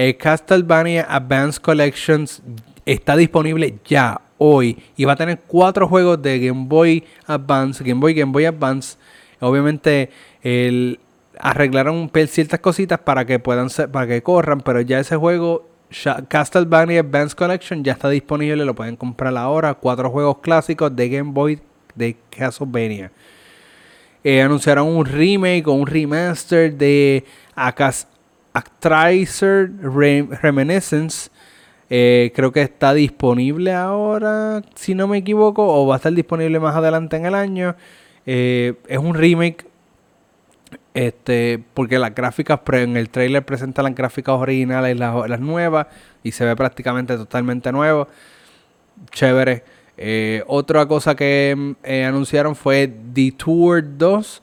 Eh, 0.00 0.16
Castlevania 0.16 1.08
Advanced 1.10 1.60
Collections 1.60 2.40
está 2.86 3.16
disponible 3.16 3.80
ya, 3.84 4.20
hoy. 4.38 4.78
Y 4.96 5.04
va 5.04 5.14
a 5.14 5.16
tener 5.16 5.40
cuatro 5.44 5.88
juegos 5.88 6.22
de 6.22 6.38
Game 6.38 6.66
Boy 6.68 7.02
Advance, 7.26 7.82
Game 7.82 8.00
Boy, 8.00 8.14
Game 8.14 8.30
Boy 8.30 8.44
Advance. 8.44 8.96
Obviamente, 9.40 10.10
el, 10.40 11.00
arreglaron 11.40 12.08
ciertas 12.28 12.60
cositas 12.60 13.00
para 13.00 13.24
que 13.24 13.40
puedan 13.40 13.70
ser, 13.70 13.90
para 13.90 14.06
que 14.06 14.22
corran, 14.22 14.60
pero 14.60 14.80
ya 14.82 15.00
ese 15.00 15.16
juego, 15.16 15.68
Castlevania 16.28 17.00
Advanced 17.00 17.36
Collection, 17.36 17.82
ya 17.82 17.94
está 17.94 18.08
disponible, 18.08 18.64
lo 18.64 18.76
pueden 18.76 18.94
comprar 18.94 19.36
ahora. 19.36 19.74
Cuatro 19.74 20.10
juegos 20.10 20.38
clásicos 20.38 20.94
de 20.94 21.08
Game 21.08 21.32
Boy 21.32 21.58
de 21.96 22.16
Castlevania. 22.30 23.10
Eh, 24.22 24.42
anunciaron 24.42 24.86
un 24.86 25.04
remake 25.04 25.66
o 25.66 25.72
un 25.72 25.88
remaster 25.88 26.72
de 26.72 27.24
Actraiser 28.58 29.70
Reminiscence. 29.80 31.30
Eh, 31.90 32.32
creo 32.34 32.52
que 32.52 32.60
está 32.60 32.92
disponible 32.92 33.72
ahora, 33.72 34.62
si 34.74 34.94
no 34.94 35.08
me 35.08 35.18
equivoco, 35.18 35.66
o 35.66 35.86
va 35.86 35.94
a 35.94 35.96
estar 35.96 36.12
disponible 36.12 36.60
más 36.60 36.76
adelante 36.76 37.16
en 37.16 37.26
el 37.26 37.34
año. 37.34 37.76
Eh, 38.26 38.74
es 38.88 38.98
un 38.98 39.14
remake. 39.14 39.66
Este, 40.92 41.62
porque 41.74 41.98
las 41.98 42.14
gráficas 42.14 42.60
en 42.72 42.96
el 42.96 43.08
trailer 43.08 43.44
presenta 43.44 43.82
las 43.82 43.94
gráficas 43.94 44.34
originales 44.34 44.96
y 44.96 44.98
las, 44.98 45.40
nuevas. 45.40 45.86
Y 46.22 46.32
se 46.32 46.44
ve 46.44 46.56
prácticamente 46.56 47.16
totalmente 47.16 47.72
nuevo. 47.72 48.08
Chévere. 49.12 49.62
Eh, 49.96 50.42
otra 50.46 50.86
cosa 50.86 51.14
que 51.14 51.74
anunciaron 52.06 52.54
fue 52.54 52.92
Detour 53.12 53.82
2, 53.96 54.42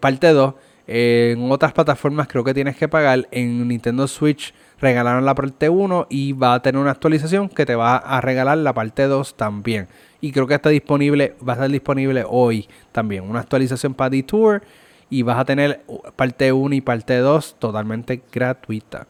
parte 0.00 0.28
2 0.28 0.54
en 0.90 1.52
otras 1.52 1.74
plataformas 1.74 2.28
creo 2.28 2.42
que 2.42 2.54
tienes 2.54 2.76
que 2.76 2.88
pagar. 2.88 3.28
En 3.30 3.68
Nintendo 3.68 4.08
Switch 4.08 4.54
regalaron 4.80 5.26
la 5.26 5.34
parte 5.34 5.68
1 5.68 6.06
y 6.08 6.32
va 6.32 6.54
a 6.54 6.62
tener 6.62 6.80
una 6.80 6.92
actualización 6.92 7.50
que 7.50 7.66
te 7.66 7.74
va 7.74 7.96
a 7.96 8.22
regalar 8.22 8.56
la 8.58 8.72
parte 8.72 9.06
2 9.06 9.36
también. 9.36 9.86
Y 10.22 10.32
creo 10.32 10.46
que 10.46 10.54
está 10.54 10.70
disponible, 10.70 11.34
va 11.46 11.52
a 11.52 11.56
estar 11.56 11.70
disponible 11.70 12.24
hoy 12.26 12.66
también. 12.90 13.28
Una 13.28 13.40
actualización 13.40 13.92
para 13.92 14.10
Detour 14.10 14.62
y 15.10 15.22
vas 15.22 15.38
a 15.38 15.44
tener 15.44 15.82
parte 16.16 16.52
1 16.52 16.74
y 16.74 16.80
parte 16.80 17.18
2 17.18 17.56
totalmente 17.58 18.22
gratuita. 18.32 19.06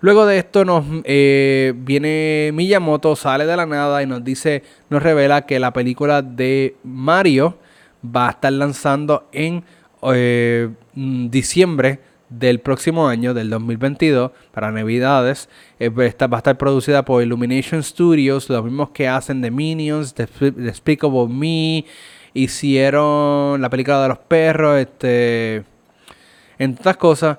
Luego 0.00 0.26
de 0.26 0.38
esto 0.38 0.66
nos 0.66 0.84
eh, 1.04 1.72
viene 1.74 2.50
Miyamoto, 2.52 3.16
sale 3.16 3.46
de 3.46 3.56
la 3.56 3.64
nada 3.64 4.02
y 4.02 4.06
nos 4.06 4.22
dice, 4.22 4.62
nos 4.90 5.02
revela 5.02 5.46
que 5.46 5.58
la 5.58 5.72
película 5.72 6.20
de 6.20 6.76
Mario 6.84 7.56
va 8.04 8.28
a 8.28 8.30
estar 8.32 8.52
lanzando 8.52 9.26
en 9.32 9.64
eh, 10.14 10.70
mm, 10.94 11.28
diciembre 11.28 12.00
del 12.28 12.60
próximo 12.60 13.08
año, 13.08 13.34
del 13.34 13.50
2022, 13.50 14.32
para 14.52 14.72
Navidades. 14.72 15.48
Eh, 15.78 15.90
esta 16.00 16.26
va 16.26 16.38
a 16.38 16.40
estar 16.40 16.58
producida 16.58 17.04
por 17.04 17.22
Illumination 17.22 17.82
Studios, 17.82 18.48
los 18.48 18.64
mismos 18.64 18.90
que 18.90 19.08
hacen 19.08 19.42
The 19.42 19.50
Minions, 19.50 20.14
The 20.14 20.26
Despicable 20.50 21.28
Me, 21.28 21.84
hicieron 22.34 23.60
la 23.60 23.70
película 23.70 24.02
de 24.02 24.08
los 24.08 24.18
perros, 24.18 24.78
este, 24.78 25.64
entre 26.58 26.80
otras 26.80 26.96
cosas. 26.96 27.38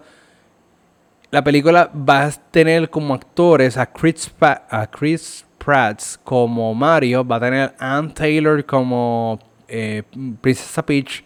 La 1.30 1.44
película 1.44 1.92
va 1.94 2.26
a 2.26 2.32
tener 2.32 2.90
como 2.90 3.14
actores 3.14 3.78
a 3.78 3.86
Chris, 3.86 4.32
a 4.40 4.88
Chris 4.88 5.46
Pratt 5.58 6.02
como 6.24 6.74
Mario, 6.74 7.26
va 7.26 7.36
a 7.36 7.40
tener 7.42 7.76
a 7.78 7.98
Ann 7.98 8.14
Taylor 8.14 8.66
como 8.66 9.38
eh, 9.68 10.04
Princesa 10.40 10.86
Peach, 10.86 11.24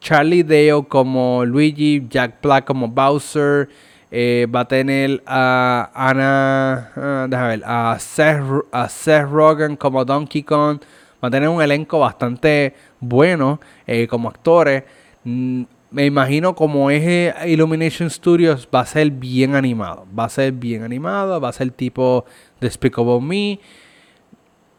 Charlie 0.00 0.42
Dale 0.42 0.84
como 0.88 1.44
Luigi, 1.44 2.06
Jack 2.08 2.42
Black 2.42 2.64
como 2.64 2.88
Bowser. 2.88 3.68
Eh, 4.10 4.48
va 4.52 4.60
a 4.60 4.64
tener 4.68 5.22
a 5.24 5.90
Ana, 5.94 6.90
ah, 6.96 7.26
déjame 7.28 7.48
ver, 7.48 7.62
a 7.64 7.96
Seth, 8.00 8.42
a 8.72 8.88
Seth 8.88 9.28
Rogen 9.30 9.76
como 9.76 10.04
Donkey 10.04 10.42
Kong. 10.42 10.80
Va 11.22 11.28
a 11.28 11.30
tener 11.30 11.48
un 11.48 11.62
elenco 11.62 12.00
bastante 12.00 12.74
bueno 12.98 13.60
eh, 13.86 14.08
como 14.08 14.28
actores. 14.28 14.82
Mm, 15.22 15.62
me 15.90 16.06
imagino 16.06 16.54
como 16.54 16.90
es 16.90 17.34
Illumination 17.46 18.10
Studios 18.10 18.68
va 18.74 18.80
a 18.80 18.86
ser 18.86 19.10
bien 19.10 19.54
animado. 19.54 20.06
Va 20.16 20.24
a 20.24 20.28
ser 20.28 20.52
bien 20.52 20.82
animado, 20.82 21.40
va 21.40 21.48
a 21.48 21.52
ser 21.52 21.70
tipo 21.72 22.24
Despicable 22.60 23.20
Me. 23.20 23.60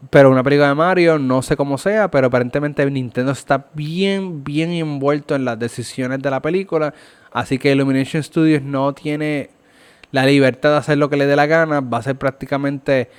Pero 0.09 0.31
una 0.31 0.43
película 0.43 0.69
de 0.69 0.75
Mario, 0.75 1.19
no 1.19 1.41
sé 1.41 1.55
cómo 1.55 1.77
sea, 1.77 2.09
pero 2.09 2.27
aparentemente 2.27 2.89
Nintendo 2.89 3.31
está 3.31 3.67
bien, 3.73 4.43
bien 4.43 4.71
envuelto 4.71 5.35
en 5.35 5.45
las 5.45 5.59
decisiones 5.59 6.19
de 6.21 6.31
la 6.31 6.41
película. 6.41 6.93
Así 7.31 7.59
que 7.59 7.71
Illumination 7.71 8.23
Studios 8.23 8.63
no 8.63 8.93
tiene 8.93 9.51
la 10.11 10.25
libertad 10.25 10.71
de 10.71 10.77
hacer 10.77 10.97
lo 10.97 11.09
que 11.09 11.17
le 11.17 11.27
dé 11.27 11.35
la 11.35 11.45
gana. 11.45 11.81
Va 11.81 11.99
a 11.99 12.01
ser 12.01 12.17
prácticamente 12.17 13.09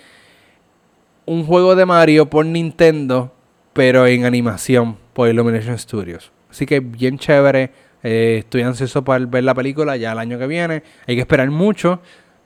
un 1.24 1.46
juego 1.46 1.76
de 1.76 1.86
Mario 1.86 2.28
por 2.28 2.44
Nintendo, 2.46 3.32
pero 3.72 4.06
en 4.06 4.24
animación 4.24 4.96
por 5.12 5.28
Illumination 5.28 5.78
Studios. 5.78 6.32
Así 6.50 6.66
que 6.66 6.80
bien 6.80 7.18
chévere. 7.18 7.70
Eh, 8.02 8.38
estoy 8.40 8.62
ansioso 8.62 9.04
para 9.04 9.24
ver 9.24 9.44
la 9.44 9.54
película 9.54 9.96
ya 9.96 10.12
el 10.12 10.18
año 10.18 10.38
que 10.38 10.48
viene. 10.48 10.82
Hay 11.06 11.14
que 11.14 11.20
esperar 11.20 11.48
mucho, 11.50 12.00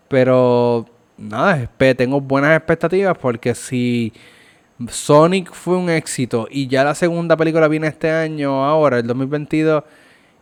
pero 0.08 0.86
nada, 1.18 1.70
tengo 1.96 2.20
buenas 2.20 2.56
expectativas 2.56 3.16
porque 3.18 3.54
si 3.54 4.12
Sonic 4.88 5.52
fue 5.52 5.76
un 5.76 5.90
éxito 5.90 6.46
y 6.50 6.66
ya 6.68 6.84
la 6.84 6.94
segunda 6.94 7.36
película 7.36 7.68
viene 7.68 7.88
este 7.88 8.10
año, 8.10 8.64
ahora, 8.64 8.98
el 8.98 9.06
2022, 9.06 9.84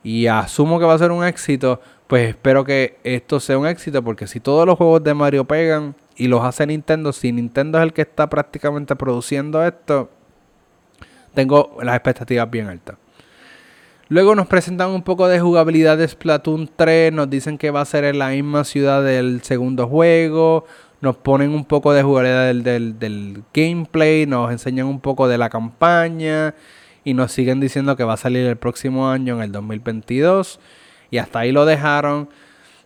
y 0.02 0.26
asumo 0.26 0.78
que 0.78 0.84
va 0.84 0.94
a 0.94 0.98
ser 0.98 1.12
un 1.12 1.24
éxito, 1.24 1.80
pues 2.06 2.30
espero 2.30 2.64
que 2.64 2.98
esto 3.04 3.40
sea 3.40 3.56
un 3.58 3.66
éxito 3.66 4.02
porque 4.02 4.26
si 4.26 4.40
todos 4.40 4.66
los 4.66 4.76
juegos 4.76 5.02
de 5.02 5.14
Mario 5.14 5.44
pegan 5.44 5.94
y 6.16 6.28
los 6.28 6.44
hace 6.44 6.66
Nintendo, 6.66 7.12
si 7.12 7.32
Nintendo 7.32 7.78
es 7.78 7.84
el 7.84 7.92
que 7.92 8.02
está 8.02 8.28
prácticamente 8.28 8.94
produciendo 8.96 9.64
esto, 9.64 10.10
tengo 11.34 11.76
las 11.82 11.96
expectativas 11.96 12.50
bien 12.50 12.68
altas. 12.68 12.96
Luego 14.14 14.36
nos 14.36 14.46
presentan 14.46 14.90
un 14.90 15.02
poco 15.02 15.26
de 15.26 15.40
jugabilidad 15.40 15.98
de 15.98 16.06
Splatoon 16.06 16.70
3, 16.76 17.12
nos 17.12 17.28
dicen 17.28 17.58
que 17.58 17.72
va 17.72 17.80
a 17.80 17.84
ser 17.84 18.04
en 18.04 18.20
la 18.20 18.28
misma 18.28 18.62
ciudad 18.62 19.02
del 19.02 19.42
segundo 19.42 19.88
juego, 19.88 20.66
nos 21.00 21.16
ponen 21.16 21.50
un 21.50 21.64
poco 21.64 21.92
de 21.92 22.04
jugabilidad 22.04 22.54
del, 22.54 23.42
gameplay, 23.52 24.24
nos 24.26 24.52
enseñan 24.52 24.86
un 24.86 25.00
poco 25.00 25.26
de 25.26 25.36
la 25.36 25.50
campaña 25.50 26.54
y 27.02 27.12
nos 27.12 27.32
siguen 27.32 27.58
diciendo 27.58 27.96
que 27.96 28.04
va 28.04 28.12
a 28.12 28.16
salir 28.16 28.46
el 28.46 28.56
próximo 28.56 29.10
año, 29.10 29.34
en 29.38 29.42
el 29.42 29.50
2022. 29.50 30.60
Y 31.10 31.18
hasta 31.18 31.40
ahí 31.40 31.50
lo 31.50 31.64
dejaron. 31.64 32.28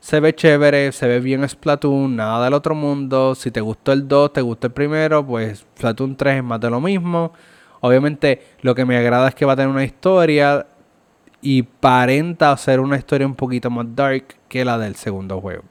Se 0.00 0.20
ve 0.20 0.34
chévere, 0.34 0.92
se 0.92 1.08
ve 1.08 1.20
bien 1.20 1.46
Splatoon, 1.46 2.16
nada 2.16 2.42
del 2.42 2.54
otro 2.54 2.74
mundo. 2.74 3.34
Si 3.34 3.50
te 3.50 3.60
gustó 3.60 3.92
el 3.92 4.08
2, 4.08 4.32
te 4.32 4.40
gustó 4.40 4.68
el 4.68 4.72
primero, 4.72 5.26
pues 5.26 5.66
Splatoon 5.76 6.16
3 6.16 6.38
es 6.38 6.44
más 6.44 6.58
de 6.58 6.70
lo 6.70 6.80
mismo. 6.80 7.34
Obviamente 7.82 8.40
lo 8.62 8.74
que 8.74 8.86
me 8.86 8.96
agrada 8.96 9.28
es 9.28 9.34
que 9.34 9.44
va 9.44 9.52
a 9.52 9.56
tener 9.56 9.68
una 9.68 9.84
historia 9.84 10.64
y 11.40 11.62
parenta 11.62 12.56
ser 12.56 12.80
una 12.80 12.96
historia 12.96 13.26
un 13.26 13.34
poquito 13.34 13.70
más 13.70 13.86
dark 13.94 14.36
que 14.48 14.64
la 14.64 14.78
del 14.78 14.96
segundo 14.96 15.40
juego. 15.40 15.64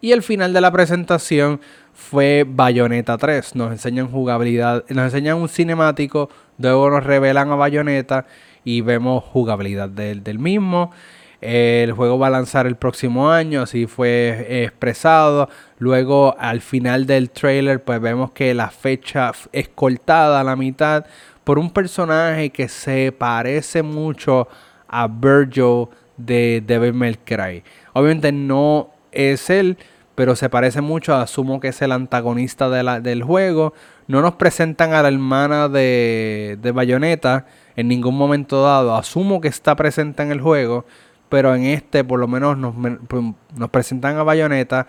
Y 0.00 0.12
el 0.12 0.22
final 0.22 0.52
de 0.52 0.60
la 0.60 0.70
presentación 0.70 1.60
fue 1.92 2.44
Bayonetta 2.48 3.18
3. 3.18 3.56
Nos 3.56 3.72
enseñan 3.72 4.08
jugabilidad, 4.08 4.84
nos 4.88 5.04
enseñan 5.06 5.38
un 5.38 5.48
cinemático, 5.48 6.30
luego 6.58 6.90
nos 6.90 7.04
revelan 7.04 7.50
a 7.50 7.56
Bayonetta 7.56 8.26
y 8.64 8.80
vemos 8.80 9.24
jugabilidad 9.24 9.88
del, 9.88 10.22
del 10.22 10.38
mismo. 10.38 10.92
El 11.40 11.92
juego 11.92 12.18
va 12.18 12.28
a 12.28 12.30
lanzar 12.30 12.66
el 12.66 12.76
próximo 12.76 13.30
año, 13.30 13.62
así 13.62 13.86
fue 13.86 14.64
expresado. 14.64 15.48
Luego 15.78 16.36
al 16.38 16.60
final 16.60 17.06
del 17.06 17.30
trailer 17.30 17.82
pues 17.82 18.00
vemos 18.00 18.32
que 18.32 18.54
la 18.54 18.70
fecha 18.70 19.32
es 19.52 19.68
cortada 19.68 20.40
a 20.40 20.44
la 20.44 20.56
mitad 20.56 21.06
por 21.48 21.58
un 21.58 21.70
personaje 21.70 22.50
que 22.50 22.68
se 22.68 23.10
parece 23.10 23.82
mucho 23.82 24.48
a 24.86 25.08
Virgil 25.08 25.86
de 26.18 26.62
Devil 26.66 26.92
May 26.92 27.14
Cry. 27.14 27.64
Obviamente 27.94 28.32
no 28.32 28.90
es 29.12 29.48
él, 29.48 29.78
pero 30.14 30.36
se 30.36 30.50
parece 30.50 30.82
mucho, 30.82 31.14
asumo 31.14 31.58
que 31.58 31.68
es 31.68 31.80
el 31.80 31.92
antagonista 31.92 32.68
del 32.68 33.22
juego. 33.22 33.72
No 34.08 34.20
nos 34.20 34.34
presentan 34.34 34.92
a 34.92 35.00
la 35.00 35.08
hermana 35.08 35.70
de, 35.70 36.58
de 36.60 36.70
Bayonetta 36.70 37.46
en 37.76 37.88
ningún 37.88 38.18
momento 38.18 38.62
dado. 38.62 38.94
Asumo 38.94 39.40
que 39.40 39.48
está 39.48 39.74
presente 39.74 40.22
en 40.22 40.32
el 40.32 40.42
juego, 40.42 40.84
pero 41.30 41.54
en 41.54 41.64
este 41.64 42.04
por 42.04 42.20
lo 42.20 42.28
menos 42.28 42.58
nos, 42.58 42.74
nos 42.76 43.70
presentan 43.70 44.18
a 44.18 44.22
Bayonetta 44.22 44.86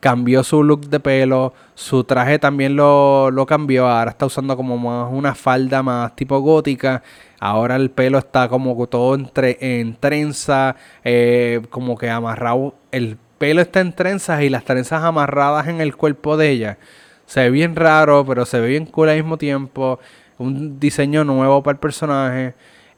cambió 0.00 0.44
su 0.44 0.62
look 0.62 0.88
de 0.88 1.00
pelo, 1.00 1.52
su 1.74 2.04
traje 2.04 2.38
también 2.38 2.76
lo, 2.76 3.44
cambió, 3.48 3.88
ahora 3.88 4.10
está 4.10 4.26
usando 4.26 4.56
como 4.56 4.78
más 4.78 5.12
una 5.12 5.34
falda 5.34 5.82
más 5.82 6.14
tipo 6.14 6.38
gótica, 6.40 7.02
ahora 7.40 7.76
el 7.76 7.90
pelo 7.90 8.18
está 8.18 8.48
como 8.48 8.86
todo 8.86 9.14
entre, 9.14 9.58
en 9.60 9.96
trenza, 9.96 10.76
eh, 11.04 11.62
como 11.70 11.96
que 11.96 12.10
amarrado, 12.10 12.74
el 12.92 13.18
pelo 13.38 13.60
está 13.60 13.80
en 13.80 13.92
trenzas 13.92 14.42
y 14.42 14.48
las 14.48 14.64
trenzas 14.64 15.02
amarradas 15.02 15.68
en 15.68 15.80
el 15.80 15.96
cuerpo 15.96 16.36
de 16.36 16.50
ella. 16.50 16.78
Se 17.26 17.40
ve 17.40 17.50
bien 17.50 17.76
raro, 17.76 18.24
pero 18.26 18.44
se 18.46 18.58
ve 18.60 18.68
bien 18.68 18.86
cool 18.86 19.10
al 19.10 19.16
mismo 19.16 19.36
tiempo. 19.36 20.00
Un 20.38 20.80
diseño 20.80 21.24
nuevo 21.24 21.62
para 21.62 21.74
el 21.74 21.78
personaje. 21.78 22.54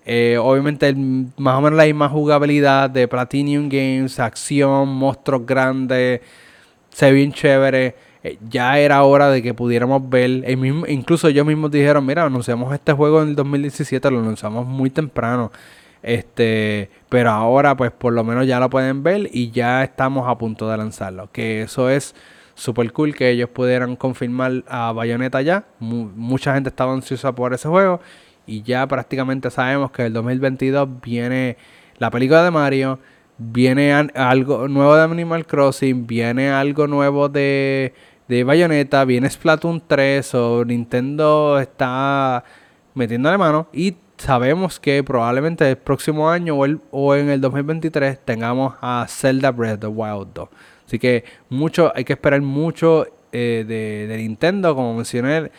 Eh, 0.06 0.38
obviamente 0.40 0.94
más 1.36 1.58
o 1.58 1.60
menos 1.60 1.76
la 1.76 1.84
misma 1.84 2.08
jugabilidad 2.08 2.88
de 2.88 3.06
Platinum 3.06 3.68
Games, 3.68 4.18
acción, 4.18 4.88
monstruos 4.88 5.44
grandes, 5.44 6.20
se 6.90 7.06
ve 7.06 7.12
bien 7.12 7.32
chévere. 7.32 7.94
Eh, 8.22 8.38
ya 8.48 8.78
era 8.78 9.02
hora 9.02 9.30
de 9.30 9.42
que 9.42 9.54
pudiéramos 9.54 10.08
ver, 10.10 10.44
incluso 10.88 11.28
ellos 11.28 11.46
mismos 11.46 11.70
dijeron, 11.70 12.04
mira, 12.04 12.24
anunciamos 12.24 12.72
este 12.74 12.92
juego 12.92 13.22
en 13.22 13.28
el 13.28 13.36
2017, 13.36 14.10
lo 14.10 14.18
anunciamos 14.18 14.66
muy 14.66 14.90
temprano. 14.90 15.50
Este, 16.02 16.90
pero 17.08 17.30
ahora 17.30 17.76
pues 17.76 17.90
por 17.90 18.12
lo 18.14 18.24
menos 18.24 18.46
ya 18.46 18.58
lo 18.58 18.70
pueden 18.70 19.02
ver 19.02 19.28
y 19.32 19.50
ya 19.50 19.84
estamos 19.84 20.28
a 20.28 20.36
punto 20.38 20.68
de 20.68 20.76
lanzarlo. 20.76 21.30
Que 21.32 21.62
eso 21.62 21.88
es 21.90 22.14
super 22.54 22.92
cool 22.92 23.14
que 23.14 23.30
ellos 23.30 23.48
pudieran 23.48 23.96
confirmar 23.96 24.64
a 24.68 24.92
Bayonetta 24.92 25.40
ya. 25.42 25.64
mucha 25.78 26.54
gente 26.54 26.68
estaba 26.68 26.92
ansiosa 26.92 27.34
por 27.34 27.54
ese 27.54 27.68
juego 27.68 28.00
y 28.46 28.62
ya 28.62 28.86
prácticamente 28.86 29.50
sabemos 29.50 29.90
que 29.92 30.06
el 30.06 30.12
2022 30.12 30.88
viene 31.02 31.56
la 31.98 32.10
película 32.10 32.42
de 32.42 32.50
Mario, 32.50 32.98
viene 33.40 33.92
algo 33.92 34.68
nuevo 34.68 34.94
de 34.94 35.02
Animal 35.02 35.46
Crossing, 35.46 36.06
viene 36.06 36.50
algo 36.50 36.86
nuevo 36.86 37.28
de, 37.28 37.94
de 38.28 38.44
Bayonetta, 38.44 39.04
viene 39.04 39.28
Splatoon 39.28 39.82
3 39.86 40.34
o 40.34 40.64
Nintendo 40.64 41.58
está 41.58 42.44
metiéndole 42.94 43.38
mano 43.38 43.68
y 43.72 43.96
sabemos 44.18 44.78
que 44.78 45.02
probablemente 45.02 45.68
el 45.68 45.78
próximo 45.78 46.30
año 46.30 46.56
o, 46.56 46.66
o 46.90 47.14
en 47.14 47.30
el 47.30 47.40
2023 47.40 48.20
tengamos 48.24 48.74
a 48.80 49.06
Zelda 49.08 49.50
Breath 49.50 49.74
of 49.74 49.80
the 49.80 49.86
Wild 49.86 50.28
2. 50.34 50.48
Así 50.86 50.98
que 50.98 51.24
mucho, 51.48 51.92
hay 51.94 52.04
que 52.04 52.12
esperar 52.12 52.42
mucho 52.42 53.06
eh, 53.32 53.64
de, 53.66 54.16
Nintendo, 54.16 54.74
como 54.74 54.94
mencioné. 54.94 55.50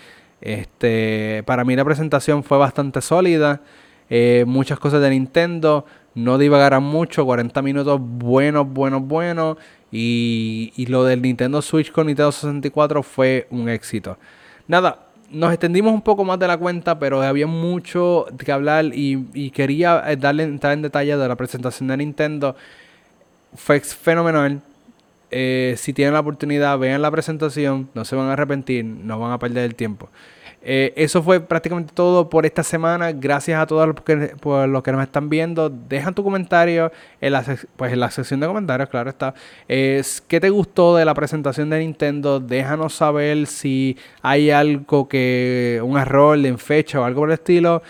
Este, 0.41 1.43
para 1.45 1.63
mí 1.63 1.75
la 1.75 1.85
presentación 1.85 2.43
fue 2.43 2.57
bastante 2.57 3.01
sólida. 3.01 3.61
Eh, 4.09 4.43
muchas 4.45 4.77
cosas 4.79 5.01
de 5.01 5.09
Nintendo. 5.09 5.85
No 6.15 6.37
divagaran 6.37 6.83
mucho. 6.83 7.25
40 7.25 7.61
minutos 7.61 7.99
buenos, 8.01 8.67
buenos, 8.67 9.01
buenos. 9.01 9.57
Y, 9.91 10.73
y 10.75 10.85
lo 10.87 11.03
del 11.03 11.21
Nintendo 11.21 11.61
Switch 11.61 11.91
con 11.91 12.07
Nintendo 12.07 12.31
64 12.31 13.03
fue 13.03 13.47
un 13.49 13.69
éxito. 13.69 14.17
Nada, 14.67 15.11
nos 15.31 15.51
extendimos 15.51 15.93
un 15.93 16.01
poco 16.01 16.23
más 16.23 16.37
de 16.39 16.47
la 16.47 16.57
cuenta, 16.57 16.99
pero 16.99 17.21
había 17.21 17.47
mucho 17.47 18.25
que 18.37 18.51
hablar 18.51 18.85
y, 18.93 19.51
quería 19.51 20.03
eh, 20.07 20.17
darle 20.17 20.43
entrar 20.43 20.73
en 20.73 20.81
detalle 20.81 21.15
de 21.15 21.27
la 21.27 21.35
presentación 21.35 21.87
de 21.87 21.97
Nintendo. 21.97 22.55
Fue 23.55 23.79
fenomenal. 23.79 24.61
Eh, 25.31 25.75
si 25.77 25.93
tienen 25.93 26.13
la 26.13 26.19
oportunidad, 26.19 26.77
vean 26.77 27.01
la 27.01 27.09
presentación, 27.09 27.89
no 27.93 28.03
se 28.03 28.15
van 28.15 28.27
a 28.27 28.33
arrepentir, 28.33 28.83
no 28.83 29.19
van 29.19 29.31
a 29.31 29.39
perder 29.39 29.63
el 29.63 29.75
tiempo. 29.75 30.09
Eh, 30.63 30.93
eso 30.95 31.23
fue 31.23 31.39
prácticamente 31.39 31.93
todo 31.93 32.29
por 32.29 32.45
esta 32.45 32.63
semana. 32.63 33.11
Gracias 33.11 33.59
a 33.59 33.65
todos 33.65 33.87
los 33.87 33.95
que, 34.01 34.35
por 34.39 34.67
los 34.69 34.83
que 34.83 34.91
nos 34.91 35.01
están 35.01 35.29
viendo. 35.29 35.69
Dejan 35.69 36.13
tu 36.13 36.23
comentario 36.23 36.91
en 37.19 37.33
la, 37.33 37.43
pues 37.75 37.93
en 37.93 37.99
la 37.99 38.11
sección 38.11 38.39
de 38.39 38.47
comentarios, 38.47 38.89
claro 38.89 39.09
está. 39.09 39.33
Es, 39.67 40.21
¿Qué 40.21 40.39
te 40.39 40.49
gustó 40.49 40.95
de 40.95 41.05
la 41.05 41.13
presentación 41.13 41.69
de 41.69 41.79
Nintendo? 41.79 42.39
Déjanos 42.39 42.93
saber 42.93 43.47
si 43.47 43.97
hay 44.21 44.51
algo 44.51 45.07
que, 45.07 45.81
un 45.83 45.97
error 45.97 46.37
en 46.45 46.57
fecha 46.59 47.01
o 47.01 47.03
algo 47.03 47.21
por 47.21 47.29
el 47.29 47.33
estilo. 47.33 47.81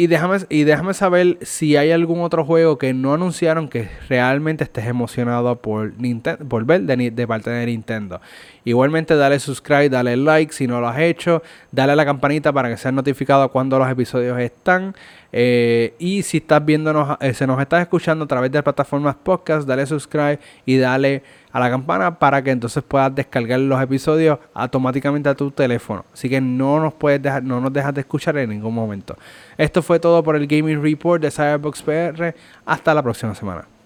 Y 0.00 0.06
déjame, 0.06 0.38
y 0.48 0.64
déjame 0.64 0.94
saber 0.94 1.36
si 1.42 1.76
hay 1.76 1.90
algún 1.90 2.22
otro 2.22 2.42
juego 2.46 2.78
que 2.78 2.94
no 2.94 3.12
anunciaron 3.12 3.68
que 3.68 3.90
realmente 4.08 4.64
estés 4.64 4.86
emocionado 4.86 5.56
por, 5.56 5.92
Nintendo, 6.00 6.42
por 6.48 6.64
ver 6.64 6.84
de, 6.84 7.10
de, 7.10 7.26
parte 7.26 7.50
de 7.50 7.66
Nintendo. 7.66 8.18
Igualmente 8.64 9.14
dale 9.14 9.38
subscribe, 9.38 9.90
dale 9.90 10.16
like 10.16 10.54
si 10.54 10.66
no 10.66 10.80
lo 10.80 10.88
has 10.88 10.98
hecho, 11.00 11.42
dale 11.70 11.92
a 11.92 11.96
la 11.96 12.06
campanita 12.06 12.50
para 12.50 12.70
que 12.70 12.78
seas 12.78 12.94
notificado 12.94 13.50
cuando 13.50 13.78
los 13.78 13.90
episodios 13.90 14.40
están. 14.40 14.94
Eh, 15.32 15.92
y 15.98 16.22
si 16.22 16.38
estás 16.38 16.64
viéndonos, 16.64 17.18
eh, 17.20 17.34
se 17.34 17.46
nos 17.46 17.60
estás 17.60 17.82
escuchando 17.82 18.24
a 18.24 18.28
través 18.28 18.50
de 18.50 18.62
plataformas 18.62 19.16
podcast, 19.16 19.68
dale 19.68 19.84
subscribe 19.84 20.38
y 20.64 20.78
dale 20.78 21.22
a 21.52 21.60
la 21.60 21.70
campana 21.70 22.18
para 22.18 22.42
que 22.42 22.50
entonces 22.50 22.82
puedas 22.82 23.14
descargar 23.14 23.60
los 23.60 23.80
episodios 23.82 24.38
automáticamente 24.54 25.28
a 25.28 25.34
tu 25.34 25.50
teléfono. 25.50 26.04
Así 26.12 26.28
que 26.28 26.40
no 26.40 26.80
nos 26.80 26.94
puedes 26.94 27.20
dejar, 27.20 27.42
no 27.42 27.60
nos 27.60 27.72
dejas 27.72 27.94
de 27.94 28.00
escuchar 28.02 28.36
en 28.38 28.50
ningún 28.50 28.74
momento. 28.74 29.16
Esto 29.56 29.82
fue 29.82 29.98
todo 29.98 30.22
por 30.22 30.36
el 30.36 30.46
Gaming 30.46 30.82
Report 30.82 31.22
de 31.22 31.30
Cyberbox 31.30 31.82
PR. 31.82 32.34
Hasta 32.64 32.94
la 32.94 33.02
próxima 33.02 33.34
semana. 33.34 33.79